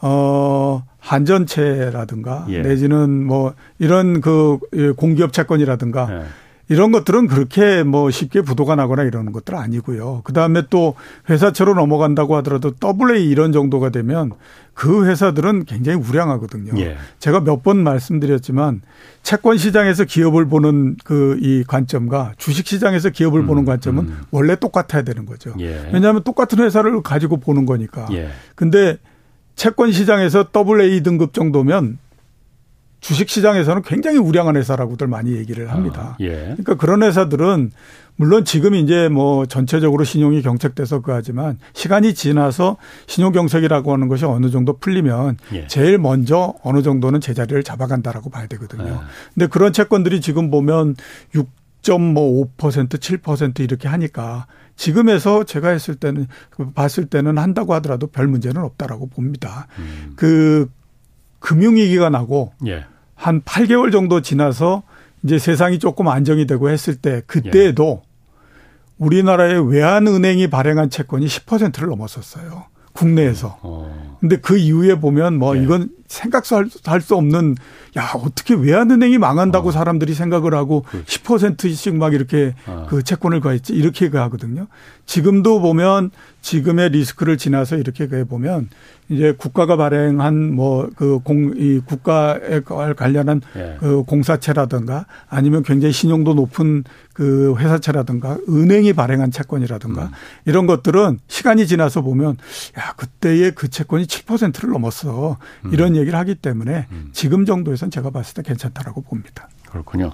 어 0.00 0.82
한전채라든가 0.98 2.46
예. 2.48 2.62
내지는 2.62 3.24
뭐 3.24 3.54
이런 3.78 4.20
그 4.20 4.58
공기업 4.96 5.32
채권이라든가 5.32 6.08
예. 6.10 6.24
이런 6.70 6.92
것들은 6.92 7.28
그렇게 7.28 7.82
뭐 7.82 8.10
쉽게 8.10 8.42
부도가 8.42 8.76
나거나 8.76 9.02
이러는 9.02 9.32
것들은 9.32 9.58
아니고요. 9.58 10.20
그 10.24 10.32
다음에 10.34 10.62
또 10.68 10.94
회사채로 11.30 11.74
넘어간다고 11.74 12.36
하더라도 12.36 12.72
AA 12.82 13.26
이런 13.28 13.52
정도가 13.52 13.88
되면 13.88 14.32
그 14.74 15.06
회사들은 15.06 15.64
굉장히 15.64 15.98
우량하거든요. 15.98 16.78
예. 16.80 16.96
제가 17.18 17.40
몇 17.40 17.62
번 17.62 17.78
말씀드렸지만 17.82 18.82
채권 19.22 19.56
시장에서 19.58 20.04
기업을 20.04 20.46
보는 20.46 20.96
그 21.04 21.38
이 21.40 21.64
관점과 21.66 22.32
주식 22.36 22.66
시장에서 22.66 23.10
기업을 23.10 23.40
음, 23.40 23.46
보는 23.46 23.64
관점은 23.64 24.04
음. 24.04 24.18
원래 24.30 24.54
똑같아야 24.56 25.02
되는 25.02 25.24
거죠. 25.26 25.54
예. 25.60 25.88
왜냐하면 25.92 26.22
똑같은 26.22 26.58
회사를 26.58 27.02
가지고 27.02 27.38
보는 27.38 27.64
거니까. 27.66 28.06
예. 28.12 28.28
근데 28.54 28.98
채권 29.56 29.90
시장에서 29.90 30.46
AA 30.54 31.02
등급 31.02 31.32
정도면 31.32 31.98
주식 33.00 33.28
시장에서는 33.28 33.82
굉장히 33.82 34.18
우량한 34.18 34.56
회사라고들 34.56 35.06
많이 35.06 35.32
얘기를 35.32 35.70
합니다. 35.70 36.14
아, 36.14 36.16
예. 36.20 36.34
그러니까 36.34 36.74
그런 36.74 37.02
회사들은 37.02 37.70
물론 38.16 38.44
지금 38.44 38.74
이제 38.74 39.08
뭐 39.08 39.46
전체적으로 39.46 40.02
신용이 40.02 40.42
경색돼서 40.42 41.00
그하지만 41.00 41.58
시간이 41.72 42.14
지나서 42.14 42.76
신용 43.06 43.32
경색이라고 43.32 43.92
하는 43.92 44.08
것이 44.08 44.24
어느 44.24 44.50
정도 44.50 44.76
풀리면 44.76 45.36
예. 45.52 45.66
제일 45.68 45.98
먼저 45.98 46.54
어느 46.62 46.82
정도는 46.82 47.20
제자리를 47.20 47.62
잡아간다라고 47.62 48.30
봐야 48.30 48.46
되거든요. 48.48 48.88
예. 48.88 48.98
근데 49.34 49.46
그런 49.46 49.72
채권들이 49.72 50.20
지금 50.20 50.50
보면 50.50 50.96
6.5% 51.34 52.48
7% 52.88 53.60
이렇게 53.60 53.86
하니까 53.86 54.46
지금에서 54.74 55.44
제가 55.44 55.68
했을 55.68 55.94
때는 55.94 56.26
봤을 56.74 57.06
때는 57.06 57.38
한다고 57.38 57.74
하더라도 57.74 58.08
별 58.08 58.26
문제는 58.26 58.62
없다라고 58.62 59.08
봅니다. 59.08 59.68
음. 59.78 60.14
그 60.16 60.68
금융위기가 61.40 62.10
나고 62.10 62.52
예. 62.66 62.84
한 63.14 63.42
8개월 63.42 63.92
정도 63.92 64.20
지나서 64.20 64.82
이제 65.24 65.38
세상이 65.38 65.78
조금 65.78 66.08
안정이 66.08 66.46
되고 66.46 66.70
했을 66.70 66.96
때 66.96 67.22
그때에도 67.26 68.02
예. 68.04 68.08
우리나라의 68.98 69.70
외환은행이 69.70 70.48
발행한 70.48 70.90
채권이 70.90 71.26
10%를 71.26 71.88
넘었었어요. 71.88 72.66
국내에서. 72.92 73.58
어. 73.62 74.16
근데 74.20 74.36
그 74.36 74.56
이후에 74.56 74.96
보면 74.96 75.38
뭐 75.38 75.56
예. 75.56 75.62
이건 75.62 75.90
생각도 76.08 76.64
할수 76.84 77.14
없는 77.14 77.54
야 77.96 78.10
어떻게 78.14 78.54
외환은행이 78.54 79.18
망한다고 79.18 79.68
어. 79.68 79.72
사람들이 79.72 80.14
생각을 80.14 80.54
하고 80.54 80.82
그렇지. 80.82 81.22
10%씩 81.22 81.94
막 81.94 82.12
이렇게 82.14 82.54
어. 82.66 82.86
그 82.88 83.04
채권을 83.04 83.40
가했지 83.40 83.72
이렇게 83.72 84.10
가거든요. 84.10 84.66
지금도 85.06 85.60
보면 85.60 86.10
지금의 86.48 86.88
리스크를 86.90 87.36
지나서 87.36 87.76
이렇게 87.76 88.04
해 88.04 88.24
보면 88.24 88.70
이제 89.10 89.34
국가가 89.36 89.76
발행한 89.76 90.54
뭐 90.54 90.88
그 90.96 91.20
공 91.20 91.52
이 91.58 91.80
국가에 91.84 92.60
관련한 92.96 93.42
예. 93.56 93.76
그 93.80 94.02
공사채라든가 94.04 95.04
아니면 95.28 95.62
굉장히 95.62 95.92
신용도 95.92 96.32
높은 96.32 96.84
그 97.12 97.54
회사채라든가 97.58 98.38
은행이 98.48 98.94
발행한 98.94 99.30
채권이라든가 99.30 100.04
음. 100.04 100.10
이런 100.46 100.66
것들은 100.66 101.18
시간이 101.28 101.66
지나서 101.66 102.00
보면 102.00 102.38
야 102.78 102.94
그때의 102.96 103.52
그 103.54 103.68
채권이 103.68 104.06
7%를 104.06 104.70
넘었어 104.70 105.36
음. 105.66 105.70
이런 105.74 105.96
얘기를 105.96 106.18
하기 106.18 106.36
때문에 106.36 106.86
음. 106.90 107.10
지금 107.12 107.44
정도에선 107.44 107.90
제가 107.90 108.08
봤을 108.08 108.34
때 108.34 108.42
괜찮다라고 108.42 109.02
봅니다. 109.02 109.48
그렇군요. 109.68 110.12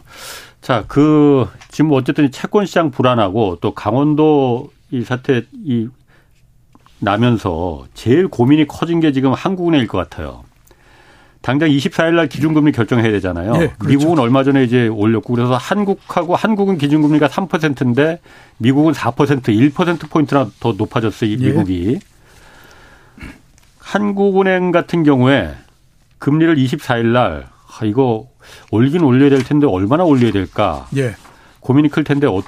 자, 0.60 0.84
그 0.88 1.46
지금 1.70 1.92
어쨌든 1.92 2.28
채권 2.32 2.66
시장 2.66 2.90
불안하고 2.90 3.58
또 3.60 3.72
강원도 3.72 4.72
이 4.90 5.02
사태 5.02 5.44
이 5.64 5.88
나면서 6.98 7.86
제일 7.94 8.28
고민이 8.28 8.66
커진 8.66 9.00
게 9.00 9.12
지금 9.12 9.32
한국은행일 9.32 9.86
것 9.86 9.98
같아요. 9.98 10.44
당장 11.42 11.68
24일 11.68 12.14
날 12.14 12.26
기준금리 12.26 12.72
결정해야 12.72 13.10
되잖아요. 13.12 13.52
네, 13.52 13.72
그렇죠. 13.78 13.86
미국은 13.86 14.18
얼마 14.18 14.42
전에 14.44 14.64
이제 14.64 14.88
올렸고 14.88 15.34
그래서 15.34 15.56
한국하고 15.56 16.36
한국은 16.36 16.78
기준금리가 16.78 17.28
3%인데 17.28 18.18
미국은 18.56 18.94
4% 18.94 19.42
1% 19.42 20.08
포인트나 20.10 20.48
더 20.58 20.72
높아졌어요. 20.72 21.28
이 21.28 21.36
예. 21.38 21.46
미국이. 21.48 21.98
네. 21.98 23.26
한국은행 23.78 24.72
같은 24.72 25.02
경우에 25.02 25.54
금리를 26.18 26.56
24일 26.56 27.08
날 27.08 27.46
아, 27.78 27.84
이거 27.84 28.26
올긴 28.70 29.02
올려야 29.02 29.28
될 29.28 29.44
텐데 29.44 29.66
얼마나 29.66 30.04
올려야 30.04 30.32
될까? 30.32 30.88
예. 30.96 31.14
고민이 31.60 31.90
클 31.90 32.04
텐데 32.04 32.26
어, 32.26 32.42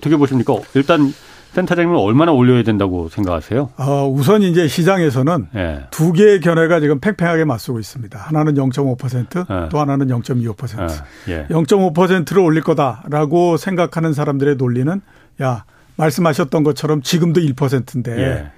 떻게 0.00 0.16
보십니까? 0.16 0.54
일단 0.74 1.14
센터장님은 1.52 1.98
얼마나 1.98 2.32
올려야 2.32 2.62
된다고 2.62 3.08
생각하세요? 3.08 3.70
어, 3.76 4.08
우선 4.08 4.42
이제 4.42 4.68
시장에서는 4.68 5.48
예. 5.56 5.80
두 5.90 6.12
개의 6.12 6.40
견해가 6.40 6.78
지금 6.80 7.00
팽팽하게 7.00 7.44
맞서고 7.44 7.80
있습니다. 7.80 8.18
하나는 8.18 8.54
0.5%, 8.54 9.64
예. 9.64 9.68
또 9.68 9.80
하나는 9.80 10.06
0.25%. 10.08 10.88
예. 11.28 11.46
0.5%를 11.48 12.40
올릴 12.40 12.62
거다라고 12.62 13.56
생각하는 13.56 14.12
사람들의 14.12 14.56
논리는 14.56 15.00
야 15.42 15.64
말씀하셨던 15.96 16.62
것처럼 16.62 17.02
지금도 17.02 17.40
1%인데 17.40 18.50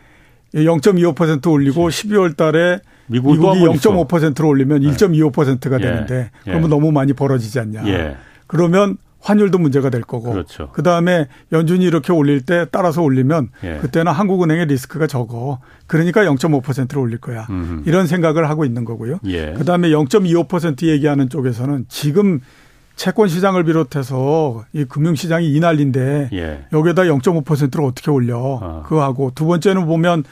0.25% 0.55 1.51
올리고 1.51 1.89
12월 1.89 2.37
달에 2.37 2.79
미국이 3.07 3.39
0.5%로 3.39 4.49
올리면 4.49 4.83
1.25%가 4.83 5.79
되는데 5.79 6.31
그러면 6.45 6.69
너무 6.69 6.93
많이 6.93 7.15
벌어지지 7.15 7.59
않냐. 7.59 7.83
그러면 8.47 8.99
환율도 9.23 9.59
문제가 9.59 9.89
될 9.89 10.03
거고 10.03 10.33
그렇죠. 10.33 10.69
그다음에 10.73 11.29
연준이 11.53 11.85
이렇게 11.85 12.13
올릴 12.13 12.43
때 12.43 12.67
따라서 12.71 13.03
올리면 13.03 13.51
예. 13.65 13.79
그때는 13.79 14.13
한국은행의 14.13 14.67
리스크가 14.67 15.07
적어. 15.07 15.61
그러니까 15.87 16.23
0.5%를 16.25 16.99
올릴 16.99 17.19
거야. 17.19 17.47
음흠. 17.49 17.83
이런 17.87 18.07
생각을 18.07 18.49
하고 18.49 18.65
있는 18.65 18.85
거고요. 18.85 19.21
예. 19.27 19.53
그다음에 19.55 19.91
0.25% 19.91 20.87
얘기하는 20.89 21.29
쪽에서는 21.29 21.87
지금 21.89 22.41
채권 22.97 23.29
시장을 23.29 23.65
비롯해서 23.65 24.65
이 24.73 24.85
금융 24.85 25.15
시장이 25.15 25.53
이 25.53 25.61
난리인데 25.61 26.31
예. 26.33 26.67
여기에다 26.73 27.03
0.5%를 27.03 27.85
어떻게 27.85 28.11
올려? 28.11 28.59
아. 28.61 28.83
그거 28.83 29.03
하고 29.03 29.31
두 29.35 29.47
번째는 29.47 29.87
보면 29.87 30.25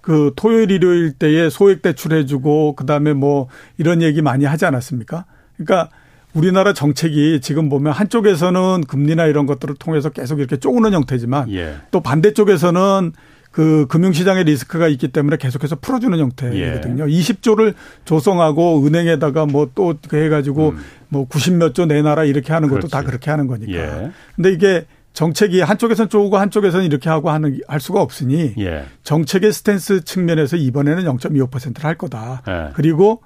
그 0.00 0.32
토요일 0.34 0.70
일요일 0.70 1.12
때에 1.12 1.50
소액 1.50 1.82
대출해 1.82 2.24
주고 2.24 2.74
그다음에 2.74 3.12
뭐 3.12 3.48
이런 3.76 4.00
얘기 4.00 4.22
많이 4.22 4.46
하지 4.46 4.64
않았습니까? 4.64 5.26
그러니까 5.56 5.90
우리나라 6.32 6.72
정책이 6.72 7.40
지금 7.40 7.68
보면 7.68 7.92
한쪽에서는 7.92 8.84
금리나 8.88 9.26
이런 9.26 9.46
것들을 9.46 9.74
통해서 9.76 10.10
계속 10.10 10.38
이렇게 10.38 10.56
쪼그는 10.56 10.92
형태지만 10.92 11.50
예. 11.52 11.76
또 11.90 12.00
반대쪽에서는 12.00 13.12
그 13.50 13.86
금융시장의 13.88 14.44
리스크가 14.44 14.86
있기 14.88 15.08
때문에 15.08 15.36
계속해서 15.36 15.76
풀어주는 15.80 16.16
형태거든요. 16.16 17.10
예. 17.10 17.12
20조를 17.12 17.74
조성하고 18.04 18.86
은행에다가 18.86 19.46
뭐 19.46 19.70
또 19.74 19.94
해가지고 20.12 20.68
음. 20.70 20.78
뭐 21.08 21.26
90몇 21.28 21.74
조 21.74 21.86
내놔라 21.86 22.24
이렇게 22.24 22.52
하는 22.52 22.68
것도 22.68 22.78
그렇지. 22.80 22.92
다 22.92 23.02
그렇게 23.02 23.30
하는 23.30 23.48
거니까. 23.48 23.72
예. 23.72 24.10
근데 24.36 24.52
이게 24.52 24.86
정책이 25.14 25.60
한쪽에서는 25.62 26.08
쪼고 26.08 26.38
한쪽에서는 26.38 26.86
이렇게 26.86 27.08
하고 27.10 27.30
하는 27.30 27.58
할 27.66 27.80
수가 27.80 28.00
없으니 28.00 28.54
예. 28.58 28.84
정책의 29.02 29.52
스탠스 29.52 30.04
측면에서 30.04 30.56
이번에는 30.56 31.02
0.25%를 31.04 31.84
할 31.84 31.96
거다. 31.96 32.42
예. 32.48 32.72
그리고 32.74 33.20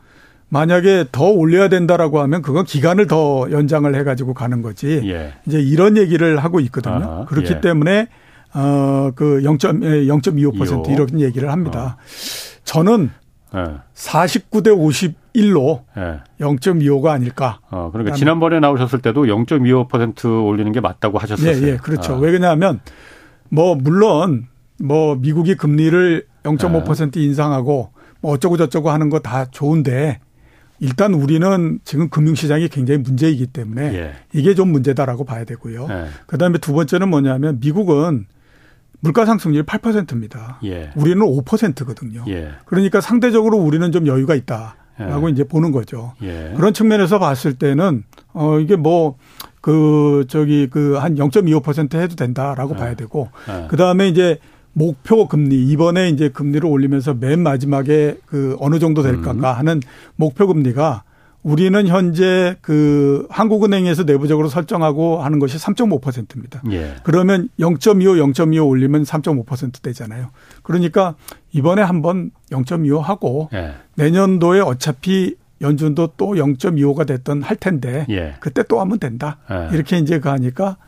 만약에 0.55 1.07
더 1.11 1.25
올려야 1.25 1.69
된다라고 1.69 2.21
하면 2.21 2.41
그건 2.41 2.65
기간을 2.65 3.09
더 3.09 3.49
연장을 3.51 3.93
해가지고 3.93 4.35
가는 4.35 4.63
거지. 4.63 5.01
예. 5.05 5.33
이제 5.47 5.61
이런 5.61 5.97
얘기를 5.97 6.39
하고 6.39 6.61
있거든요. 6.61 6.95
아하, 6.95 7.25
그렇기 7.25 7.55
예. 7.55 7.61
때문에 7.61 8.07
어그 8.55 9.41
0.0.25% 9.43 10.91
이런 10.93 11.21
얘기를 11.21 11.51
합니다. 11.51 11.97
어. 11.99 12.03
저는 12.63 13.11
예. 13.57 13.65
49대 13.97 14.69
51로 15.35 15.83
예. 15.97 16.21
0.25가 16.39 17.07
아닐까. 17.09 17.59
어, 17.73 17.91
그러니까 17.93 18.15
지난번에 18.15 18.61
나오셨을 18.61 19.01
때도 19.01 19.25
0.25% 19.25 20.47
올리는 20.47 20.71
게 20.71 20.79
맞다고 20.81 21.19
하셨었어요. 21.19 21.67
예, 21.67 21.73
예, 21.73 21.77
그렇죠. 21.79 22.15
어. 22.15 22.19
왜냐하면 22.19 22.79
뭐 23.49 23.75
물론 23.75 24.47
뭐 24.81 25.17
미국이 25.17 25.57
금리를 25.57 26.27
0.5% 26.45 27.17
예. 27.17 27.25
인상하고 27.25 27.91
뭐 28.21 28.33
어쩌고 28.35 28.57
저쩌고 28.57 28.91
하는 28.91 29.11
거 29.11 29.19
다 29.19 29.47
좋은데 29.47 30.21
일단 30.81 31.15
우리는 31.15 31.79
지금 31.85 32.09
금융시장이 32.09 32.69
굉장히 32.69 32.99
문제이기 32.99 33.47
때문에 33.49 33.95
예. 33.95 34.13
이게 34.33 34.55
좀 34.55 34.71
문제다라고 34.73 35.25
봐야 35.25 35.45
되고요. 35.45 35.87
예. 35.91 36.07
그 36.27 36.37
다음에 36.39 36.59
두 36.59 36.73
번째는 36.73 37.09
뭐냐면 37.09 37.61
미국은 37.61 38.27
물가 39.01 39.25
상승률이 39.27 39.65
8%입니다. 39.65 40.59
예. 40.65 40.91
우리는 40.97 41.21
5%거든요. 41.21 42.25
예. 42.29 42.51
그러니까 42.65 43.01
상대적으로 43.01 43.59
우리는 43.59 43.93
좀 43.93 44.07
여유가 44.07 44.35
있다라고 44.35 45.29
예. 45.29 45.33
이제 45.33 45.45
보는 45.45 45.73
거죠. 45.73 46.15
예. 46.23 46.53
그런 46.57 46.73
측면에서 46.75 47.19
봤을 47.19 47.55
때는 47.55 48.05
어 48.33 48.59
이게 48.59 48.77
뭐 48.77 49.17
그 49.65 50.27
저기 50.29 50.69
그 50.69 50.99
한 50.99 51.15
0.25% 51.15 51.95
해도 51.95 52.17
된다라고 52.17 52.75
봐야 52.75 52.95
되고 52.95 53.31
그 53.69 53.79
다음에 53.79 54.09
이제 54.09 54.39
목표 54.75 55.27
금리 55.27 55.67
이번에 55.69 56.11
이제 56.11 56.29
금리를 56.29 56.67
올리면서 56.69 57.15
맨 57.15 57.41
마지막에 57.41 58.19
그 58.27 58.57
어느 58.61 58.79
정도 58.79 59.03
될까가 59.03 59.53
음. 59.53 59.59
하는 59.59 59.81
목표 60.17 60.47
금리가 60.47 61.05
우리는 61.45 61.87
현재 61.87 62.57
그 62.63 63.27
한국은행에서 63.31 64.05
내부적으로 64.05 64.49
설정하고 64.49 65.23
하는 65.23 65.39
것이 65.39 65.59
3.5%입니다. 65.59 66.63
예. 66.73 66.95
그러면 67.05 67.51
0.25, 67.61 68.33
0.25 68.33 68.67
올리면 68.67 69.03
3.5% 69.03 69.83
되잖아요. 69.83 70.31
그러니까 70.63 71.15
이번에 71.53 71.83
한번 71.83 72.31
0.25 72.51 73.01
하고 73.01 73.51
예. 73.53 73.75
내년도에 73.97 74.61
어차피 74.61 75.37
연준도 75.61 76.13
또 76.17 76.29
0.25가 76.29 77.07
됐던 77.07 77.43
할 77.43 77.57
텐데 77.59 78.07
예. 78.09 78.37
그때 78.41 78.63
또 78.63 78.81
하면 78.81 78.99
된다. 78.99 79.37
예. 79.51 79.69
이렇게 79.75 79.99
이제 79.99 80.21
가니까 80.21 80.79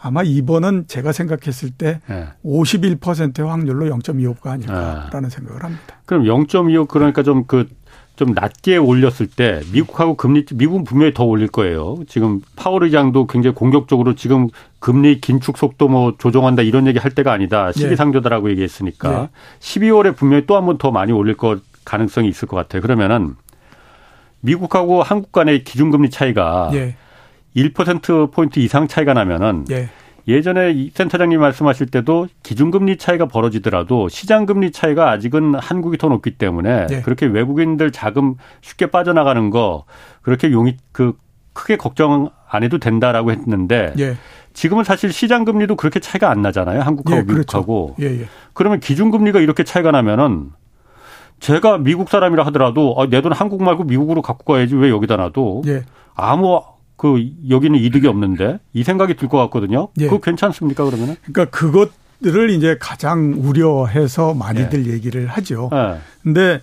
아마 0.00 0.22
이번은 0.22 0.86
제가 0.88 1.12
생각했을 1.12 1.70
때 1.70 2.00
네. 2.08 2.26
51%의 2.44 3.48
확률로 3.48 3.86
0.25가 3.86 4.46
아닐까라는 4.48 5.26
아. 5.26 5.28
생각을 5.28 5.64
합니다. 5.64 5.96
그럼 6.06 6.24
0.25 6.24 6.88
그러니까 6.88 7.22
좀 7.22 7.44
그 7.46 7.68
좀 8.14 8.34
낮게 8.34 8.76
올렸을 8.76 9.26
때 9.26 9.62
미국하고 9.72 10.16
금리 10.16 10.44
미국은 10.54 10.84
분명히 10.84 11.14
더 11.14 11.24
올릴 11.24 11.48
거예요. 11.48 11.96
지금 12.06 12.40
파월 12.56 12.84
의장도 12.84 13.26
굉장히 13.26 13.54
공격적으로 13.54 14.14
지금 14.14 14.48
금리 14.80 15.18
긴축 15.20 15.56
속도 15.56 15.88
뭐 15.88 16.14
조정한다 16.18 16.60
이런 16.60 16.86
얘기 16.86 16.98
할 16.98 17.10
때가 17.12 17.32
아니다. 17.32 17.72
시기상조다라고 17.72 18.46
네. 18.46 18.52
얘기했으니까 18.52 19.08
네. 19.22 19.28
12월에 19.60 20.14
분명히 20.14 20.46
또 20.46 20.56
한 20.56 20.66
번 20.66 20.76
더 20.76 20.90
많이 20.90 21.10
올릴 21.10 21.36
거 21.38 21.58
가능성이 21.86 22.28
있을 22.28 22.46
것 22.48 22.56
같아요. 22.56 22.82
그러면은 22.82 23.34
미국하고 24.40 25.02
한국 25.02 25.32
간의 25.32 25.64
기준금리 25.64 26.10
차이가 26.10 26.68
네. 26.72 26.96
1%포인트 27.56 28.58
이상 28.60 28.88
차이가 28.88 29.14
나면은 29.14 29.64
예. 29.70 29.88
예전에 30.28 30.90
센터장님 30.94 31.40
말씀하실 31.40 31.88
때도 31.88 32.28
기준금리 32.44 32.96
차이가 32.96 33.26
벌어지더라도 33.26 34.08
시장금리 34.08 34.70
차이가 34.70 35.10
아직은 35.10 35.56
한국이 35.56 35.98
더 35.98 36.08
높기 36.08 36.32
때문에 36.32 36.86
예. 36.90 37.00
그렇게 37.02 37.26
외국인들 37.26 37.90
자금 37.90 38.36
쉽게 38.60 38.86
빠져나가는 38.86 39.50
거 39.50 39.84
그렇게 40.22 40.52
용이 40.52 40.76
그 40.92 41.14
크게 41.54 41.76
걱정 41.76 42.30
안 42.48 42.62
해도 42.62 42.78
된다라고 42.78 43.32
했는데 43.32 43.92
예. 43.98 44.16
지금은 44.54 44.84
사실 44.84 45.12
시장금리도 45.12 45.76
그렇게 45.76 45.98
차이가 45.98 46.30
안 46.30 46.40
나잖아요. 46.42 46.80
한국하고 46.82 47.20
예, 47.20 47.24
그렇죠. 47.24 47.58
미국하고. 47.58 47.94
그렇죠. 47.96 48.24
그러면 48.54 48.80
기준금리가 48.80 49.40
이렇게 49.40 49.64
차이가 49.64 49.90
나면은 49.90 50.50
제가 51.40 51.78
미국 51.78 52.08
사람이라 52.08 52.46
하더라도 52.46 52.94
아, 52.98 53.06
내 53.08 53.20
돈 53.22 53.32
한국 53.32 53.62
말고 53.62 53.84
미국으로 53.84 54.22
갖고 54.22 54.52
가야지 54.52 54.76
왜 54.76 54.90
여기다 54.90 55.16
놔도 55.16 55.62
예. 55.66 55.82
아무 56.14 56.62
그 57.02 57.20
여기는 57.50 57.76
이득이 57.80 58.06
없는데 58.06 58.60
이 58.72 58.84
생각이 58.84 59.16
들 59.16 59.28
것 59.28 59.36
같거든요. 59.38 59.88
예. 59.98 60.04
그거 60.04 60.20
괜찮습니까 60.20 60.84
그러면은? 60.84 61.16
그러니까 61.24 61.46
그것 61.46 61.90
들을 62.22 62.48
이제 62.50 62.76
가장 62.78 63.34
우려해서 63.36 64.34
많이들 64.34 64.86
예. 64.86 64.92
얘기를 64.92 65.26
하죠. 65.26 65.68
예. 65.72 65.98
근데 66.22 66.60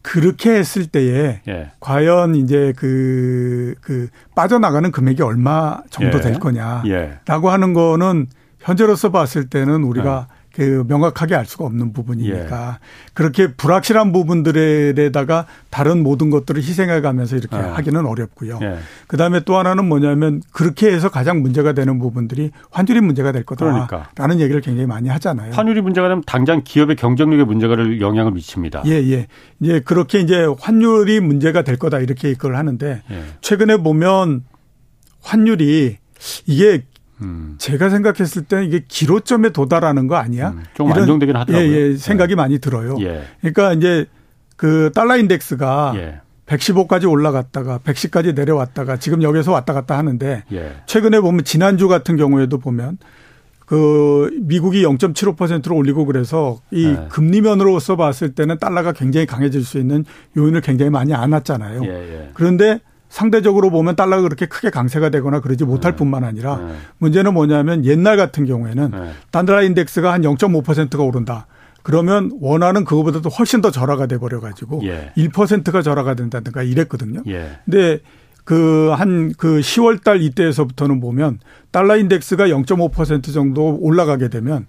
그렇게 0.00 0.52
했을 0.52 0.86
때에 0.86 1.42
예. 1.48 1.70
과연 1.80 2.34
이제 2.34 2.72
그, 2.76 3.74
그 3.82 4.08
빠져나가는 4.34 4.90
금액이 4.90 5.20
얼마 5.22 5.82
정도 5.90 6.16
예. 6.16 6.22
될 6.22 6.38
거냐라고 6.38 6.88
예. 6.88 7.50
하는 7.50 7.74
거는 7.74 8.28
현재로서 8.60 9.10
봤을 9.10 9.50
때는 9.50 9.82
우리가 9.82 10.28
예. 10.30 10.34
그 10.54 10.84
명확하게 10.86 11.34
알 11.34 11.46
수가 11.46 11.64
없는 11.64 11.92
부분이니까 11.92 12.78
예. 12.80 13.10
그렇게 13.12 13.52
불확실한 13.52 14.12
부분들에다가 14.12 15.46
다른 15.70 16.02
모든 16.02 16.30
것들을 16.30 16.62
희생해 16.62 17.00
가면서 17.00 17.36
이렇게 17.36 17.56
예. 17.56 17.60
하기는 17.60 18.06
어렵고요. 18.06 18.60
예. 18.62 18.78
그다음에 19.08 19.40
또 19.40 19.56
하나는 19.56 19.86
뭐냐면 19.86 20.42
그렇게 20.52 20.92
해서 20.92 21.08
가장 21.08 21.42
문제가 21.42 21.72
되는 21.72 21.98
부분들이 21.98 22.52
환율이 22.70 23.00
문제가 23.00 23.32
될 23.32 23.42
거다라는 23.42 23.86
그러니까. 23.86 24.44
얘기를 24.44 24.60
굉장히 24.60 24.86
많이 24.86 25.08
하잖아요. 25.08 25.52
환율이 25.52 25.80
문제가 25.80 26.08
되면 26.08 26.22
당장 26.24 26.62
기업의 26.62 26.96
경쟁력에 26.96 27.42
문제가 27.44 27.74
영향을 28.00 28.32
미칩니다. 28.32 28.82
예, 28.86 28.92
예. 28.92 29.26
이제 29.60 29.80
그렇게 29.80 30.20
이제 30.20 30.46
환율이 30.60 31.18
문제가 31.18 31.62
될 31.62 31.76
거다 31.78 31.98
이렇게 31.98 32.30
이걸 32.30 32.54
하는데 32.54 33.02
예. 33.10 33.22
최근에 33.40 33.78
보면 33.78 34.44
환율이 35.20 35.98
이게 36.46 36.84
음. 37.22 37.54
제가 37.58 37.90
생각했을 37.90 38.42
때는 38.42 38.64
이게 38.64 38.84
기로점에 38.86 39.50
도달하는 39.50 40.06
거 40.06 40.16
아니야? 40.16 40.50
음, 40.50 40.62
좀 40.74 40.88
이런, 40.88 41.02
안정되긴 41.02 41.36
하더라고요. 41.36 41.70
예, 41.70 41.76
예, 41.76 41.96
생각이 41.96 42.32
예. 42.32 42.34
많이 42.36 42.58
들어요. 42.58 42.96
예. 43.00 43.24
그러니까 43.40 43.72
이제 43.72 44.06
그 44.56 44.90
달러 44.94 45.16
인덱스가 45.16 45.92
예. 45.96 46.20
115까지 46.46 47.10
올라갔다가 47.10 47.78
110까지 47.78 48.34
내려왔다가 48.34 48.98
지금 48.98 49.22
여기서 49.22 49.52
왔다 49.52 49.72
갔다 49.72 49.96
하는데 49.96 50.44
예. 50.52 50.72
최근에 50.86 51.20
보면 51.20 51.44
지난주 51.44 51.88
같은 51.88 52.16
경우에도 52.16 52.58
보면 52.58 52.98
그 53.66 54.30
미국이 54.42 54.82
0.75%로 54.84 55.74
올리고 55.74 56.04
그래서 56.04 56.58
이 56.70 56.86
네. 56.88 57.06
금리면으로서 57.08 57.96
봤을 57.96 58.34
때는 58.34 58.58
달러가 58.58 58.92
굉장히 58.92 59.24
강해질 59.26 59.64
수 59.64 59.78
있는 59.78 60.04
요인을 60.36 60.60
굉장히 60.60 60.90
많이 60.90 61.14
안았잖아요. 61.14 61.82
예, 61.84 61.88
예. 61.88 62.30
그런데 62.34 62.80
상대적으로 63.14 63.70
보면 63.70 63.94
달러가 63.94 64.22
그렇게 64.22 64.46
크게 64.46 64.70
강세가 64.70 65.08
되거나 65.08 65.38
그러지 65.38 65.64
못할 65.64 65.92
네. 65.92 65.96
뿐만 65.96 66.24
아니라 66.24 66.56
네. 66.56 66.74
문제는 66.98 67.32
뭐냐면 67.32 67.84
옛날 67.84 68.16
같은 68.16 68.44
경우에는 68.44 68.90
네. 68.90 69.12
달러 69.30 69.62
인덱스가 69.62 70.12
한 70.12 70.22
0.5%가 70.22 71.00
오른다. 71.04 71.46
그러면 71.84 72.32
원화는 72.40 72.84
그거보다도 72.84 73.28
훨씬 73.28 73.60
더 73.60 73.70
절하가 73.70 74.08
돼 74.08 74.18
버려 74.18 74.40
가지고 74.40 74.80
예. 74.82 75.12
1%가 75.16 75.82
절하가 75.82 76.14
된다든가 76.14 76.64
이랬거든요. 76.64 77.22
예. 77.28 77.50
근데 77.64 78.00
그 78.42 78.90
한그 78.96 79.34
그 79.36 79.60
10월 79.60 80.02
달 80.02 80.20
이때에서부터는 80.20 80.98
보면 80.98 81.38
달러 81.70 81.96
인덱스가 81.96 82.48
0.5% 82.48 83.32
정도 83.32 83.78
올라가게 83.80 84.28
되면 84.28 84.66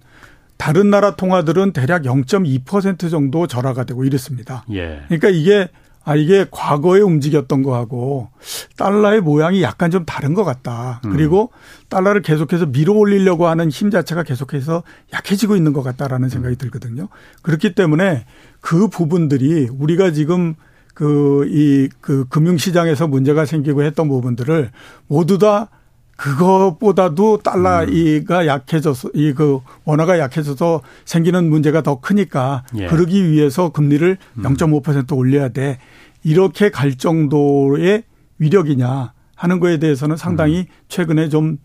다른 0.57 0.91
나라 0.91 1.15
통화들은 1.15 1.73
대략 1.73 2.03
0.2% 2.03 3.09
정도 3.09 3.47
절하가 3.47 3.85
되고 3.85 4.05
이랬습니다. 4.05 4.65
예. 4.71 5.01
그러니까 5.07 5.29
이게 5.29 5.69
아, 6.05 6.15
이게 6.15 6.45
과거에 6.51 7.01
움직였던 7.01 7.63
거하고 7.63 8.29
달러의 8.77 9.21
모양이 9.21 9.63
약간 9.63 9.89
좀 9.89 10.05
다른 10.05 10.35
것 10.35 10.43
같다. 10.43 11.01
음. 11.05 11.11
그리고 11.11 11.51
달러를 11.89 12.21
계속해서 12.21 12.67
밀어 12.67 12.93
올리려고 12.93 13.47
하는 13.47 13.69
힘 13.69 13.89
자체가 13.89 14.21
계속해서 14.21 14.83
약해지고 15.13 15.55
있는 15.55 15.73
것 15.73 15.81
같다라는 15.81 16.29
생각이 16.29 16.55
음. 16.55 16.57
들거든요. 16.57 17.07
그렇기 17.41 17.73
때문에 17.73 18.25
그 18.61 18.87
부분들이 18.87 19.67
우리가 19.71 20.11
지금 20.11 20.53
그, 20.93 21.45
이, 21.49 21.89
그 22.01 22.25
금융시장에서 22.29 23.07
문제가 23.07 23.45
생기고 23.45 23.83
했던 23.83 24.07
부분들을 24.07 24.69
모두 25.07 25.39
다 25.39 25.69
그것보다도 26.15 27.39
달러가 27.39 27.83
음. 27.83 28.47
약해져서 28.47 29.09
이 29.13 29.33
그 29.35 29.59
원화가 29.83 30.17
약해져서 30.19 30.81
생기는 31.03 31.49
문제가 31.49 31.81
더 31.81 31.99
크니까 31.99 32.63
예. 32.77 32.87
그러기 32.87 33.29
위해서 33.29 33.69
금리를 33.69 34.17
음. 34.37 34.43
0.5% 34.43 35.17
올려야 35.17 35.49
돼. 35.49 35.77
이렇게 36.23 36.71
갈 36.71 36.95
정도의 36.95 38.03
위력이냐 38.39 39.13
하는 39.35 39.59
거에 39.59 39.77
대해서는 39.77 40.15
상당히 40.15 40.59
음. 40.59 40.65
최근에 40.87 41.29
좀 41.29 41.57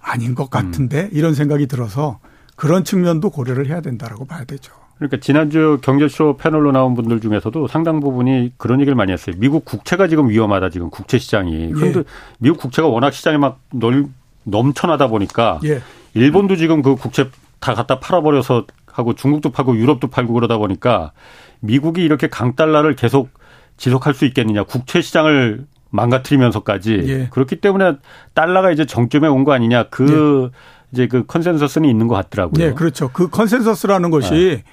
아닌 0.00 0.34
것 0.34 0.50
같은데 0.50 1.04
음. 1.04 1.08
이런 1.12 1.34
생각이 1.34 1.66
들어서 1.66 2.20
그런 2.54 2.84
측면도 2.84 3.30
고려를 3.30 3.66
해야 3.66 3.80
된다라고 3.80 4.24
봐야 4.24 4.44
되죠. 4.44 4.72
그러니까 4.98 5.18
지난주 5.18 5.78
경제쇼 5.82 6.36
패널로 6.38 6.72
나온 6.72 6.94
분들 6.94 7.20
중에서도 7.20 7.68
상당 7.68 8.00
부분이 8.00 8.52
그런 8.56 8.80
얘기를 8.80 8.94
많이 8.94 9.12
했어요. 9.12 9.36
미국 9.38 9.64
국채가 9.64 10.08
지금 10.08 10.28
위험하다 10.30 10.70
지금 10.70 10.88
국채 10.90 11.18
시장이. 11.18 11.72
그런데 11.72 11.98
예. 12.00 12.04
미국 12.38 12.58
국채가 12.58 12.88
워낙 12.88 13.12
시장이 13.12 13.36
막 13.36 13.60
넓, 13.72 14.06
넘쳐나다 14.44 15.08
보니까 15.08 15.60
예. 15.64 15.80
일본도 16.14 16.56
지금 16.56 16.80
그 16.80 16.96
국채 16.96 17.28
다 17.60 17.74
갖다 17.74 18.00
팔아버려서 18.00 18.66
하고 18.90 19.14
중국도 19.14 19.50
팔고 19.50 19.76
유럽도 19.76 20.08
팔고 20.08 20.32
그러다 20.32 20.56
보니까 20.56 21.12
미국이 21.60 22.02
이렇게 22.02 22.28
강달러를 22.28 22.96
계속 22.96 23.28
지속할 23.76 24.14
수 24.14 24.24
있겠느냐. 24.24 24.62
국채 24.64 25.02
시장을 25.02 25.66
망가뜨리면서까지 25.90 27.02
예. 27.06 27.28
그렇기 27.30 27.56
때문에 27.60 27.96
달러가 28.34 28.70
이제 28.70 28.86
정점에 28.86 29.28
온 29.28 29.44
거 29.44 29.52
아니냐. 29.52 29.84
그 29.90 30.50
예. 30.52 30.56
이제 30.96 31.06
그 31.06 31.26
컨센서스는 31.26 31.88
있는 31.88 32.08
것 32.08 32.14
같더라고요. 32.14 32.66
네, 32.68 32.72
그렇죠. 32.72 33.10
그 33.12 33.28
컨센서스라는 33.28 34.10
것이 34.10 34.30
네. 34.30 34.64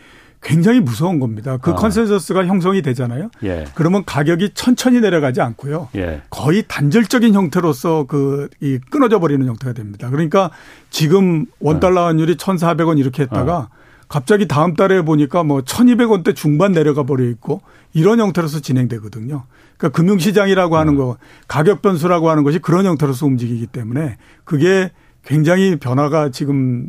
굉장히 0.41 0.79
무서운 0.81 1.19
겁니다. 1.19 1.57
그 1.57 1.71
어. 1.71 1.75
컨센서스가 1.75 2.45
형성이 2.45 2.81
되잖아요. 2.81 3.29
예. 3.43 3.65
그러면 3.75 4.03
가격이 4.05 4.51
천천히 4.53 4.99
내려가지 4.99 5.41
않고요. 5.41 5.89
예. 5.95 6.21
거의 6.29 6.63
단절적인 6.67 7.33
형태로서 7.33 8.05
그 8.07 8.49
이 8.61 8.79
끊어져 8.89 9.19
버리는 9.19 9.45
형태가 9.45 9.73
됩니다. 9.73 10.09
그러니까 10.09 10.49
지금 10.89 11.45
원달러 11.59 12.01
어. 12.01 12.05
환율이 12.07 12.35
1,400원 12.35 12.99
이렇게 12.99 13.23
했다가 13.23 13.57
어. 13.57 13.67
갑자기 14.09 14.47
다음 14.47 14.75
달에 14.75 15.01
보니까 15.01 15.43
뭐 15.43 15.61
1,200원대 15.61 16.35
중반 16.35 16.71
내려가 16.73 17.03
버려 17.03 17.25
있고 17.29 17.61
이런 17.93 18.19
형태로서 18.19 18.59
진행되거든요. 18.59 19.43
그러니까 19.77 19.97
금융시장이라고 19.97 20.77
하는 20.77 20.95
어. 20.95 20.97
거 20.97 21.17
가격 21.47 21.81
변수라고 21.81 22.29
하는 22.29 22.43
것이 22.43 22.59
그런 22.59 22.85
형태로서 22.85 23.25
움직이기 23.25 23.67
때문에 23.67 24.17
그게 24.43 24.91
굉장히 25.25 25.77
변화가 25.77 26.29
지금 26.29 26.87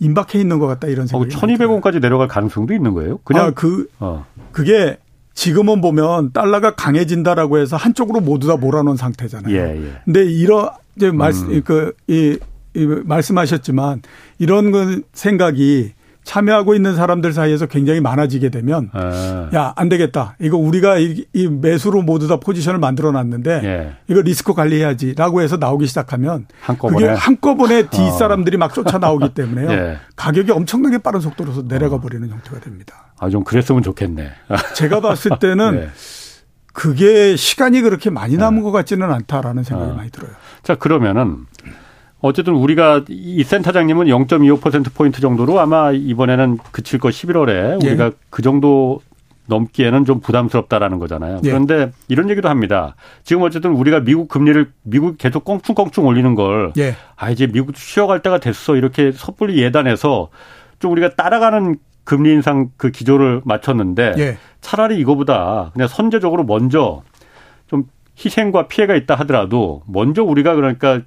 임박해 0.00 0.38
있는 0.40 0.58
것 0.58 0.66
같다 0.66 0.88
이런 0.88 1.06
생각이. 1.06 1.34
어, 1.34 1.38
1,200원까지 1.38 2.00
내려갈 2.00 2.28
가능성도 2.28 2.72
있는 2.74 2.94
거예요? 2.94 3.18
그냥 3.24 3.46
아, 3.46 3.50
그 3.50 3.88
어. 3.98 4.24
그게 4.52 4.98
지금은 5.34 5.80
보면 5.80 6.32
달러가 6.32 6.74
강해진다라고 6.74 7.58
해서 7.58 7.76
한쪽으로 7.76 8.20
모두 8.20 8.48
다 8.48 8.56
몰아놓은 8.56 8.96
상태잖아요. 8.96 9.54
예, 9.54 9.86
예. 9.86 9.92
근데 10.04 10.24
이런 10.24 10.70
이제 10.96 11.12
말씀 11.12 11.50
음. 11.50 11.62
그이 11.62 12.38
이 12.74 12.86
말씀하셨지만 13.04 14.02
이런 14.38 14.72
그 14.72 15.02
생각이 15.12 15.92
참여하고 16.28 16.74
있는 16.74 16.94
사람들 16.94 17.32
사이에서 17.32 17.64
굉장히 17.64 18.02
많아지게 18.02 18.50
되면 18.50 18.90
아. 18.92 19.48
야안 19.54 19.88
되겠다 19.88 20.36
이거 20.42 20.58
우리가 20.58 20.98
이, 20.98 21.24
이, 21.32 21.48
매수로 21.48 22.02
모두 22.02 22.28
다 22.28 22.36
포지션을 22.36 22.78
만들어 22.78 23.12
놨는데 23.12 23.60
예. 23.64 23.96
이거 24.08 24.20
리스크 24.20 24.52
관리해야지라고 24.52 25.40
해서 25.40 25.56
나오기 25.56 25.86
시작하면 25.86 26.46
한꺼번에 26.60 27.06
그게 27.06 27.18
한꺼번에 27.18 27.80
어. 27.80 27.90
뒷 27.90 28.10
사람들이 28.10 28.58
막 28.58 28.74
쫓아 28.74 28.98
나오기 28.98 29.30
때문에요 29.30 29.70
예. 29.72 29.96
가격이 30.16 30.52
엄청나게 30.52 30.98
빠른 30.98 31.20
속도로 31.20 31.66
내려가 31.66 31.98
버리는 31.98 32.28
형태가 32.28 32.60
됩니다. 32.60 33.06
아 33.18 33.30
좀 33.30 33.42
그랬으면 33.42 33.82
좋겠네. 33.82 34.30
제가 34.76 35.00
봤을 35.00 35.30
때는 35.40 35.74
예. 35.76 35.88
그게 36.74 37.36
시간이 37.36 37.80
그렇게 37.80 38.10
많이 38.10 38.36
남은 38.36 38.58
예. 38.58 38.62
것 38.62 38.70
같지는 38.70 39.10
않다라는 39.10 39.64
생각이 39.64 39.92
어. 39.92 39.94
많이 39.94 40.10
들어요. 40.10 40.30
자 40.62 40.74
그러면은 40.74 41.46
어쨌든 42.20 42.54
우리가 42.54 43.04
이 43.08 43.42
센터장님은 43.44 44.06
0.25%포인트 44.06 45.20
정도로 45.20 45.60
아마 45.60 45.92
이번에는 45.92 46.58
그칠 46.72 46.98
거 46.98 47.08
11월에 47.08 47.82
우리가 47.84 48.06
예. 48.06 48.10
그 48.30 48.42
정도 48.42 49.00
넘기에는 49.46 50.04
좀 50.04 50.20
부담스럽다라는 50.20 50.98
거잖아요. 50.98 51.40
예. 51.44 51.48
그런데 51.48 51.90
이런 52.08 52.28
얘기도 52.30 52.48
합니다. 52.48 52.94
지금 53.24 53.42
어쨌든 53.42 53.72
우리가 53.72 54.00
미국 54.00 54.28
금리를 54.28 54.70
미국 54.82 55.16
계속 55.16 55.44
껑충껑충 55.44 56.06
올리는 56.06 56.34
걸 56.34 56.72
예. 56.76 56.94
아, 57.16 57.30
이제 57.30 57.46
미국 57.46 57.76
쉬어갈 57.76 58.20
때가 58.20 58.38
됐어. 58.38 58.76
이렇게 58.76 59.12
섣불리 59.12 59.62
예단해서 59.62 60.28
좀 60.78 60.92
우리가 60.92 61.14
따라가는 61.14 61.76
금리 62.04 62.32
인상 62.32 62.70
그 62.76 62.90
기조를 62.90 63.42
맞췄는데 63.44 64.14
예. 64.18 64.38
차라리 64.60 64.98
이거보다 64.98 65.70
그냥 65.72 65.88
선제적으로 65.88 66.44
먼저 66.44 67.02
좀 67.66 67.84
희생과 68.22 68.68
피해가 68.68 68.94
있다 68.94 69.14
하더라도 69.16 69.82
먼저 69.86 70.22
우리가 70.22 70.54
그러니까 70.54 71.02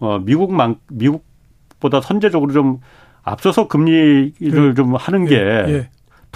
어, 0.00 0.18
미국만, 0.18 0.76
미국보다 0.88 2.00
선제적으로 2.00 2.52
좀 2.52 2.80
앞서서 3.22 3.68
금리를 3.68 4.32
예. 4.40 4.74
좀 4.74 4.94
하는 4.94 5.24
게더 5.24 5.70
예. 5.70 5.74
예. 5.74 5.88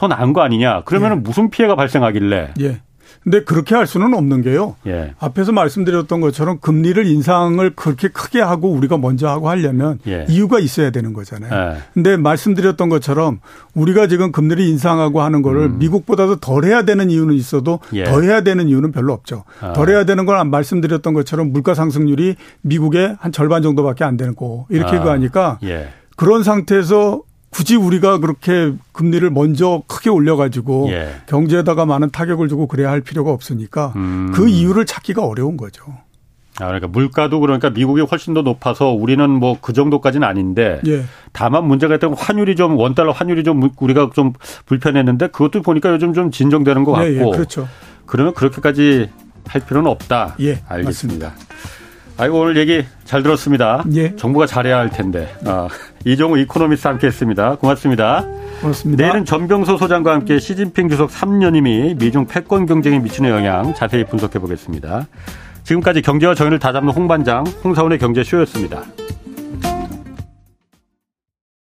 나은 0.09 0.33
거 0.33 0.41
아니냐. 0.43 0.83
그러면 0.85 1.13
은 1.13 1.17
예. 1.19 1.21
무슨 1.21 1.51
피해가 1.51 1.77
발생하길래. 1.77 2.55
예. 3.13 3.21
근데 3.23 3.45
그렇게 3.45 3.75
할 3.75 3.87
수는 3.87 4.15
없는 4.15 4.43
게요. 4.43 4.77
예. 4.87 5.15
앞에서 5.19 5.53
말씀드렸던 5.53 6.21
것처럼 6.21 6.59
금리를 6.61 7.07
인상을 7.07 7.71
그렇게 7.75 8.09
크게 8.09 8.41
하고 8.41 8.71
우리가 8.73 8.99
먼저 8.99 9.29
하고 9.29 9.49
하려면 9.49 9.99
예. 10.07 10.27
이유가 10.29 10.59
있어야 10.59 10.91
되는 10.91 11.13
거잖아요. 11.13 11.53
예. 11.53 11.79
근데 11.95 12.17
말씀드렸던 12.17 12.89
것처럼 12.89 13.41
우리가 13.75 14.07
지금 14.07 14.33
금리를 14.33 14.63
인상하고 14.65 15.23
하는 15.23 15.43
거를 15.43 15.63
음. 15.63 15.79
미국보다도 15.79 16.37
덜 16.37 16.65
해야 16.65 16.83
되는 16.83 17.11
이유는 17.11 17.35
있어도 17.35 17.81
예. 17.95 18.05
더 18.05 18.21
해야 18.21 18.43
되는 18.43 18.69
이유는 18.69 18.93
별로 18.93 19.13
없죠. 19.13 19.45
아. 19.61 19.73
덜 19.73 19.91
해야 19.91 20.05
되는 20.05 20.27
건 20.27 20.51
말씀드렸던 20.51 21.15
것처럼 21.15 21.53
물가 21.53 21.75
상승률이 21.75 22.37
미국의 22.63 23.17
한 23.19 23.33
절반 23.33 23.63
정도밖에 23.63 24.05
안 24.05 24.17
되는 24.17 24.35
거 24.35 24.67
이렇게 24.69 24.97
아. 24.97 25.13
하니까 25.13 25.59
예. 25.65 25.89
그런 26.17 26.43
상태에서 26.43 27.23
굳이 27.53 27.77
우리가 27.77 28.19
그렇게 28.19 28.73
금리를 28.93 29.29
먼저 29.31 29.83
크게 29.87 30.09
올려가지고 30.11 30.89
예. 30.91 31.11
경제에다가 31.27 31.85
많은 31.87 32.11
타격을 32.11 32.49
주고 32.49 32.67
그래야 32.67 32.91
할 32.91 33.03
필요가 33.03 33.31
없으니까 33.31 33.93
음. 33.97 34.33
그 34.35 34.49
이유를 34.49 34.87
찾기가 34.87 35.25
어려운 35.25 35.57
거죠. 35.59 35.85
아, 36.61 36.67
그러니까 36.67 36.87
물가도 36.89 37.41
그러니까 37.41 37.71
미국이 37.71 38.03
훨씬 38.03 38.35
더 38.35 38.43
높아서 38.43 38.89
우리는 38.91 39.29
뭐 39.31 39.57
그 39.61 39.73
정도까지는 39.73 40.27
아닌데 40.27 40.81
예. 40.87 41.05
다만 41.33 41.67
문제가 41.67 41.95
있다면 41.95 42.17
환율이 42.19 42.57
좀 42.57 42.77
원달러 42.77 43.13
환율이 43.13 43.45
좀 43.45 43.71
우리가 43.79 44.11
좀 44.15 44.33
불편했는데 44.67 45.29
그것도 45.29 45.63
보니까 45.63 45.91
요즘 45.91 46.13
좀 46.15 46.31
진정되는 46.31 46.85
것 46.85 46.93
같고 46.93 47.09
예, 47.09 47.17
예, 47.19 47.31
그렇죠. 47.31 47.69
그러면 48.07 48.35
그렇게까지 48.35 49.11
할 49.47 49.67
필요는 49.67 49.91
없다. 49.91 50.37
예, 50.41 50.63
알겠습니다. 50.69 51.29
맞습니다. 51.29 51.35
아이고 52.23 52.39
오늘 52.39 52.57
얘기 52.57 52.85
잘 53.05 53.25
들었습니다. 53.25 53.83
예. 53.95 54.15
정부가 54.15 54.47
잘해야 54.47 54.79
할 54.79 54.91
텐데. 54.91 55.29
아, 55.45 55.67
이종우 56.07 56.39
이코노미스트 56.39 56.87
함께했습니다. 56.87 57.57
고맙습니다. 57.57 58.25
고맙습니다. 58.61 59.05
내일은 59.05 59.25
전병서 59.25 59.77
소장과 59.77 60.13
함께 60.13 60.39
시진핑 60.39 60.89
주석 60.89 61.11
3연임이 61.11 61.99
미중 61.99 62.27
패권 62.29 62.67
경쟁에 62.67 63.01
미치는 63.01 63.29
영향 63.29 63.75
자세히 63.75 64.05
분석해 64.05 64.39
보겠습니다. 64.39 65.09
지금까지 65.65 66.01
경제와 66.03 66.37
정의를 66.37 66.61
다잡는 66.61 66.93
홍반장 66.93 67.43
홍사훈의 67.65 67.99
경제쇼였습니다. 67.99 68.85